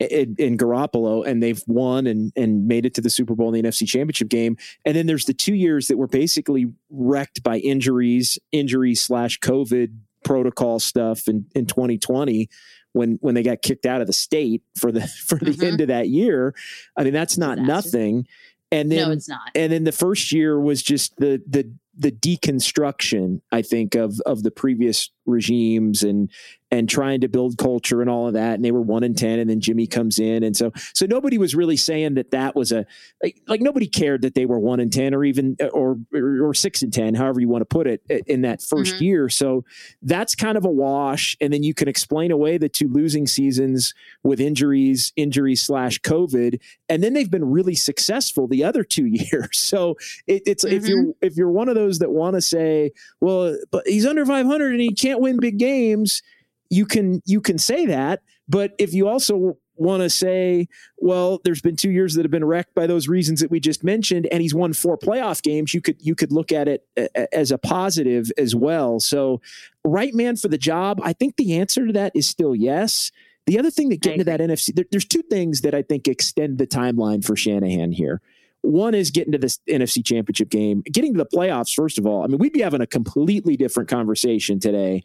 in, 0.00 0.34
in 0.38 0.56
Garoppolo, 0.56 1.26
and 1.26 1.42
they've 1.42 1.62
won 1.66 2.06
and 2.06 2.32
and 2.36 2.66
made 2.66 2.86
it 2.86 2.94
to 2.94 3.00
the 3.00 3.10
Super 3.10 3.34
Bowl 3.34 3.54
in 3.54 3.62
the 3.62 3.68
NFC 3.68 3.86
Championship 3.86 4.28
game. 4.28 4.56
And 4.84 4.96
then 4.96 5.06
there's 5.06 5.26
the 5.26 5.34
two 5.34 5.54
years 5.54 5.88
that 5.88 5.98
were 5.98 6.08
basically 6.08 6.66
wrecked 6.88 7.42
by 7.42 7.58
injuries, 7.58 8.38
injuries 8.52 9.02
slash 9.02 9.38
COVID 9.40 9.98
protocol 10.24 10.80
stuff 10.80 11.28
in, 11.28 11.46
in 11.54 11.66
2020 11.66 12.48
when 12.92 13.18
when 13.20 13.34
they 13.34 13.42
got 13.42 13.62
kicked 13.62 13.86
out 13.86 14.00
of 14.00 14.06
the 14.06 14.12
state 14.12 14.62
for 14.78 14.90
the 14.92 15.06
for 15.26 15.36
the 15.36 15.52
mm-hmm. 15.52 15.64
end 15.64 15.80
of 15.80 15.88
that 15.88 16.08
year. 16.08 16.54
I 16.96 17.04
mean, 17.04 17.12
that's 17.12 17.38
not 17.38 17.58
nothing. 17.58 18.26
And 18.72 18.90
then 18.90 19.08
no, 19.08 19.12
it's 19.12 19.28
not. 19.28 19.50
And 19.54 19.72
then 19.72 19.84
the 19.84 19.92
first 19.92 20.32
year 20.32 20.58
was 20.58 20.82
just 20.82 21.16
the 21.16 21.42
the 21.48 21.70
the 21.96 22.12
deconstruction, 22.12 23.40
I 23.50 23.62
think, 23.62 23.94
of 23.94 24.20
of 24.26 24.42
the 24.42 24.50
previous 24.50 25.10
regimes 25.26 26.02
and 26.02 26.30
and 26.72 26.88
trying 26.88 27.20
to 27.20 27.28
build 27.28 27.58
culture 27.58 28.00
and 28.00 28.08
all 28.08 28.28
of 28.28 28.34
that. 28.34 28.54
And 28.54 28.64
they 28.64 28.70
were 28.70 28.80
one 28.80 29.02
in 29.02 29.14
10 29.14 29.40
and 29.40 29.50
then 29.50 29.60
Jimmy 29.60 29.86
comes 29.86 30.18
in. 30.20 30.44
And 30.44 30.56
so, 30.56 30.72
so 30.94 31.04
nobody 31.04 31.36
was 31.36 31.54
really 31.54 31.76
saying 31.76 32.14
that 32.14 32.30
that 32.30 32.54
was 32.54 32.70
a, 32.70 32.86
like, 33.22 33.40
like 33.48 33.60
nobody 33.60 33.88
cared 33.88 34.22
that 34.22 34.34
they 34.34 34.46
were 34.46 34.58
one 34.58 34.78
in 34.78 34.88
10 34.88 35.12
or 35.12 35.24
even, 35.24 35.56
or, 35.72 35.98
or, 36.14 36.48
or 36.48 36.54
six 36.54 36.82
in 36.82 36.92
10, 36.92 37.14
however 37.14 37.40
you 37.40 37.48
want 37.48 37.62
to 37.62 37.66
put 37.66 37.88
it 37.88 38.02
in 38.26 38.42
that 38.42 38.60
1st 38.60 38.94
mm-hmm. 38.94 39.04
year. 39.04 39.28
So 39.28 39.64
that's 40.02 40.36
kind 40.36 40.56
of 40.56 40.64
a 40.64 40.70
wash. 40.70 41.36
And 41.40 41.52
then 41.52 41.64
you 41.64 41.74
can 41.74 41.88
explain 41.88 42.30
away 42.30 42.56
the 42.56 42.68
two 42.68 42.88
losing 42.88 43.26
seasons 43.26 43.92
with 44.22 44.40
injuries, 44.40 45.12
injuries 45.16 45.60
slash 45.60 46.00
COVID. 46.00 46.60
And 46.88 47.02
then 47.02 47.14
they've 47.14 47.30
been 47.30 47.50
really 47.50 47.74
successful 47.74 48.46
the 48.46 48.62
other 48.62 48.84
two 48.84 49.06
years. 49.10 49.58
So 49.58 49.96
it, 50.28 50.42
it's, 50.46 50.64
mm-hmm. 50.64 50.76
if 50.76 50.86
you're, 50.86 51.14
if 51.20 51.36
you're 51.36 51.50
one 51.50 51.68
of 51.68 51.74
those 51.74 51.98
that 51.98 52.12
want 52.12 52.34
to 52.34 52.40
say, 52.40 52.92
well, 53.20 53.56
but 53.72 53.88
he's 53.88 54.06
under 54.06 54.24
500 54.24 54.70
and 54.70 54.80
he 54.80 54.94
can't 54.94 55.20
win 55.20 55.38
big 55.40 55.58
games 55.58 56.22
you 56.70 56.86
can 56.86 57.20
you 57.26 57.40
can 57.40 57.58
say 57.58 57.86
that, 57.86 58.22
but 58.48 58.74
if 58.78 58.94
you 58.94 59.08
also 59.08 59.58
want 59.80 60.02
to 60.02 60.10
say, 60.10 60.68
well, 60.98 61.40
there's 61.42 61.62
been 61.62 61.74
two 61.74 61.90
years 61.90 62.14
that 62.14 62.24
have 62.24 62.30
been 62.30 62.44
wrecked 62.44 62.74
by 62.74 62.86
those 62.86 63.08
reasons 63.08 63.40
that 63.40 63.50
we 63.50 63.58
just 63.58 63.82
mentioned, 63.82 64.28
and 64.30 64.42
he's 64.42 64.54
won 64.54 64.72
four 64.72 64.96
playoff 64.96 65.42
games. 65.42 65.74
You 65.74 65.80
could 65.80 65.96
you 66.00 66.14
could 66.14 66.32
look 66.32 66.52
at 66.52 66.68
it 66.68 66.86
as 67.32 67.50
a 67.50 67.58
positive 67.58 68.30
as 68.38 68.54
well. 68.54 69.00
So, 69.00 69.40
right 69.84 70.14
man 70.14 70.36
for 70.36 70.48
the 70.48 70.58
job. 70.58 71.00
I 71.02 71.12
think 71.12 71.36
the 71.36 71.58
answer 71.58 71.86
to 71.86 71.92
that 71.94 72.12
is 72.14 72.28
still 72.28 72.54
yes. 72.54 73.10
The 73.46 73.58
other 73.58 73.70
thing 73.70 73.88
that 73.88 74.00
get 74.00 74.12
into 74.12 74.24
that 74.24 74.38
NFC, 74.38 74.74
there, 74.74 74.84
there's 74.92 75.06
two 75.06 75.22
things 75.22 75.62
that 75.62 75.74
I 75.74 75.82
think 75.82 76.06
extend 76.06 76.58
the 76.58 76.66
timeline 76.66 77.24
for 77.24 77.34
Shanahan 77.34 77.90
here. 77.90 78.20
One 78.62 78.94
is 78.94 79.10
getting 79.10 79.32
to 79.32 79.38
this 79.38 79.58
NFC 79.68 80.04
championship 80.04 80.50
game, 80.50 80.82
getting 80.82 81.14
to 81.14 81.18
the 81.18 81.26
playoffs, 81.26 81.74
first 81.74 81.98
of 81.98 82.06
all. 82.06 82.22
I 82.22 82.26
mean, 82.26 82.38
we'd 82.38 82.52
be 82.52 82.60
having 82.60 82.82
a 82.82 82.86
completely 82.86 83.56
different 83.56 83.88
conversation 83.88 84.60
today 84.60 85.02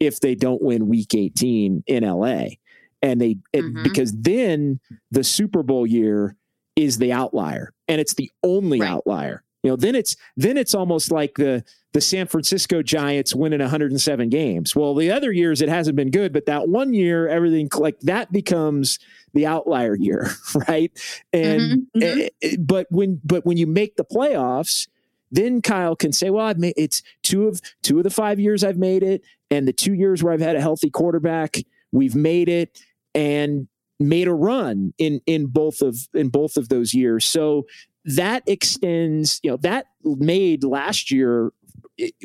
if 0.00 0.20
they 0.20 0.34
don't 0.34 0.62
win 0.62 0.88
week 0.88 1.14
18 1.14 1.84
in 1.86 2.04
LA. 2.04 2.44
And 3.02 3.20
they, 3.20 3.36
mm-hmm. 3.54 3.82
because 3.82 4.12
then 4.12 4.80
the 5.10 5.24
Super 5.24 5.62
Bowl 5.62 5.86
year 5.86 6.36
is 6.76 6.98
the 6.98 7.12
outlier 7.12 7.72
and 7.88 8.00
it's 8.00 8.14
the 8.14 8.30
only 8.42 8.80
right. 8.80 8.90
outlier. 8.90 9.42
You 9.62 9.70
know, 9.70 9.76
then 9.76 9.96
it's 9.96 10.16
then 10.36 10.56
it's 10.56 10.74
almost 10.74 11.10
like 11.10 11.34
the 11.34 11.64
the 11.92 12.00
San 12.00 12.28
Francisco 12.28 12.80
Giants 12.80 13.34
winning 13.34 13.60
107 13.60 14.28
games. 14.28 14.76
Well, 14.76 14.94
the 14.94 15.10
other 15.10 15.32
years 15.32 15.60
it 15.60 15.68
hasn't 15.68 15.96
been 15.96 16.12
good, 16.12 16.32
but 16.32 16.46
that 16.46 16.68
one 16.68 16.94
year 16.94 17.26
everything 17.26 17.68
like 17.76 17.98
that 18.00 18.30
becomes 18.30 19.00
the 19.34 19.46
outlier 19.46 19.96
year, 19.96 20.30
right? 20.68 20.92
And 21.32 21.60
mm-hmm, 21.60 21.98
mm-hmm. 21.98 22.20
Eh, 22.20 22.28
eh, 22.42 22.56
but 22.60 22.86
when 22.90 23.20
but 23.24 23.44
when 23.44 23.56
you 23.56 23.66
make 23.66 23.96
the 23.96 24.04
playoffs, 24.04 24.86
then 25.32 25.60
Kyle 25.60 25.96
can 25.96 26.12
say, 26.12 26.30
"Well, 26.30 26.46
I've 26.46 26.58
made 26.58 26.74
it's 26.76 27.02
two 27.24 27.48
of 27.48 27.60
two 27.82 27.98
of 27.98 28.04
the 28.04 28.10
five 28.10 28.38
years 28.38 28.62
I've 28.62 28.78
made 28.78 29.02
it, 29.02 29.22
and 29.50 29.66
the 29.66 29.72
two 29.72 29.94
years 29.94 30.22
where 30.22 30.32
I've 30.32 30.40
had 30.40 30.56
a 30.56 30.60
healthy 30.60 30.90
quarterback, 30.90 31.56
we've 31.92 32.14
made 32.14 32.48
it 32.48 32.80
and 33.14 33.68
made 34.00 34.28
a 34.28 34.34
run 34.34 34.92
in 34.98 35.20
in 35.26 35.46
both 35.46 35.80
of 35.80 35.96
in 36.14 36.28
both 36.28 36.56
of 36.56 36.68
those 36.68 36.94
years. 36.94 37.24
So 37.24 37.66
that 38.04 38.42
extends, 38.46 39.40
you 39.42 39.50
know, 39.50 39.56
that 39.58 39.86
made 40.04 40.64
last 40.64 41.10
year 41.10 41.52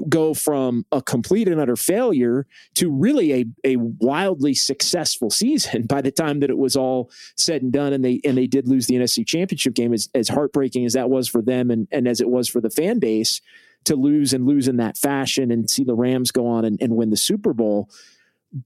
go 0.07 0.33
from 0.33 0.85
a 0.91 1.01
complete 1.01 1.47
and 1.47 1.59
utter 1.59 1.75
failure 1.75 2.45
to 2.75 2.91
really 2.91 3.33
a, 3.33 3.45
a 3.63 3.75
wildly 3.77 4.53
successful 4.53 5.29
season 5.29 5.83
by 5.87 6.01
the 6.01 6.11
time 6.11 6.39
that 6.41 6.49
it 6.49 6.57
was 6.57 6.75
all 6.75 7.09
said 7.37 7.61
and 7.61 7.73
done 7.73 7.93
and 7.93 8.05
they 8.05 8.21
and 8.23 8.37
they 8.37 8.47
did 8.47 8.67
lose 8.67 8.85
the 8.87 8.95
NFC 8.95 9.25
championship 9.25 9.73
game 9.73 9.93
as, 9.93 10.09
as 10.13 10.29
heartbreaking 10.29 10.85
as 10.85 10.93
that 10.93 11.09
was 11.09 11.27
for 11.27 11.41
them 11.41 11.71
and, 11.71 11.87
and 11.91 12.07
as 12.07 12.21
it 12.21 12.29
was 12.29 12.47
for 12.47 12.61
the 12.61 12.69
fan 12.69 12.99
base 12.99 13.41
to 13.85 13.95
lose 13.95 14.33
and 14.33 14.45
lose 14.45 14.67
in 14.67 14.77
that 14.77 14.97
fashion 14.97 15.51
and 15.51 15.69
see 15.69 15.83
the 15.83 15.95
Rams 15.95 16.31
go 16.31 16.47
on 16.47 16.65
and, 16.65 16.81
and 16.81 16.95
win 16.95 17.09
the 17.09 17.17
Super 17.17 17.53
Bowl. 17.53 17.89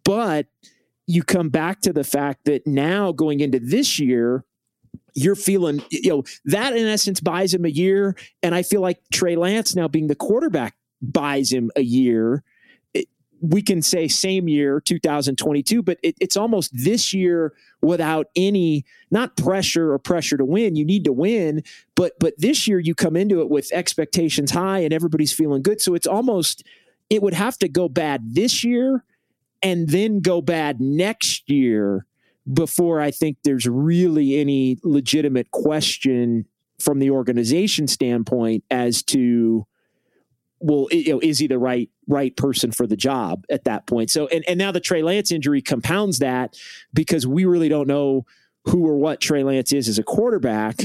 But 0.03 0.47
you 1.05 1.24
come 1.24 1.49
back 1.49 1.82
to 1.82 1.93
the 1.93 2.03
fact 2.03 2.45
that 2.45 2.68
now 2.68 3.11
going 3.11 3.39
into 3.39 3.59
this 3.59 3.99
year, 3.99 4.43
you're 5.15 5.36
feeling, 5.36 5.82
you 5.89 6.09
know, 6.09 6.24
that 6.45 6.76
in 6.76 6.86
essence 6.86 7.20
buys 7.20 7.53
him 7.53 7.65
a 7.65 7.70
year. 7.70 8.15
And 8.43 8.53
I 8.53 8.61
feel 8.63 8.82
like 8.82 8.99
Trey 9.11 9.36
Lance 9.36 9.76
now 9.76 9.88
being 9.88 10.07
the 10.07 10.15
quarterback 10.15 10.76
buys 11.01 11.51
him 11.51 11.72
a 11.76 11.82
year 11.82 12.43
we 13.42 13.62
can 13.62 13.82
say 13.82 14.08
same 14.08 14.48
year 14.48 14.82
2022 14.82 15.84
but 15.84 15.98
it, 16.04 16.16
it's 16.20 16.38
almost 16.38 16.72
this 16.74 17.14
year 17.14 17.54
without 17.82 18.28
any 18.36 18.86
not 19.12 19.36
pressure 19.38 19.94
or 19.94 20.00
pressure 20.00 20.38
to 20.38 20.46
win. 20.46 20.76
You 20.76 20.86
need 20.86 21.04
to 21.06 21.14
win 21.14 21.64
but 21.96 22.14
but 22.20 22.34
this 22.38 22.68
year 22.68 22.80
you 22.80 22.96
come 22.96 23.16
into 23.16 23.42
it 23.42 23.50
with 23.50 23.72
expectations 23.72 24.52
high 24.52 24.80
and 24.80 24.94
everybody's 24.94 25.34
feeling 25.34 25.62
good. 25.62 25.82
So 25.82 25.94
it's 25.94 26.08
almost 26.08 26.64
it 27.10 27.22
would 27.22 27.34
have 27.34 27.58
to 27.60 27.70
go 27.70 27.88
bad 27.88 28.36
this 28.36 28.64
year 28.64 29.04
and 29.62 29.90
then 29.90 30.20
go 30.20 30.42
bad 30.42 30.80
next 30.80 31.50
year 31.50 32.06
before 32.52 33.02
i 33.02 33.12
think 33.12 33.38
there's 33.44 33.68
really 33.68 34.40
any 34.40 34.78
legitimate 34.84 35.52
question 35.52 36.46
from 36.80 37.00
the 37.00 37.10
organization 37.10 37.88
standpoint 37.88 38.64
as 38.70 39.04
to 39.04 39.66
well, 40.60 40.88
you 40.91 41.14
know, 41.14 41.20
is 41.22 41.39
he 41.39 41.47
the 41.47 41.60
right 41.60 41.89
right 42.08 42.36
person 42.36 42.72
for 42.72 42.88
the 42.88 42.95
job 42.95 43.45
at 43.49 43.66
that 43.66 43.88
point? 43.88 44.10
So, 44.10 44.28
and 44.28 44.43
and 44.47 44.58
now 44.58 44.72
the 44.72 44.80
Trey 44.80 45.03
Lance 45.03 45.32
injury 45.32 45.62
compounds 45.62 46.20
that 46.20 46.55
because 46.93 47.28
we 47.28 47.45
really 47.45 47.70
don't 47.70 47.88
know 47.88 48.26
who 48.66 48.86
or 48.86 48.97
what 48.97 49.22
Trey 49.22 49.43
Lance 49.43 49.72
is 49.72 49.88
as 49.88 49.99
a 49.99 50.03
quarterback. 50.03 50.80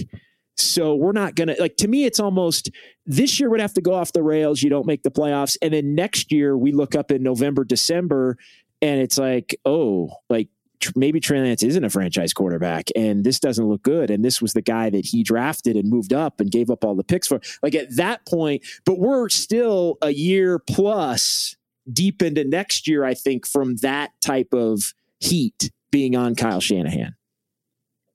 So 0.56 0.94
we're 0.94 1.12
not 1.12 1.34
gonna 1.34 1.56
like. 1.58 1.76
To 1.78 1.88
me, 1.88 2.04
it's 2.04 2.20
almost 2.20 2.70
this 3.06 3.40
year 3.40 3.48
would 3.50 3.60
have 3.60 3.74
to 3.74 3.80
go 3.80 3.94
off 3.94 4.12
the 4.12 4.22
rails. 4.22 4.62
You 4.62 4.70
don't 4.70 4.86
make 4.86 5.02
the 5.02 5.10
playoffs, 5.10 5.56
and 5.62 5.72
then 5.72 5.94
next 5.94 6.30
year 6.30 6.56
we 6.56 6.72
look 6.72 6.94
up 6.94 7.10
in 7.10 7.22
November, 7.22 7.64
December, 7.64 8.36
and 8.82 9.00
it's 9.00 9.16
like, 9.16 9.58
oh, 9.64 10.10
like 10.28 10.48
maybe 10.96 11.20
Trey 11.20 11.40
Lance 11.40 11.62
isn't 11.62 11.84
a 11.84 11.90
franchise 11.90 12.32
quarterback 12.32 12.88
and 12.96 13.24
this 13.24 13.38
doesn't 13.38 13.66
look 13.66 13.82
good. 13.82 14.10
And 14.10 14.24
this 14.24 14.40
was 14.40 14.52
the 14.52 14.62
guy 14.62 14.90
that 14.90 15.04
he 15.06 15.22
drafted 15.22 15.76
and 15.76 15.88
moved 15.88 16.12
up 16.12 16.40
and 16.40 16.50
gave 16.50 16.70
up 16.70 16.84
all 16.84 16.94
the 16.94 17.04
picks 17.04 17.28
for. 17.28 17.40
Like 17.62 17.74
at 17.74 17.96
that 17.96 18.26
point, 18.26 18.64
but 18.84 18.98
we're 18.98 19.28
still 19.28 19.98
a 20.02 20.10
year 20.10 20.58
plus 20.58 21.56
deep 21.90 22.22
into 22.22 22.44
next 22.44 22.86
year, 22.86 23.04
I 23.04 23.14
think, 23.14 23.46
from 23.46 23.76
that 23.76 24.12
type 24.20 24.52
of 24.52 24.94
heat 25.20 25.70
being 25.90 26.16
on 26.16 26.34
Kyle 26.34 26.60
Shanahan. 26.60 27.14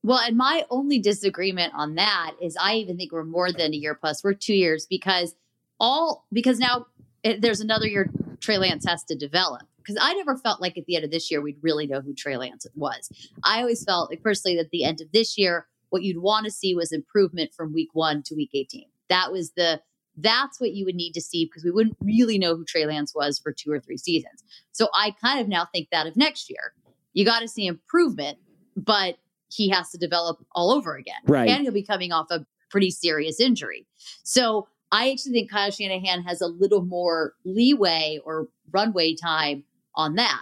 Well, 0.04 0.20
and 0.20 0.38
my 0.38 0.64
only 0.70 1.00
disagreement 1.00 1.74
on 1.76 1.96
that 1.96 2.32
is 2.42 2.56
I 2.60 2.76
even 2.76 2.98
think 2.98 3.12
we're 3.12 3.24
more 3.24 3.52
than 3.52 3.74
a 3.74 3.78
year 3.78 3.94
plus. 3.96 4.24
We're 4.24 4.34
two 4.34 4.54
years 4.54 4.86
because 4.86 5.36
all 5.80 6.26
because 6.32 6.60
now 6.60 6.88
it, 7.24 7.42
there's 7.42 7.60
another 7.60 7.88
year 7.88 8.10
Trey 8.40 8.58
Lance 8.58 8.86
has 8.86 9.04
to 9.06 9.16
develop 9.16 9.64
because 9.88 10.02
I 10.04 10.14
never 10.14 10.36
felt 10.38 10.62
like 10.62 10.78
at 10.78 10.86
the 10.86 10.96
end 10.96 11.06
of 11.06 11.12
this 11.12 11.32
year 11.32 11.42
we'd 11.42 11.58
really 11.62 11.88
know 11.88 12.02
who 12.02 12.14
Trey 12.14 12.36
Lance 12.36 12.68
was. 12.76 13.10
I 13.44 13.60
always 13.60 13.84
felt 13.84 14.10
like 14.10 14.22
personally 14.22 14.58
that 14.58 14.66
at 14.66 14.72
the 14.72 14.84
end 14.84 15.00
of 15.00 15.12
this 15.14 15.38
year, 15.38 15.68
what 15.90 16.04
you'd 16.04 16.22
want 16.22 16.46
to 16.46 16.52
see 16.52 16.76
was 16.76 16.92
improvement 16.92 17.52
from 17.56 17.74
week 17.74 17.90
one 17.94 18.22
to 18.24 18.36
week 18.36 18.50
18. 18.54 18.86
That 19.10 19.32
was 19.32 19.54
the 19.54 19.82
that's 20.20 20.60
what 20.60 20.74
you 20.74 20.84
would 20.84 20.96
need 20.96 21.14
to 21.14 21.22
see 21.22 21.46
because 21.46 21.64
we 21.64 21.72
wouldn't 21.72 21.96
really 22.02 22.40
know 22.40 22.56
who 22.56 22.66
Trey 22.66 22.88
Lance 22.88 23.14
was 23.16 23.38
for 23.40 23.54
two 23.54 23.72
or 23.72 23.80
three 23.80 23.98
seasons. 23.98 24.44
So 24.72 24.90
I 24.94 25.16
kind 25.24 25.40
of 25.40 25.48
now 25.48 25.68
think 25.72 25.90
that 25.92 26.08
of 26.08 26.18
next 26.18 26.50
year. 26.50 26.74
You 27.14 27.24
got 27.24 27.40
to 27.42 27.48
see 27.48 27.68
improvement, 27.68 28.40
but 28.76 29.18
he 29.50 29.70
has 29.70 29.92
to 29.92 29.98
develop 29.98 30.44
all 30.54 30.72
over 30.72 30.96
again. 30.96 31.22
Right. 31.26 31.48
And 31.50 31.62
he'll 31.62 31.72
be 31.72 31.86
coming 31.86 32.12
off 32.12 32.28
a 32.32 32.46
pretty 32.72 32.90
serious 32.90 33.40
injury. 33.40 33.86
So 34.24 34.68
I 34.92 35.12
actually 35.12 35.34
think 35.34 35.52
Kyle 35.52 35.72
Shanahan 35.72 36.24
has 36.24 36.42
a 36.42 36.48
little 36.48 36.84
more 36.84 37.34
leeway 37.46 38.20
or 38.26 38.48
runway 38.72 39.16
time 39.16 39.64
on 39.98 40.16
that. 40.16 40.42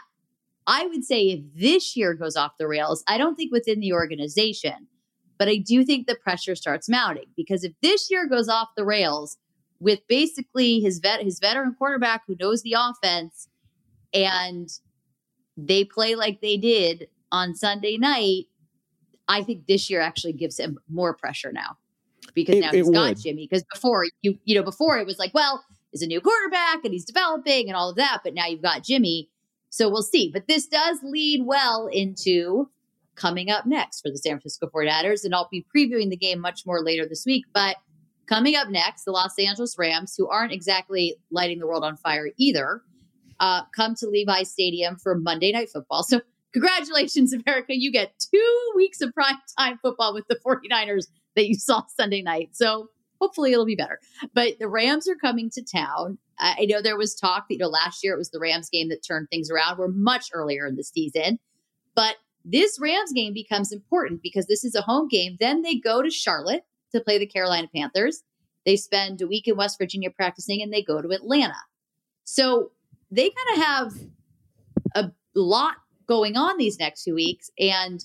I 0.68 0.86
would 0.86 1.04
say 1.04 1.30
if 1.30 1.42
this 1.56 1.96
year 1.96 2.14
goes 2.14 2.36
off 2.36 2.58
the 2.60 2.68
rails, 2.68 3.04
I 3.08 3.18
don't 3.18 3.36
think 3.36 3.52
within 3.52 3.80
the 3.80 3.94
organization, 3.94 4.88
but 5.38 5.48
I 5.48 5.58
do 5.58 5.84
think 5.84 6.06
the 6.06 6.16
pressure 6.16 6.56
starts 6.56 6.90
mounting 6.90 7.28
because 7.36 7.64
if 7.64 7.74
this 7.82 8.10
year 8.12 8.28
goes 8.28 8.50
off 8.50 8.70
the 8.76 8.86
rails 8.86 9.38
with 9.80 10.00
basically 10.08 10.80
his 10.80 11.00
vet 11.00 11.22
his 11.22 11.40
veteran 11.40 11.76
quarterback 11.78 12.24
who 12.28 12.36
knows 12.40 12.62
the 12.62 12.76
offense 12.78 13.48
and 14.14 14.70
they 15.58 15.84
play 15.84 16.16
like 16.16 16.42
they 16.42 16.58
did 16.58 17.08
on 17.32 17.56
Sunday 17.56 17.98
night, 17.98 18.46
I 19.28 19.44
think 19.44 19.68
this 19.68 19.90
year 19.90 20.02
actually 20.02 20.34
gives 20.34 20.60
him 20.60 20.80
more 20.90 21.14
pressure 21.14 21.52
now 21.52 21.78
because 22.34 22.56
it, 22.56 22.62
now 22.62 22.72
he's 22.72 22.90
got 22.90 23.18
Jimmy. 23.18 23.48
Because 23.50 23.66
before 23.72 24.06
you 24.22 24.38
you 24.46 24.56
know 24.56 24.64
before 24.64 24.98
it 24.98 25.06
was 25.06 25.20
like, 25.20 25.34
well, 25.34 25.64
he's 25.92 26.02
a 26.02 26.08
new 26.08 26.22
quarterback 26.22 26.84
and 26.84 26.94
he's 26.94 27.06
developing 27.06 27.68
and 27.68 27.76
all 27.76 27.90
of 27.92 27.98
that, 27.98 28.22
but 28.24 28.34
now 28.34 28.48
you've 28.48 28.64
got 28.64 28.84
Jimmy 28.84 29.30
so 29.76 29.90
we'll 29.90 30.04
see. 30.04 30.32
But 30.32 30.48
this 30.48 30.68
does 30.68 31.00
lead 31.04 31.42
well 31.46 31.88
into 31.92 32.70
coming 33.16 33.50
up 33.50 33.66
next 33.66 34.00
for 34.00 34.10
the 34.10 34.18
San 34.18 34.40
Francisco 34.40 34.70
49ers. 34.74 35.26
And 35.26 35.36
I'll 35.36 35.50
be 35.52 35.66
previewing 35.76 36.10
the 36.10 36.16
game 36.16 36.40
much 36.40 36.66
more 36.66 36.82
later 36.82 37.06
this 37.06 37.26
week. 37.26 37.44
But 37.54 37.76
coming 38.26 38.56
up 38.56 38.70
next, 38.70 39.04
the 39.04 39.12
Los 39.12 39.38
Angeles 39.38 39.76
Rams, 39.78 40.16
who 40.18 40.30
aren't 40.30 40.54
exactly 40.54 41.18
lighting 41.30 41.60
the 41.60 41.68
world 41.68 41.84
on 41.84 41.98
fire 41.98 42.30
either, 42.38 42.84
uh, 43.42 43.64
come 43.76 43.96
to 43.96 44.08
Levi 44.08 44.44
Stadium 44.44 44.96
for 44.96 45.14
Monday 45.14 45.52
Night 45.52 45.70
Football. 45.70 46.04
So 46.04 46.22
congratulations, 46.54 47.34
America. 47.34 47.76
You 47.76 47.92
get 47.92 48.14
two 48.34 48.72
weeks 48.78 49.02
of 49.02 49.14
prime 49.14 49.36
time 49.60 49.78
football 49.82 50.14
with 50.14 50.24
the 50.30 50.38
49ers 50.38 51.08
that 51.36 51.50
you 51.50 51.56
saw 51.56 51.84
Sunday 51.94 52.22
night. 52.22 52.52
So 52.54 52.88
hopefully 53.20 53.52
it'll 53.52 53.66
be 53.66 53.76
better. 53.76 54.00
But 54.34 54.60
the 54.60 54.68
Rams 54.68 55.08
are 55.08 55.16
coming 55.16 55.50
to 55.52 55.64
town. 55.64 56.18
I 56.40 56.66
know 56.66 56.82
there 56.82 56.98
was 56.98 57.16
talk 57.16 57.46
that, 57.48 57.56
you 57.56 57.60
know, 57.60 57.68
last 57.68 58.04
year 58.04 58.14
it 58.14 58.18
was 58.18 58.32
the 58.32 58.40
Rams 58.40 58.70
game 58.70 58.90
that 58.90 59.06
turned 59.06 59.30
things 59.30 59.50
around. 59.50 59.78
We're 59.78 59.88
much 59.88 60.30
earlier 60.34 60.68
in 60.68 60.76
the 60.76 60.84
season. 60.84 61.40
But 61.96 62.16
this 62.44 62.78
Rams 62.80 63.14
game 63.14 63.34
becomes 63.34 63.72
important 63.72 64.22
because 64.22 64.48
this 64.48 64.64
is 64.64 64.76
a 64.76 64.82
home 64.82 65.08
game. 65.08 65.38
Then 65.40 65.62
they 65.62 65.76
go 65.76 66.02
to 66.02 66.10
Charlotte 66.12 66.64
to 66.92 67.02
play 67.02 67.18
the 67.18 67.26
Carolina 67.26 67.68
Panthers. 67.74 68.24
They 68.66 68.76
spend 68.76 69.22
a 69.22 69.28
week 69.28 69.48
in 69.48 69.56
West 69.56 69.78
Virginia 69.78 70.10
practicing 70.10 70.62
and 70.62 70.74
they 70.74 70.82
go 70.82 71.02
to 71.02 71.10
Atlanta. 71.10 71.56
So 72.24 72.72
they 73.12 73.30
kind 73.30 73.58
of 73.58 73.64
have 73.64 73.94
a 74.96 75.12
lot 75.36 75.76
going 76.08 76.36
on 76.36 76.58
these 76.58 76.80
next 76.80 77.04
two 77.04 77.16
weeks. 77.16 77.50
And 77.60 78.04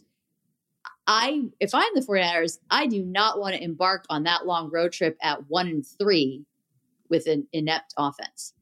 I, 1.12 1.42
if 1.58 1.74
I'm 1.74 1.92
the 1.96 2.02
49ers, 2.02 2.58
I 2.70 2.86
do 2.86 3.02
not 3.02 3.40
want 3.40 3.56
to 3.56 3.62
embark 3.62 4.04
on 4.08 4.22
that 4.22 4.46
long 4.46 4.70
road 4.70 4.92
trip 4.92 5.18
at 5.20 5.48
one 5.48 5.66
and 5.66 5.84
three 5.98 6.44
with 7.08 7.26
an 7.26 7.48
inept 7.52 7.92
offense. 7.96 8.54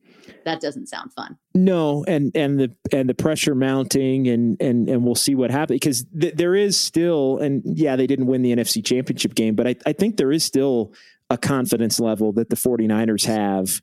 That 0.46 0.58
doesn't 0.58 0.88
sound 0.88 1.12
fun. 1.12 1.36
No, 1.54 2.04
and 2.08 2.34
and 2.34 2.58
the 2.58 2.74
and 2.90 3.06
the 3.06 3.14
pressure 3.14 3.54
mounting, 3.54 4.28
and 4.28 4.56
and 4.62 4.88
and 4.88 5.04
we'll 5.04 5.14
see 5.14 5.34
what 5.34 5.50
happens 5.50 5.76
because 5.76 6.06
th- 6.18 6.36
there 6.36 6.54
is 6.54 6.80
still, 6.80 7.36
and 7.36 7.62
yeah, 7.64 7.96
they 7.96 8.06
didn't 8.06 8.26
win 8.26 8.40
the 8.40 8.56
NFC 8.56 8.84
Championship 8.84 9.34
game, 9.34 9.54
but 9.54 9.66
I 9.66 9.76
I 9.84 9.92
think 9.92 10.16
there 10.16 10.32
is 10.32 10.42
still 10.42 10.94
a 11.28 11.36
confidence 11.36 12.00
level 12.00 12.32
that 12.32 12.48
the 12.48 12.56
49ers 12.56 13.26
have 13.26 13.82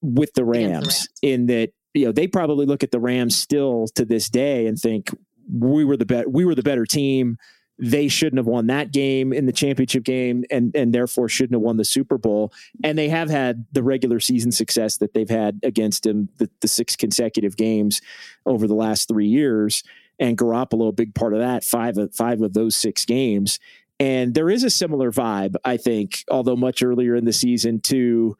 with 0.00 0.32
the 0.32 0.44
Rams, 0.44 0.70
the 0.70 0.80
Rams. 0.80 1.08
in 1.20 1.46
that 1.46 1.72
you 1.92 2.06
know 2.06 2.12
they 2.12 2.26
probably 2.26 2.64
look 2.64 2.82
at 2.82 2.92
the 2.92 3.00
Rams 3.00 3.36
still 3.36 3.88
to 3.94 4.06
this 4.06 4.30
day 4.30 4.66
and 4.66 4.78
think 4.78 5.10
we 5.52 5.84
were 5.84 5.98
the 5.98 6.06
bet 6.06 6.30
we 6.30 6.46
were 6.46 6.54
the 6.54 6.62
better 6.62 6.86
team 6.86 7.36
they 7.78 8.08
shouldn't 8.08 8.38
have 8.38 8.46
won 8.46 8.66
that 8.66 8.92
game 8.92 9.32
in 9.32 9.46
the 9.46 9.52
championship 9.52 10.02
game 10.02 10.44
and 10.50 10.74
and 10.74 10.92
therefore 10.92 11.28
shouldn't 11.28 11.54
have 11.54 11.62
won 11.62 11.76
the 11.76 11.84
Super 11.84 12.18
Bowl. 12.18 12.52
And 12.82 12.98
they 12.98 13.08
have 13.08 13.30
had 13.30 13.66
the 13.72 13.82
regular 13.82 14.20
season 14.20 14.50
success 14.50 14.96
that 14.98 15.14
they've 15.14 15.28
had 15.28 15.60
against 15.62 16.04
him 16.04 16.28
the, 16.38 16.50
the 16.60 16.68
six 16.68 16.96
consecutive 16.96 17.56
games 17.56 18.00
over 18.46 18.66
the 18.66 18.74
last 18.74 19.08
three 19.08 19.28
years. 19.28 19.84
And 20.18 20.36
Garoppolo, 20.36 20.88
a 20.88 20.92
big 20.92 21.14
part 21.14 21.32
of 21.32 21.38
that, 21.38 21.64
five 21.64 21.96
of 21.98 22.14
five 22.14 22.42
of 22.42 22.52
those 22.52 22.76
six 22.76 23.04
games. 23.04 23.60
And 24.00 24.34
there 24.34 24.50
is 24.50 24.64
a 24.64 24.70
similar 24.70 25.10
vibe, 25.10 25.56
I 25.64 25.76
think, 25.76 26.24
although 26.30 26.56
much 26.56 26.82
earlier 26.82 27.16
in 27.16 27.24
the 27.24 27.32
season 27.32 27.80
to 27.82 28.36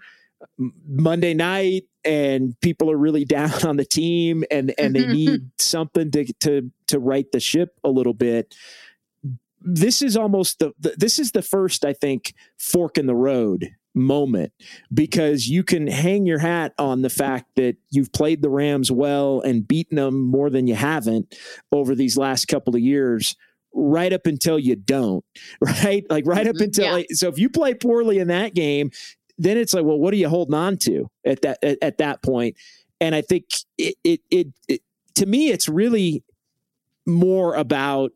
Monday 0.57 1.35
night 1.35 1.85
and 2.05 2.59
people 2.61 2.91
are 2.91 2.97
really 2.97 3.25
down 3.37 3.65
on 3.65 3.77
the 3.77 3.85
team 3.85 4.45
and 4.51 4.75
and 4.79 4.95
they 4.95 5.07
need 5.13 5.51
something 5.59 6.11
to 6.11 6.33
to 6.41 6.71
to 6.89 6.99
right 6.99 7.31
the 7.33 7.41
ship 7.41 7.79
a 7.85 7.89
little 7.89 8.15
bit 8.15 8.55
this 9.61 10.03
is 10.03 10.17
almost 10.17 10.59
the, 10.59 10.73
the, 10.79 10.95
this 10.97 11.19
is 11.19 11.33
the 11.33 11.43
first 11.43 11.85
I 11.85 11.93
think 11.93 12.35
fork 12.59 12.99
in 12.99 13.07
the 13.07 13.15
road 13.15 13.71
moment 13.95 14.53
because 14.93 15.49
you 15.49 15.65
can 15.65 15.87
hang 15.87 16.27
your 16.27 16.39
hat 16.39 16.73
on 16.79 17.03
the 17.03 17.11
fact 17.11 17.47
that 17.57 17.77
you've 17.91 18.13
played 18.13 18.43
the 18.43 18.51
Rams 18.51 18.93
well 18.93 19.41
and 19.41 19.67
beaten 19.67 19.97
them 19.97 20.21
more 20.21 20.51
than 20.51 20.67
you 20.67 20.75
haven't 20.75 21.35
over 21.73 21.95
these 21.95 22.17
last 22.17 22.47
couple 22.47 22.75
of 22.75 22.81
years 22.81 23.35
right 23.75 24.13
up 24.13 24.27
until 24.27 24.59
you 24.59 24.77
don't 24.77 25.25
right 25.61 26.05
like 26.09 26.27
right 26.27 26.47
up 26.47 26.55
mm-hmm. 26.55 26.65
until 26.65 26.85
yeah. 26.87 26.93
like, 26.93 27.07
so 27.13 27.29
if 27.29 27.39
you 27.39 27.51
play 27.51 27.75
poorly 27.75 28.19
in 28.19 28.29
that 28.29 28.55
game 28.55 28.91
then 29.37 29.57
it's 29.57 29.75
like 29.75 29.85
well 29.85 29.99
what 29.99 30.13
are 30.15 30.17
you 30.17 30.29
holding 30.29 30.55
on 30.55 30.77
to 30.77 31.09
at 31.25 31.43
that 31.43 31.59
at, 31.63 31.79
at 31.83 31.99
that 31.99 32.23
point 32.23 32.57
and 33.01 33.15
I 33.15 33.21
think 33.21 33.45
it, 33.77 33.95
it, 34.03 34.21
it, 34.31 34.49
it 34.69 34.83
to 35.17 35.27
me 35.27 35.51
it's 35.51 35.69
really 35.69 36.25
more 37.07 37.55
about 37.55 38.13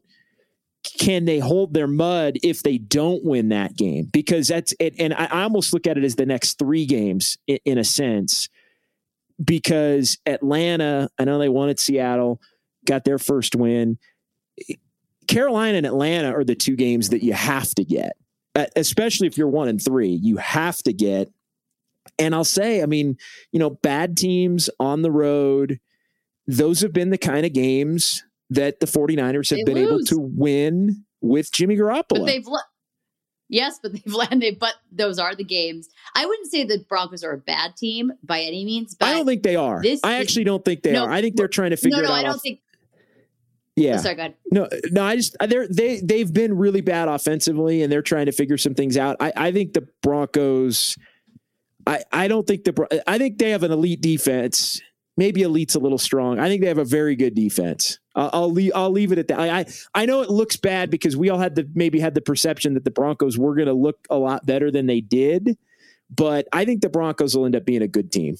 can 0.98 1.24
they 1.24 1.38
hold 1.38 1.74
their 1.74 1.86
mud 1.86 2.38
if 2.42 2.62
they 2.62 2.78
don't 2.78 3.24
win 3.24 3.48
that 3.48 3.76
game? 3.76 4.08
Because 4.12 4.48
that's 4.48 4.74
it. 4.78 4.94
And 4.98 5.14
I, 5.14 5.42
almost 5.42 5.72
look 5.72 5.86
at 5.86 5.98
it 5.98 6.04
as 6.04 6.16
the 6.16 6.26
next 6.26 6.58
three 6.58 6.86
games 6.86 7.38
in, 7.46 7.58
in, 7.64 7.78
a 7.78 7.84
sense, 7.84 8.48
because 9.42 10.18
Atlanta, 10.26 11.08
I 11.18 11.24
know 11.24 11.38
they 11.38 11.48
won 11.48 11.68
at 11.68 11.80
Seattle, 11.80 12.40
got 12.84 13.04
their 13.04 13.18
first 13.18 13.54
win. 13.54 13.98
Carolina 15.28 15.78
and 15.78 15.86
Atlanta 15.86 16.32
are 16.32 16.44
the 16.44 16.54
two 16.54 16.76
games 16.76 17.08
that 17.10 17.22
you 17.22 17.32
have 17.32 17.74
to 17.74 17.84
get, 17.84 18.12
especially 18.76 19.26
if 19.26 19.38
you're 19.38 19.48
one 19.48 19.68
and 19.68 19.82
three. 19.82 20.10
You 20.10 20.36
have 20.36 20.78
to 20.82 20.92
get. 20.92 21.28
And 22.18 22.34
I'll 22.34 22.44
say, 22.44 22.82
I 22.82 22.86
mean, 22.86 23.16
you 23.52 23.58
know, 23.58 23.70
bad 23.70 24.16
teams 24.16 24.68
on 24.78 25.02
the 25.02 25.10
road, 25.10 25.80
those 26.46 26.80
have 26.80 26.92
been 26.92 27.10
the 27.10 27.18
kind 27.18 27.46
of 27.46 27.52
games 27.52 28.24
that 28.54 28.80
the 28.80 28.86
49ers 28.86 29.50
have 29.50 29.58
they 29.58 29.64
been 29.64 29.76
lose. 29.76 30.10
able 30.10 30.22
to 30.24 30.30
win 30.36 31.04
with 31.20 31.52
Jimmy 31.52 31.76
Garoppolo. 31.76 32.08
But 32.08 32.26
they've 32.26 32.46
Yes, 33.48 33.78
but 33.82 33.92
they've 34.04 34.14
landed. 34.14 34.58
But 34.58 34.74
those 34.90 35.18
are 35.18 35.34
the 35.34 35.44
games. 35.44 35.88
I 36.14 36.26
wouldn't 36.26 36.50
say 36.50 36.64
the 36.64 36.84
Broncos 36.88 37.22
are 37.22 37.32
a 37.32 37.38
bad 37.38 37.76
team 37.76 38.12
by 38.22 38.40
any 38.40 38.64
means. 38.64 38.94
But 38.94 39.08
I 39.08 39.12
don't 39.12 39.26
think 39.26 39.42
they 39.42 39.56
are. 39.56 39.82
This 39.82 40.00
I 40.02 40.18
actually 40.18 40.44
don't 40.44 40.64
think 40.64 40.82
they 40.82 40.92
no, 40.92 41.04
are. 41.04 41.10
I 41.10 41.20
think 41.20 41.36
they're 41.36 41.48
trying 41.48 41.70
to 41.70 41.76
figure 41.76 42.02
no, 42.02 42.02
no, 42.02 42.08
it 42.08 42.10
out. 42.10 42.14
No, 42.14 42.18
I 42.18 42.22
don't 42.22 42.34
off. 42.36 42.42
think. 42.42 42.60
Yeah. 43.74 43.94
Oh, 43.94 44.02
sorry, 44.02 44.14
go 44.16 44.20
ahead. 44.20 44.34
No, 44.50 44.68
no, 44.90 45.02
I 45.02 45.16
just 45.16 45.36
uh, 45.40 45.46
they're 45.46 45.66
they 45.66 46.00
they've 46.00 46.30
been 46.30 46.56
really 46.56 46.82
bad 46.82 47.08
offensively, 47.08 47.82
and 47.82 47.90
they're 47.90 48.02
trying 48.02 48.26
to 48.26 48.32
figure 48.32 48.58
some 48.58 48.74
things 48.74 48.98
out. 48.98 49.16
I 49.20 49.32
I 49.34 49.52
think 49.52 49.72
the 49.72 49.88
Broncos. 50.02 50.96
I 51.86 52.04
I 52.12 52.28
don't 52.28 52.46
think 52.46 52.64
the 52.64 53.02
I 53.06 53.18
think 53.18 53.38
they 53.38 53.50
have 53.50 53.62
an 53.62 53.72
elite 53.72 54.02
defense 54.02 54.80
maybe 55.16 55.42
elite's 55.42 55.74
a 55.74 55.78
little 55.78 55.98
strong. 55.98 56.38
I 56.38 56.48
think 56.48 56.62
they 56.62 56.68
have 56.68 56.78
a 56.78 56.84
very 56.84 57.16
good 57.16 57.34
defense. 57.34 57.98
Uh, 58.14 58.30
I'll 58.32 58.50
leave. 58.50 58.72
I'll 58.74 58.90
leave 58.90 59.12
it 59.12 59.18
at 59.18 59.28
that. 59.28 59.40
I, 59.40 59.60
I, 59.60 59.66
I 59.94 60.06
know 60.06 60.20
it 60.20 60.30
looks 60.30 60.56
bad 60.56 60.90
because 60.90 61.16
we 61.16 61.30
all 61.30 61.38
had 61.38 61.54
the 61.54 61.68
maybe 61.74 61.98
had 61.98 62.14
the 62.14 62.20
perception 62.20 62.74
that 62.74 62.84
the 62.84 62.90
Broncos 62.90 63.38
were 63.38 63.54
going 63.54 63.68
to 63.68 63.74
look 63.74 64.06
a 64.10 64.16
lot 64.16 64.44
better 64.44 64.70
than 64.70 64.86
they 64.86 65.00
did, 65.00 65.56
but 66.14 66.46
I 66.52 66.64
think 66.64 66.82
the 66.82 66.90
Broncos 66.90 67.36
will 67.36 67.46
end 67.46 67.56
up 67.56 67.64
being 67.64 67.82
a 67.82 67.88
good 67.88 68.12
team. 68.12 68.36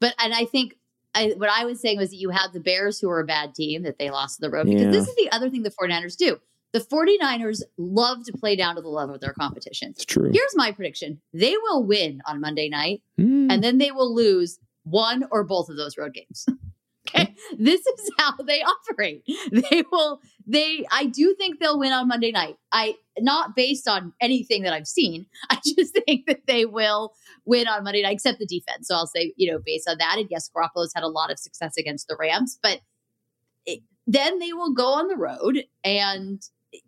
But 0.00 0.14
and 0.18 0.34
I 0.34 0.44
think 0.44 0.74
I, 1.16 1.32
what 1.36 1.48
I 1.48 1.64
was 1.64 1.80
saying 1.80 1.98
was 1.98 2.10
that 2.10 2.16
you 2.16 2.30
have 2.30 2.52
the 2.52 2.60
Bears 2.60 3.00
who 3.00 3.08
are 3.08 3.20
a 3.20 3.24
bad 3.24 3.54
team 3.54 3.84
that 3.84 3.98
they 3.98 4.10
lost 4.10 4.36
to 4.36 4.42
the 4.42 4.50
road 4.50 4.66
because 4.66 4.82
yeah. 4.82 4.90
this 4.90 5.08
is 5.08 5.16
the 5.16 5.30
other 5.32 5.48
thing 5.48 5.62
the 5.62 5.70
49ers 5.70 6.16
do. 6.16 6.38
The 6.72 6.80
49ers 6.80 7.62
love 7.78 8.24
to 8.24 8.32
play 8.32 8.54
down 8.54 8.74
to 8.74 8.82
the 8.82 8.88
level 8.88 9.14
of 9.14 9.22
their 9.22 9.32
competition. 9.32 9.90
It's 9.90 10.04
true. 10.04 10.30
Here's 10.30 10.54
my 10.54 10.72
prediction. 10.72 11.22
They 11.32 11.56
will 11.56 11.84
win 11.84 12.20
on 12.26 12.40
Monday 12.40 12.68
night 12.68 13.02
mm. 13.18 13.50
and 13.50 13.64
then 13.64 13.78
they 13.78 13.92
will 13.92 14.14
lose 14.14 14.58
one 14.82 15.24
or 15.30 15.42
both 15.42 15.70
of 15.70 15.76
those 15.76 15.96
road 15.96 16.12
games. 16.12 16.46
okay. 17.08 17.34
This 17.58 17.86
is 17.86 18.10
how 18.18 18.32
they 18.46 18.62
operate. 18.62 19.22
They 19.50 19.84
will, 19.90 20.20
they, 20.46 20.84
I 20.90 21.06
do 21.06 21.34
think 21.38 21.60
they'll 21.60 21.78
win 21.78 21.92
on 21.92 22.08
Monday 22.08 22.32
night. 22.32 22.56
I, 22.72 22.96
not 23.18 23.54
based 23.56 23.88
on 23.88 24.12
anything 24.20 24.62
that 24.62 24.72
I've 24.72 24.86
seen. 24.86 25.26
I 25.50 25.58
just 25.64 25.98
think 26.06 26.26
that 26.26 26.46
they 26.46 26.64
will 26.64 27.14
win 27.44 27.68
on 27.68 27.84
Monday 27.84 28.02
night, 28.02 28.14
except 28.14 28.38
the 28.38 28.46
defense. 28.46 28.88
So 28.88 28.94
I'll 28.94 29.06
say, 29.06 29.32
you 29.36 29.50
know, 29.50 29.58
based 29.64 29.88
on 29.88 29.98
that. 29.98 30.16
And 30.18 30.28
yes, 30.30 30.50
Garoppolo's 30.54 30.92
had 30.94 31.04
a 31.04 31.08
lot 31.08 31.30
of 31.30 31.38
success 31.38 31.76
against 31.78 32.08
the 32.08 32.16
Rams, 32.18 32.58
but 32.62 32.80
it, 33.64 33.80
then 34.06 34.38
they 34.38 34.52
will 34.52 34.72
go 34.72 34.94
on 34.94 35.08
the 35.08 35.16
road 35.16 35.64
and, 35.84 36.42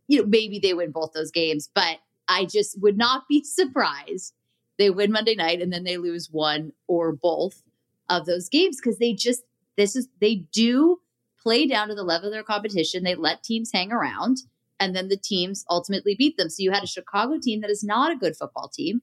you 0.07 0.21
know, 0.21 0.27
maybe 0.27 0.59
they 0.59 0.75
win 0.75 0.91
both 0.91 1.13
those 1.13 1.31
games. 1.31 1.71
But 1.75 1.99
I 2.29 2.45
just 2.45 2.81
would 2.81 2.99
not 2.99 3.25
be 3.29 3.45
surprised 3.45 4.35
they 4.79 4.91
win 4.91 5.13
Monday 5.13 5.35
night 5.35 5.61
and 5.61 5.73
then 5.73 5.85
they 5.85 5.97
lose 5.97 6.29
one 6.31 6.73
or 6.87 7.13
both 7.13 7.63
of 8.09 8.27
those 8.27 8.49
games 8.49 8.79
because 8.81 8.99
they 8.99 9.13
just 9.13 9.43
this 9.79 9.97
is 9.97 10.09
they 10.21 10.45
do 10.53 10.99
play 11.43 11.67
down 11.67 11.89
to 11.89 11.95
the 11.95 12.03
level 12.03 12.29
of 12.29 12.33
their 12.33 12.43
competition. 12.43 13.05
They 13.05 13.15
let 13.15 13.43
teams 13.43 13.71
hang 13.73 13.93
around 13.93 14.39
and 14.81 14.95
then 14.95 15.09
the 15.09 15.17
teams 15.17 15.65
ultimately 15.71 16.15
beat 16.17 16.37
them. 16.37 16.51
So 16.51 16.63
you 16.63 16.73
had 16.73 16.83
a 16.83 16.89
Chicago 16.89 17.39
team 17.41 17.61
that 17.63 17.71
is 17.71 17.83
not 17.83 18.13
a 18.13 18.17
good 18.17 18.37
football 18.37 18.69
team. 18.69 19.01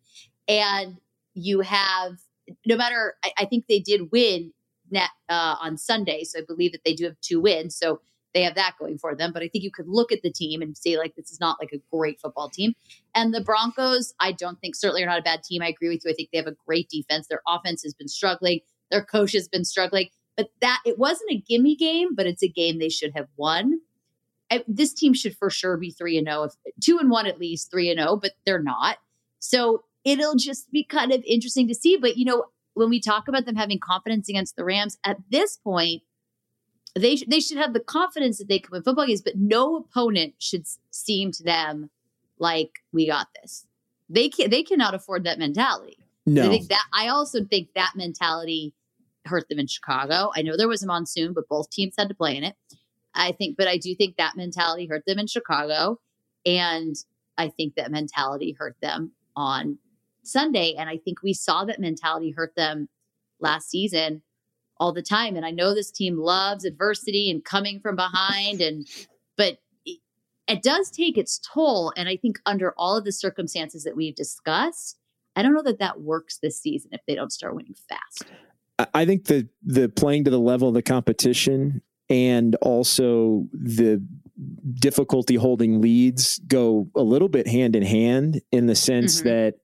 And 0.47 0.97
you 1.33 1.61
have, 1.61 2.17
no 2.65 2.75
matter, 2.75 3.15
I, 3.23 3.31
I 3.39 3.45
think 3.45 3.65
they 3.67 3.79
did 3.79 4.11
win 4.11 4.53
net, 4.91 5.09
uh, 5.29 5.55
on 5.61 5.77
Sunday. 5.77 6.23
So 6.23 6.39
I 6.39 6.43
believe 6.47 6.71
that 6.73 6.83
they 6.85 6.93
do 6.93 7.05
have 7.05 7.19
two 7.21 7.41
wins. 7.41 7.75
So 7.75 8.01
they 8.33 8.43
have 8.43 8.55
that 8.55 8.75
going 8.77 8.97
for 8.97 9.15
them. 9.15 9.31
But 9.33 9.43
I 9.43 9.47
think 9.47 9.63
you 9.63 9.71
could 9.71 9.87
look 9.87 10.11
at 10.11 10.21
the 10.21 10.31
team 10.31 10.61
and 10.61 10.77
say, 10.77 10.97
like, 10.97 11.15
this 11.15 11.31
is 11.31 11.39
not 11.39 11.57
like 11.59 11.71
a 11.71 11.81
great 11.89 12.19
football 12.19 12.49
team. 12.49 12.73
And 13.15 13.33
the 13.33 13.41
Broncos, 13.41 14.13
I 14.19 14.33
don't 14.33 14.59
think 14.59 14.75
certainly 14.75 15.03
are 15.03 15.07
not 15.07 15.19
a 15.19 15.23
bad 15.23 15.41
team. 15.43 15.61
I 15.61 15.69
agree 15.69 15.89
with 15.89 16.03
you. 16.03 16.11
I 16.11 16.13
think 16.13 16.29
they 16.31 16.37
have 16.37 16.47
a 16.47 16.55
great 16.67 16.89
defense. 16.89 17.27
Their 17.27 17.41
offense 17.47 17.81
has 17.83 17.93
been 17.93 18.09
struggling. 18.09 18.59
Their 18.91 19.03
coach 19.03 19.31
has 19.31 19.47
been 19.47 19.65
struggling. 19.65 20.09
But 20.37 20.49
that 20.61 20.81
it 20.85 20.97
wasn't 20.99 21.31
a 21.31 21.43
gimme 21.47 21.75
game, 21.75 22.09
but 22.13 22.25
it's 22.25 22.43
a 22.43 22.49
game 22.49 22.79
they 22.79 22.89
should 22.89 23.13
have 23.15 23.27
won. 23.37 23.79
I, 24.51 24.63
this 24.67 24.93
team 24.93 25.13
should 25.13 25.35
for 25.37 25.49
sure 25.49 25.77
be 25.77 25.91
three 25.91 26.17
and 26.17 26.27
zero, 26.27 26.41
oh, 26.41 26.43
if 26.43 26.53
two 26.83 26.99
and 26.99 27.09
one 27.09 27.25
at 27.25 27.39
least, 27.39 27.71
three 27.71 27.89
and 27.89 27.99
zero, 27.99 28.11
oh, 28.11 28.17
but 28.17 28.33
they're 28.45 28.61
not. 28.61 28.97
So 29.39 29.83
it'll 30.03 30.35
just 30.35 30.71
be 30.71 30.83
kind 30.83 31.11
of 31.11 31.23
interesting 31.25 31.67
to 31.67 31.75
see. 31.75 31.97
But 31.97 32.17
you 32.17 32.25
know, 32.25 32.45
when 32.73 32.89
we 32.89 32.99
talk 32.99 33.27
about 33.27 33.45
them 33.45 33.55
having 33.55 33.79
confidence 33.79 34.29
against 34.29 34.55
the 34.55 34.65
Rams, 34.65 34.97
at 35.05 35.17
this 35.31 35.57
point, 35.57 36.03
they 36.95 37.15
sh- 37.15 37.25
they 37.27 37.39
should 37.39 37.57
have 37.57 37.73
the 37.73 37.79
confidence 37.79 38.37
that 38.37 38.47
they 38.47 38.59
can 38.59 38.69
win 38.71 38.83
football 38.83 39.07
games. 39.07 39.21
But 39.21 39.37
no 39.37 39.77
opponent 39.77 40.35
should 40.39 40.65
seem 40.91 41.31
to 41.33 41.43
them 41.43 41.89
like 42.39 42.71
we 42.91 43.07
got 43.07 43.27
this. 43.41 43.65
They 44.09 44.29
can 44.29 44.49
they 44.49 44.63
cannot 44.63 44.93
afford 44.93 45.23
that 45.23 45.39
mentality. 45.39 45.97
No. 46.25 46.45
I 46.45 46.49
think 46.49 46.69
that 46.69 46.83
I 46.93 47.07
also 47.07 47.43
think 47.43 47.69
that 47.75 47.93
mentality 47.95 48.73
hurt 49.27 49.47
them 49.49 49.59
in 49.59 49.67
Chicago. 49.67 50.31
I 50.35 50.41
know 50.41 50.57
there 50.57 50.67
was 50.67 50.83
a 50.83 50.87
monsoon, 50.87 51.33
but 51.33 51.47
both 51.49 51.69
teams 51.69 51.95
had 51.97 52.09
to 52.09 52.15
play 52.15 52.35
in 52.35 52.43
it. 52.43 52.55
I 53.13 53.31
think, 53.31 53.57
but 53.57 53.67
I 53.67 53.77
do 53.77 53.95
think 53.95 54.17
that 54.17 54.35
mentality 54.35 54.87
hurt 54.87 55.03
them 55.05 55.19
in 55.19 55.27
Chicago. 55.27 55.99
And 56.45 56.95
I 57.37 57.49
think 57.49 57.75
that 57.75 57.91
mentality 57.91 58.55
hurt 58.57 58.75
them 58.81 59.11
on 59.35 59.77
Sunday. 60.23 60.75
And 60.77 60.89
I 60.89 60.97
think 60.97 61.21
we 61.23 61.33
saw 61.33 61.65
that 61.65 61.79
mentality 61.79 62.31
hurt 62.31 62.55
them 62.55 62.89
last 63.39 63.69
season 63.69 64.21
all 64.77 64.91
the 64.91 65.01
time. 65.01 65.35
And 65.35 65.45
I 65.45 65.51
know 65.51 65.73
this 65.73 65.91
team 65.91 66.17
loves 66.17 66.65
adversity 66.65 67.31
and 67.31 67.43
coming 67.43 67.79
from 67.79 67.95
behind 67.95 68.61
and 68.61 68.87
but 69.37 69.59
it, 70.47 70.61
does 70.63 70.89
take 70.89 71.17
its 71.17 71.39
toll 71.39 71.91
and 71.97 72.07
I 72.07 72.17
think 72.17 72.39
under 72.45 72.73
all 72.77 72.95
of 72.97 73.03
the 73.03 73.11
circumstances 73.11 73.83
that 73.83 73.95
we've 73.95 74.15
discussed, 74.15 74.97
I 75.35 75.41
don't 75.41 75.53
know 75.53 75.63
that 75.63 75.79
that 75.79 76.01
works 76.01 76.37
this 76.37 76.61
season 76.61 76.91
if 76.93 77.01
they 77.07 77.15
don't 77.15 77.31
start 77.31 77.55
winning 77.55 77.75
fast. 77.89 78.31
I 78.93 79.05
think 79.05 79.25
the 79.25 79.47
the 79.63 79.89
playing 79.89 80.25
to 80.25 80.31
the 80.31 80.39
level 80.39 80.67
of 80.67 80.73
the 80.73 80.81
competition 80.81 81.81
and 82.09 82.55
also 82.55 83.47
the 83.53 84.03
difficulty 84.79 85.35
holding 85.35 85.81
leads 85.81 86.39
go 86.39 86.89
a 86.95 87.01
little 87.01 87.29
bit 87.29 87.47
hand 87.47 87.75
in 87.75 87.83
hand 87.83 88.41
in 88.51 88.65
the 88.65 88.75
sense 88.75 89.19
mm-hmm. 89.19 89.29
that 89.29 89.55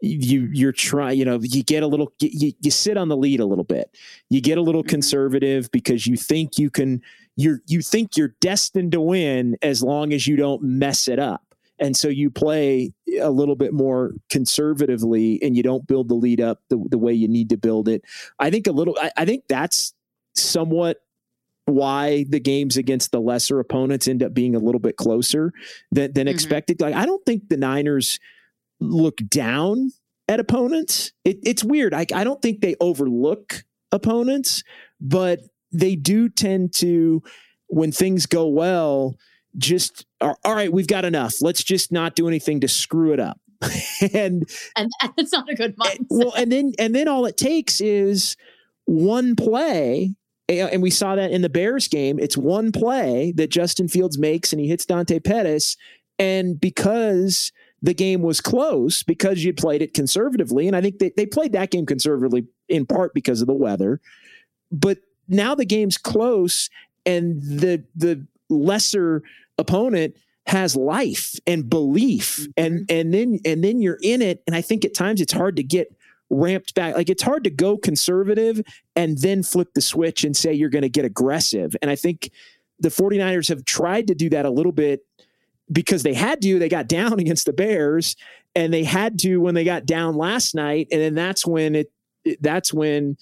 you 0.00 0.48
you're 0.52 0.72
trying 0.72 1.18
you 1.18 1.24
know 1.24 1.38
you 1.42 1.62
get 1.62 1.82
a 1.82 1.86
little 1.86 2.12
you, 2.20 2.52
you 2.60 2.70
sit 2.70 2.96
on 2.96 3.08
the 3.08 3.16
lead 3.16 3.38
a 3.38 3.44
little 3.44 3.64
bit 3.64 3.96
you 4.30 4.40
get 4.40 4.58
a 4.58 4.62
little 4.62 4.82
mm-hmm. 4.82 4.90
conservative 4.90 5.70
because 5.70 6.06
you 6.06 6.16
think 6.16 6.58
you 6.58 6.70
can 6.70 7.00
you're 7.36 7.60
you 7.66 7.82
think 7.82 8.16
you're 8.16 8.34
destined 8.40 8.92
to 8.92 9.00
win 9.00 9.56
as 9.62 9.82
long 9.82 10.12
as 10.12 10.26
you 10.26 10.36
don't 10.36 10.62
mess 10.62 11.06
it 11.06 11.18
up 11.18 11.49
and 11.80 11.96
so 11.96 12.08
you 12.08 12.30
play 12.30 12.92
a 13.20 13.30
little 13.30 13.56
bit 13.56 13.72
more 13.72 14.12
conservatively 14.28 15.42
and 15.42 15.56
you 15.56 15.62
don't 15.62 15.86
build 15.86 16.08
the 16.08 16.14
lead 16.14 16.40
up 16.40 16.60
the, 16.68 16.82
the 16.90 16.98
way 16.98 17.12
you 17.12 17.28
need 17.28 17.48
to 17.50 17.56
build 17.56 17.88
it 17.88 18.02
i 18.38 18.50
think 18.50 18.66
a 18.66 18.72
little 18.72 18.96
I, 19.00 19.10
I 19.16 19.24
think 19.24 19.44
that's 19.48 19.94
somewhat 20.34 20.98
why 21.66 22.24
the 22.28 22.40
games 22.40 22.76
against 22.76 23.12
the 23.12 23.20
lesser 23.20 23.60
opponents 23.60 24.08
end 24.08 24.22
up 24.22 24.34
being 24.34 24.54
a 24.54 24.58
little 24.58 24.80
bit 24.80 24.96
closer 24.96 25.52
than, 25.92 26.12
than 26.12 26.26
mm-hmm. 26.26 26.34
expected 26.34 26.80
like 26.80 26.94
i 26.94 27.06
don't 27.06 27.24
think 27.24 27.48
the 27.48 27.56
niners 27.56 28.18
look 28.80 29.18
down 29.28 29.92
at 30.30 30.40
opponents. 30.40 31.12
It, 31.24 31.40
it's 31.42 31.64
weird. 31.64 31.92
I, 31.92 32.06
I 32.14 32.24
don't 32.24 32.40
think 32.40 32.60
they 32.60 32.76
overlook 32.80 33.64
opponents, 33.90 34.62
but 35.00 35.40
they 35.72 35.96
do 35.96 36.28
tend 36.28 36.72
to, 36.74 37.22
when 37.66 37.90
things 37.90 38.26
go 38.26 38.46
well, 38.46 39.16
just 39.56 40.06
all 40.20 40.36
right, 40.46 40.72
we've 40.72 40.86
got 40.86 41.04
enough. 41.04 41.40
Let's 41.40 41.62
just 41.62 41.92
not 41.92 42.14
do 42.14 42.28
anything 42.28 42.60
to 42.60 42.68
screw 42.68 43.12
it 43.12 43.20
up. 43.20 43.40
and 44.14 44.48
and 44.76 44.90
that's 45.16 45.32
not 45.32 45.48
a 45.48 45.54
good 45.54 45.74
eh, 45.84 45.84
mindset. 45.84 46.06
Well, 46.08 46.32
and 46.36 46.50
then 46.50 46.72
and 46.78 46.94
then 46.94 47.08
all 47.08 47.26
it 47.26 47.36
takes 47.36 47.80
is 47.80 48.36
one 48.86 49.36
play 49.36 50.14
and 50.50 50.82
we 50.82 50.90
saw 50.90 51.14
that 51.14 51.30
in 51.30 51.42
the 51.42 51.48
Bears 51.48 51.86
game. 51.86 52.18
It's 52.18 52.36
one 52.36 52.72
play 52.72 53.32
that 53.36 53.50
Justin 53.50 53.86
Fields 53.86 54.18
makes 54.18 54.52
and 54.52 54.60
he 54.60 54.66
hits 54.66 54.84
Dante 54.84 55.20
Pettis. 55.20 55.76
And 56.18 56.60
because 56.60 57.52
the 57.82 57.94
game 57.94 58.22
was 58.22 58.40
close 58.40 59.02
because 59.02 59.44
you 59.44 59.54
played 59.54 59.80
it 59.80 59.94
conservatively. 59.94 60.66
And 60.66 60.76
I 60.76 60.80
think 60.80 60.98
they, 60.98 61.12
they 61.16 61.26
played 61.26 61.52
that 61.52 61.70
game 61.70 61.86
conservatively 61.86 62.46
in 62.68 62.84
part 62.84 63.14
because 63.14 63.40
of 63.40 63.46
the 63.46 63.54
weather. 63.54 64.00
But 64.70 64.98
now 65.28 65.54
the 65.54 65.64
game's 65.64 65.96
close 65.96 66.68
and 67.06 67.40
the 67.42 67.84
the 67.96 68.26
lesser 68.50 69.22
opponent 69.58 70.16
has 70.46 70.74
life 70.74 71.34
and 71.46 71.70
belief 71.70 72.38
mm-hmm. 72.40 72.50
and 72.56 72.90
and 72.90 73.14
then 73.14 73.38
and 73.44 73.62
then 73.62 73.80
you're 73.80 73.98
in 74.02 74.20
it 74.20 74.42
and 74.46 74.56
I 74.56 74.62
think 74.62 74.84
at 74.84 74.94
times 74.94 75.20
it's 75.20 75.32
hard 75.32 75.56
to 75.56 75.62
get 75.62 75.94
ramped 76.28 76.74
back 76.74 76.94
like 76.94 77.10
it's 77.10 77.22
hard 77.22 77.44
to 77.44 77.50
go 77.50 77.76
conservative 77.76 78.60
and 78.96 79.18
then 79.18 79.42
flip 79.42 79.68
the 79.74 79.80
switch 79.80 80.24
and 80.24 80.36
say 80.36 80.52
you're 80.52 80.70
going 80.70 80.82
to 80.82 80.88
get 80.88 81.04
aggressive 81.04 81.76
and 81.82 81.90
I 81.90 81.96
think 81.96 82.30
the 82.80 82.88
49ers 82.88 83.48
have 83.48 83.64
tried 83.64 84.08
to 84.08 84.14
do 84.14 84.30
that 84.30 84.46
a 84.46 84.50
little 84.50 84.72
bit 84.72 85.04
because 85.70 86.02
they 86.02 86.14
had 86.14 86.42
to. 86.42 86.58
They 86.58 86.68
got 86.68 86.88
down 86.88 87.12
against 87.20 87.46
the 87.46 87.52
Bears, 87.52 88.16
and 88.54 88.72
they 88.72 88.84
had 88.84 89.18
to 89.20 89.38
when 89.38 89.54
they 89.54 89.64
got 89.64 89.86
down 89.86 90.16
last 90.16 90.54
night, 90.54 90.88
and 90.90 91.00
then 91.00 91.14
that's 91.14 91.46
when 91.46 91.74
it. 91.74 91.92
it 92.24 92.42
that's 92.42 92.72
when 92.72 93.16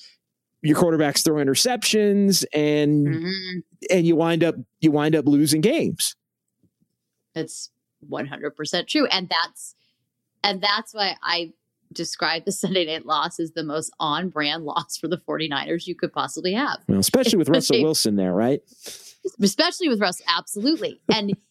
your 0.63 0.77
quarterbacks 0.77 1.25
throw 1.25 1.37
interceptions, 1.37 2.45
and 2.53 3.07
mm-hmm. 3.07 3.59
and 3.91 4.07
you 4.07 4.17
wind 4.17 4.43
up 4.43 4.57
you 4.81 4.91
wind 4.91 5.15
up 5.15 5.27
losing 5.27 5.61
games. 5.61 6.15
Hundred 7.37 8.57
percent 8.57 8.89
true, 8.89 9.07
and 9.07 9.29
that's 9.29 9.75
and 10.43 10.61
that's 10.61 10.95
why 10.95 11.17
I 11.23 11.53
describe 11.93 12.45
the 12.45 12.53
Sunday 12.63 12.87
night 12.87 13.07
loss 13.07 13.39
as 13.39 13.53
the 13.53 13.65
most 13.65 13.93
on 14.01 14.29
brand 14.29 14.65
loss 14.65 14.97
for 14.97 15.09
the 15.09 15.19
49ers 15.19 15.87
you 15.87 15.95
could 15.95 16.13
possibly 16.13 16.53
have. 16.53 16.79
Well, 16.89 16.99
especially 16.99 17.39
with 17.39 17.49
Russell 17.49 17.83
Wilson 17.83 18.17
there, 18.17 18.33
right? 18.33 18.61
Especially 19.41 19.89
with 19.89 20.01
Russ, 20.01 20.21
absolutely. 20.27 21.01
And 21.13 21.37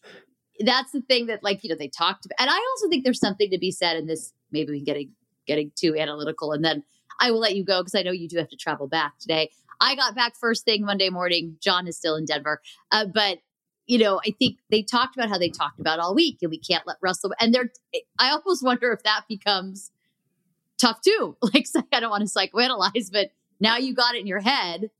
that's 0.60 0.92
the 0.92 1.00
thing 1.02 1.26
that 1.26 1.42
like 1.42 1.62
you 1.62 1.70
know 1.70 1.76
they 1.76 1.88
talked 1.88 2.26
about 2.26 2.34
and 2.40 2.50
i 2.50 2.54
also 2.54 2.88
think 2.88 3.04
there's 3.04 3.20
something 3.20 3.50
to 3.50 3.58
be 3.58 3.70
said 3.70 3.96
in 3.96 4.06
this 4.06 4.32
maybe 4.50 4.72
we 4.72 4.84
can 4.84 5.08
getting 5.46 5.70
too 5.76 5.96
analytical 5.96 6.52
and 6.52 6.64
then 6.64 6.82
i 7.20 7.30
will 7.30 7.40
let 7.40 7.56
you 7.56 7.64
go 7.64 7.80
because 7.80 7.94
i 7.94 8.02
know 8.02 8.12
you 8.12 8.28
do 8.28 8.38
have 8.38 8.48
to 8.48 8.56
travel 8.56 8.86
back 8.86 9.18
today. 9.18 9.50
I 9.80 9.94
got 9.94 10.14
back 10.14 10.34
first 10.36 10.64
thing 10.64 10.84
monday 10.84 11.10
morning. 11.10 11.56
John 11.60 11.86
is 11.86 11.96
still 11.96 12.16
in 12.16 12.24
denver. 12.24 12.60
Uh, 12.90 13.06
but 13.06 13.38
you 13.86 13.98
know 13.98 14.20
i 14.26 14.34
think 14.38 14.58
they 14.70 14.82
talked 14.82 15.16
about 15.16 15.28
how 15.28 15.38
they 15.38 15.50
talked 15.50 15.80
about 15.80 15.98
all 15.98 16.14
week 16.14 16.38
and 16.42 16.50
we 16.50 16.58
can't 16.58 16.86
let 16.86 16.96
russell 17.00 17.32
and 17.40 17.54
they're 17.54 17.70
i 18.18 18.30
almost 18.30 18.62
wonder 18.62 18.92
if 18.92 19.02
that 19.02 19.22
becomes 19.28 19.90
tough 20.76 21.00
too. 21.00 21.36
Like 21.42 21.66
i 21.92 22.00
don't 22.00 22.10
want 22.10 22.28
to 22.28 22.38
psychoanalyze 22.38 23.10
but 23.12 23.30
now 23.60 23.76
you 23.76 23.94
got 23.94 24.14
it 24.14 24.20
in 24.20 24.26
your 24.26 24.40
head. 24.40 24.90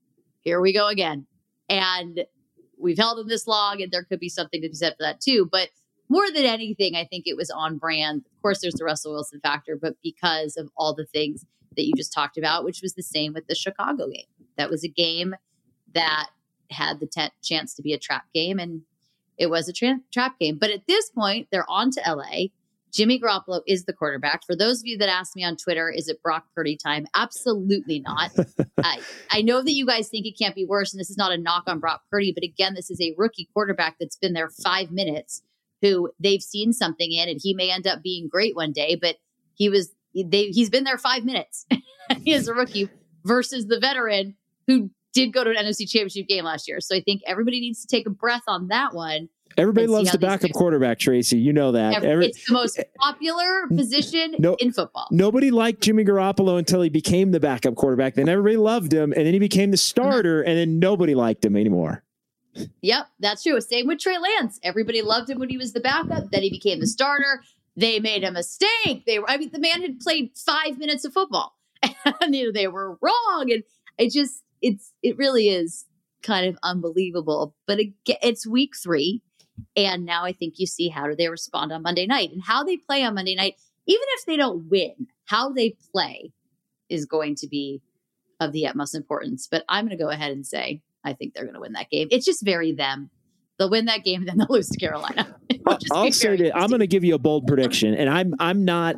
Here 0.40 0.60
we 0.60 0.72
go 0.72 0.88
again. 0.88 1.26
And 1.68 2.24
we've 2.78 2.98
held 2.98 3.18
them 3.18 3.28
this 3.28 3.46
long 3.46 3.82
and 3.82 3.92
there 3.92 4.04
could 4.04 4.20
be 4.20 4.28
something 4.28 4.62
to 4.62 4.68
be 4.68 4.74
said 4.74 4.94
for 4.96 5.02
that 5.02 5.20
too. 5.20 5.48
But 5.50 5.68
more 6.08 6.30
than 6.30 6.44
anything, 6.44 6.96
I 6.96 7.04
think 7.04 7.24
it 7.26 7.36
was 7.36 7.50
on 7.50 7.76
brand. 7.76 8.24
Of 8.34 8.42
course, 8.42 8.60
there's 8.60 8.74
the 8.74 8.84
Russell 8.84 9.12
Wilson 9.12 9.40
factor, 9.40 9.76
but 9.80 9.96
because 10.02 10.56
of 10.56 10.70
all 10.76 10.94
the 10.94 11.04
things 11.04 11.44
that 11.78 11.86
you 11.86 11.92
just 11.96 12.12
talked 12.12 12.36
about, 12.36 12.64
which 12.64 12.82
was 12.82 12.94
the 12.94 13.02
same 13.02 13.32
with 13.32 13.46
the 13.46 13.54
Chicago 13.54 14.08
game. 14.08 14.26
That 14.58 14.68
was 14.68 14.84
a 14.84 14.88
game 14.88 15.34
that 15.94 16.28
had 16.70 17.00
the 17.00 17.06
t- 17.06 17.30
chance 17.42 17.74
to 17.74 17.82
be 17.82 17.94
a 17.94 17.98
trap 17.98 18.24
game, 18.34 18.58
and 18.58 18.82
it 19.38 19.48
was 19.48 19.68
a 19.68 19.72
tra- 19.72 20.00
trap 20.12 20.38
game. 20.38 20.58
But 20.58 20.70
at 20.70 20.86
this 20.86 21.08
point, 21.10 21.48
they're 21.50 21.68
on 21.70 21.90
to 21.92 22.02
LA. 22.06 22.48
Jimmy 22.92 23.20
Garoppolo 23.20 23.60
is 23.66 23.84
the 23.84 23.92
quarterback. 23.92 24.44
For 24.44 24.56
those 24.56 24.80
of 24.80 24.86
you 24.86 24.98
that 24.98 25.08
asked 25.08 25.36
me 25.36 25.44
on 25.44 25.56
Twitter, 25.56 25.90
is 25.90 26.08
it 26.08 26.22
Brock 26.22 26.46
Purdy 26.54 26.76
time? 26.76 27.06
Absolutely 27.14 28.00
not. 28.00 28.30
I, 28.82 29.00
I 29.30 29.42
know 29.42 29.62
that 29.62 29.72
you 29.72 29.86
guys 29.86 30.08
think 30.08 30.26
it 30.26 30.38
can't 30.38 30.54
be 30.54 30.64
worse, 30.66 30.92
and 30.92 31.00
this 31.00 31.10
is 31.10 31.16
not 31.16 31.32
a 31.32 31.38
knock 31.38 31.64
on 31.66 31.80
Brock 31.80 32.02
Purdy, 32.10 32.32
but 32.34 32.44
again, 32.44 32.74
this 32.74 32.90
is 32.90 33.00
a 33.00 33.14
rookie 33.16 33.48
quarterback 33.54 33.96
that's 34.00 34.16
been 34.16 34.32
there 34.32 34.50
five 34.50 34.90
minutes 34.90 35.42
who 35.80 36.10
they've 36.18 36.42
seen 36.42 36.72
something 36.72 37.12
in, 37.12 37.28
and 37.28 37.40
he 37.42 37.54
may 37.54 37.70
end 37.70 37.86
up 37.86 38.02
being 38.02 38.28
great 38.28 38.56
one 38.56 38.72
day, 38.72 38.96
but 39.00 39.16
he 39.54 39.68
was 39.68 39.92
they 40.26 40.46
he's 40.46 40.70
been 40.70 40.84
there 40.84 40.98
five 40.98 41.24
minutes. 41.24 41.66
he 42.22 42.32
is 42.32 42.48
a 42.48 42.54
rookie 42.54 42.88
versus 43.24 43.66
the 43.66 43.78
veteran 43.78 44.36
who 44.66 44.90
did 45.14 45.32
go 45.32 45.44
to 45.44 45.50
an 45.50 45.56
NFC 45.56 45.88
championship 45.88 46.28
game 46.28 46.44
last 46.44 46.68
year. 46.68 46.80
So 46.80 46.94
I 46.94 47.00
think 47.00 47.22
everybody 47.26 47.60
needs 47.60 47.84
to 47.84 47.88
take 47.88 48.06
a 48.06 48.10
breath 48.10 48.42
on 48.46 48.68
that 48.68 48.94
one 48.94 49.28
Everybody 49.56 49.88
loves 49.88 50.12
the 50.12 50.18
backup 50.18 50.52
quarterback, 50.52 50.98
Tracy. 51.00 51.38
You 51.38 51.52
know 51.52 51.72
that. 51.72 51.94
Every, 51.94 52.08
Every, 52.08 52.26
it's 52.26 52.46
the 52.46 52.52
most 52.52 52.80
popular 52.96 53.66
position 53.68 54.36
no, 54.38 54.54
in 54.60 54.72
football. 54.72 55.08
Nobody 55.10 55.50
liked 55.50 55.80
Jimmy 55.80 56.04
Garoppolo 56.04 56.58
until 56.58 56.80
he 56.80 56.88
became 56.88 57.32
the 57.32 57.40
backup 57.40 57.74
quarterback. 57.74 58.14
Then 58.14 58.28
everybody 58.28 58.56
loved 58.56 58.92
him, 58.92 59.12
and 59.12 59.26
then 59.26 59.32
he 59.32 59.40
became 59.40 59.72
the 59.72 59.76
starter, 59.76 60.40
mm-hmm. 60.40 60.48
and 60.48 60.58
then 60.58 60.78
nobody 60.78 61.14
liked 61.14 61.44
him 61.44 61.56
anymore. 61.56 62.04
Yep, 62.82 63.08
that's 63.18 63.42
true. 63.42 63.60
Same 63.60 63.86
with 63.88 63.98
Trey 63.98 64.16
Lance. 64.18 64.60
Everybody 64.62 65.02
loved 65.02 65.30
him 65.30 65.38
when 65.38 65.48
he 65.48 65.58
was 65.58 65.72
the 65.72 65.80
backup. 65.80 66.30
Then 66.30 66.42
he 66.42 66.50
became 66.50 66.80
the 66.80 66.86
starter. 66.86 67.42
They 67.78 68.00
made 68.00 68.24
a 68.24 68.32
mistake. 68.32 69.04
They 69.06 69.18
were, 69.18 69.30
I 69.30 69.36
mean, 69.36 69.50
the 69.52 69.60
man 69.60 69.82
had 69.82 70.00
played 70.00 70.32
five 70.34 70.78
minutes 70.78 71.04
of 71.04 71.12
football, 71.12 71.56
and 71.82 72.34
you 72.34 72.46
know, 72.46 72.52
they 72.52 72.68
were 72.68 72.98
wrong. 73.00 73.50
And 73.50 73.62
it 73.98 74.12
just, 74.12 74.42
it's, 74.60 74.92
it 75.02 75.16
really 75.16 75.48
is 75.48 75.86
kind 76.22 76.46
of 76.46 76.58
unbelievable. 76.62 77.54
But 77.66 77.80
it, 77.80 77.92
it's 78.06 78.46
week 78.46 78.72
three 78.76 79.22
and 79.76 80.04
now 80.04 80.24
I 80.24 80.32
think 80.32 80.58
you 80.58 80.66
see 80.66 80.88
how 80.88 81.06
do 81.06 81.14
they 81.16 81.28
respond 81.28 81.72
on 81.72 81.82
Monday 81.82 82.06
night 82.06 82.30
and 82.32 82.42
how 82.42 82.64
they 82.64 82.76
play 82.76 83.02
on 83.02 83.14
Monday 83.14 83.34
night, 83.34 83.54
even 83.86 84.04
if 84.14 84.26
they 84.26 84.36
don't 84.36 84.68
win, 84.70 85.08
how 85.26 85.50
they 85.52 85.76
play 85.92 86.32
is 86.88 87.06
going 87.06 87.34
to 87.36 87.48
be 87.48 87.82
of 88.40 88.52
the 88.52 88.66
utmost 88.66 88.94
importance. 88.94 89.48
But 89.50 89.64
I'm 89.68 89.86
going 89.86 89.96
to 89.96 90.02
go 90.02 90.10
ahead 90.10 90.32
and 90.32 90.46
say 90.46 90.82
I 91.04 91.12
think 91.12 91.34
they're 91.34 91.44
going 91.44 91.54
to 91.54 91.60
win 91.60 91.72
that 91.72 91.90
game. 91.90 92.08
It's 92.10 92.26
just 92.26 92.44
very 92.44 92.72
them 92.72 93.10
they'll 93.58 93.70
win 93.70 93.86
that 93.86 94.04
game, 94.04 94.24
then 94.24 94.38
they'll 94.38 94.46
lose 94.48 94.68
to 94.68 94.78
Carolina. 94.78 95.34
I'll 95.92 96.12
say 96.12 96.36
that 96.36 96.56
I'm 96.56 96.68
going 96.68 96.80
to 96.80 96.86
give 96.86 97.04
you 97.04 97.14
a 97.14 97.18
bold 97.18 97.46
prediction, 97.46 97.94
and 97.94 98.08
I'm 98.08 98.34
I'm 98.38 98.64
not 98.64 98.96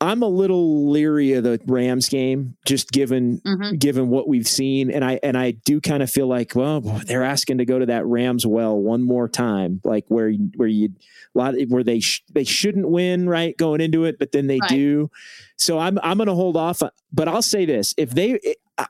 I'm 0.00 0.22
a 0.22 0.28
little 0.28 0.90
leery 0.90 1.34
of 1.34 1.44
the 1.44 1.60
Rams 1.66 2.08
game, 2.08 2.56
just 2.64 2.90
given 2.90 3.40
mm-hmm. 3.40 3.76
given 3.76 4.08
what 4.08 4.26
we've 4.26 4.48
seen, 4.48 4.90
and 4.90 5.04
I 5.04 5.20
and 5.22 5.36
I 5.36 5.52
do 5.52 5.80
kind 5.80 6.02
of 6.02 6.10
feel 6.10 6.26
like 6.26 6.54
well 6.54 6.80
they're 6.80 7.24
asking 7.24 7.58
to 7.58 7.64
go 7.64 7.78
to 7.78 7.86
that 7.86 8.06
Rams 8.06 8.46
well 8.46 8.76
one 8.78 9.02
more 9.02 9.28
time, 9.28 9.80
like 9.84 10.04
where 10.08 10.32
where 10.56 10.68
you 10.68 10.90
a 11.34 11.38
lot 11.38 11.54
where 11.68 11.84
they 11.84 12.00
sh- 12.00 12.24
they 12.32 12.44
shouldn't 12.44 12.88
win 12.88 13.28
right 13.28 13.56
going 13.56 13.80
into 13.80 14.04
it, 14.04 14.18
but 14.18 14.32
then 14.32 14.46
they 14.46 14.58
right. 14.60 14.70
do. 14.70 15.10
So 15.56 15.78
I'm 15.78 15.98
I'm 16.02 16.16
going 16.16 16.28
to 16.28 16.34
hold 16.34 16.56
off, 16.56 16.82
but 17.12 17.28
I'll 17.28 17.42
say 17.42 17.64
this: 17.66 17.94
if 17.96 18.10
they, 18.10 18.38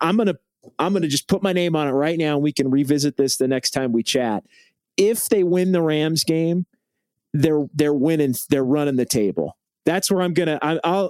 I'm 0.00 0.16
going 0.16 0.28
to 0.28 0.38
I'm 0.78 0.92
going 0.92 1.02
to 1.02 1.08
just 1.08 1.28
put 1.28 1.42
my 1.42 1.52
name 1.52 1.74
on 1.74 1.88
it 1.88 1.92
right 1.92 2.18
now, 2.18 2.34
and 2.34 2.42
we 2.42 2.52
can 2.52 2.70
revisit 2.70 3.16
this 3.16 3.36
the 3.36 3.48
next 3.48 3.70
time 3.70 3.92
we 3.92 4.02
chat 4.02 4.44
if 5.00 5.28
they 5.28 5.42
win 5.42 5.72
the 5.72 5.82
Rams 5.82 6.24
game, 6.24 6.66
they're 7.32 7.66
they're 7.74 7.94
winning, 7.94 8.34
they're 8.48 8.64
running 8.64 8.96
the 8.96 9.06
table. 9.06 9.56
That's 9.86 10.10
where 10.10 10.20
I'm 10.20 10.34
gonna. 10.34 10.58
I, 10.60 10.78
I'll 10.84 11.08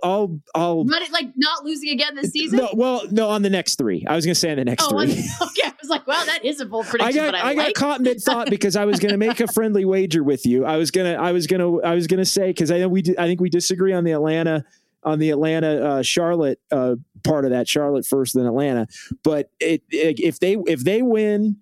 I'll 0.54 0.86
it 0.88 1.12
like 1.12 1.32
not 1.36 1.64
losing 1.64 1.90
again 1.90 2.14
this 2.14 2.30
season. 2.30 2.58
No, 2.58 2.68
well, 2.72 3.02
no, 3.10 3.28
on 3.28 3.42
the 3.42 3.50
next 3.50 3.76
three. 3.76 4.06
I 4.08 4.14
was 4.14 4.24
gonna 4.24 4.34
say 4.36 4.50
on 4.50 4.58
the 4.58 4.64
next 4.64 4.84
oh, 4.84 4.90
three. 4.90 5.12
okay, 5.42 5.66
I 5.66 5.74
was 5.80 5.90
like, 5.90 6.06
wow, 6.06 6.22
that 6.24 6.44
is 6.44 6.60
a 6.60 6.66
bold 6.66 6.86
prediction. 6.86 7.20
I 7.20 7.30
got 7.30 7.34
I, 7.34 7.50
I 7.50 7.54
got 7.54 7.74
caught 7.74 8.00
mid 8.00 8.20
thought 8.20 8.48
because 8.48 8.76
I 8.76 8.84
was 8.84 9.00
gonna 9.00 9.16
make 9.16 9.40
a 9.40 9.46
friendly 9.52 9.84
wager 9.84 10.22
with 10.22 10.46
you. 10.46 10.64
I 10.64 10.76
was 10.76 10.92
gonna 10.92 11.14
I 11.14 11.32
was 11.32 11.48
gonna 11.48 11.78
I 11.78 11.94
was 11.94 12.06
gonna 12.06 12.24
say 12.24 12.48
because 12.48 12.70
I 12.70 12.78
know 12.78 12.88
we 12.88 13.02
I 13.18 13.26
think 13.26 13.40
we 13.40 13.50
disagree 13.50 13.92
on 13.92 14.04
the 14.04 14.12
Atlanta 14.12 14.64
on 15.02 15.18
the 15.18 15.30
Atlanta 15.30 15.84
uh, 15.84 16.02
Charlotte 16.02 16.60
uh, 16.70 16.94
part 17.24 17.44
of 17.44 17.50
that 17.50 17.68
Charlotte 17.68 18.06
first 18.06 18.34
then 18.34 18.46
Atlanta. 18.46 18.86
But 19.24 19.50
it, 19.58 19.82
it, 19.90 20.20
if 20.20 20.38
they 20.38 20.56
if 20.66 20.84
they 20.84 21.02
win 21.02 21.56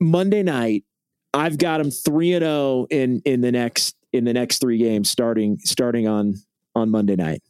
Monday 0.00 0.42
night, 0.42 0.84
I've 1.34 1.58
got 1.58 1.78
them 1.78 1.90
three 1.90 2.32
and 2.32 2.42
zero 2.42 2.52
oh 2.52 2.86
in 2.90 3.20
in 3.24 3.40
the 3.40 3.52
next 3.52 3.96
in 4.12 4.24
the 4.24 4.32
next 4.32 4.60
three 4.60 4.78
games 4.78 5.10
starting 5.10 5.58
starting 5.60 6.06
on 6.06 6.36
on 6.74 6.90
Monday 6.90 7.16
night. 7.16 7.42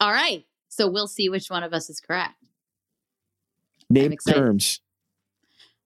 All 0.00 0.12
right, 0.12 0.44
so 0.68 0.88
we'll 0.88 1.08
see 1.08 1.28
which 1.28 1.48
one 1.50 1.62
of 1.62 1.72
us 1.72 1.90
is 1.90 2.00
correct. 2.00 2.34
Name 3.88 4.14
terms. 4.28 4.80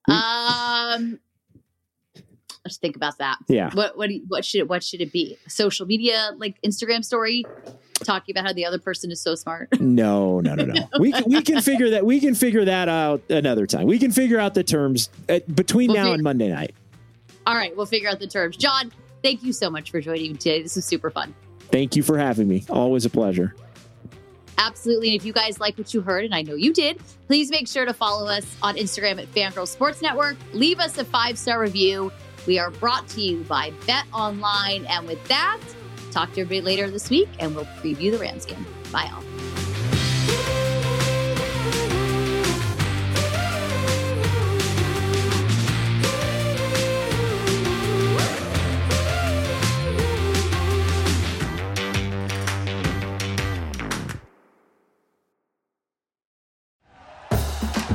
Um, 0.06 1.18
let's 2.64 2.76
think 2.76 2.96
about 2.96 3.18
that. 3.18 3.38
Yeah. 3.48 3.70
What 3.72 3.96
what 3.96 4.10
what 4.28 4.44
should 4.44 4.68
what 4.68 4.82
should 4.82 5.00
it 5.00 5.12
be? 5.12 5.38
Social 5.48 5.86
media, 5.86 6.32
like 6.36 6.60
Instagram 6.62 7.04
story, 7.04 7.44
talking 8.02 8.34
about 8.34 8.46
how 8.46 8.52
the 8.52 8.66
other 8.66 8.78
person 8.78 9.10
is 9.10 9.20
so 9.20 9.34
smart. 9.34 9.80
No, 9.80 10.40
no, 10.40 10.54
no, 10.54 10.64
no. 10.64 10.88
we 10.98 11.12
can, 11.12 11.24
we 11.26 11.42
can 11.42 11.60
figure 11.62 11.90
that 11.90 12.04
we 12.04 12.20
can 12.20 12.34
figure 12.34 12.64
that 12.64 12.88
out 12.88 13.22
another 13.30 13.66
time. 13.66 13.86
We 13.86 13.98
can 13.98 14.10
figure 14.10 14.38
out 14.38 14.54
the 14.54 14.64
terms 14.64 15.08
at, 15.28 15.54
between 15.54 15.88
we'll 15.88 15.96
now 15.96 16.02
figure, 16.04 16.14
and 16.14 16.22
Monday 16.22 16.48
night. 16.48 16.74
All 17.46 17.54
right, 17.54 17.76
we'll 17.76 17.86
figure 17.86 18.08
out 18.08 18.20
the 18.20 18.26
terms. 18.26 18.56
John, 18.56 18.92
thank 19.22 19.42
you 19.42 19.52
so 19.52 19.70
much 19.70 19.90
for 19.90 20.00
joining 20.00 20.32
me 20.32 20.38
today. 20.38 20.62
This 20.62 20.76
was 20.76 20.84
super 20.84 21.10
fun. 21.10 21.34
Thank 21.70 21.96
you 21.96 22.02
for 22.02 22.18
having 22.18 22.48
me. 22.48 22.64
Always 22.70 23.04
a 23.04 23.10
pleasure. 23.10 23.54
Absolutely. 24.58 25.08
And 25.08 25.16
if 25.16 25.24
you 25.24 25.32
guys 25.32 25.58
like 25.60 25.76
what 25.76 25.92
you 25.92 26.00
heard, 26.00 26.24
and 26.24 26.34
I 26.34 26.42
know 26.42 26.54
you 26.54 26.72
did, 26.72 27.00
please 27.26 27.50
make 27.50 27.66
sure 27.66 27.84
to 27.84 27.92
follow 27.92 28.28
us 28.28 28.56
on 28.62 28.76
Instagram 28.76 29.20
at 29.20 29.32
Fangirl 29.32 29.66
Sports 29.66 30.00
Network. 30.00 30.36
Leave 30.52 30.78
us 30.78 30.96
a 30.98 31.04
five 31.04 31.38
star 31.38 31.60
review. 31.60 32.12
We 32.46 32.58
are 32.58 32.70
brought 32.70 33.08
to 33.08 33.20
you 33.20 33.42
by 33.44 33.72
Bet 33.86 34.04
Online. 34.12 34.86
And 34.86 35.06
with 35.06 35.22
that, 35.28 35.60
talk 36.10 36.32
to 36.34 36.42
everybody 36.42 36.60
later 36.60 36.90
this 36.90 37.10
week 37.10 37.28
and 37.40 37.54
we'll 37.54 37.64
preview 37.64 38.12
the 38.12 38.18
Rams 38.18 38.46
game. 38.46 38.64
Bye, 38.92 39.10
all. 39.12 39.63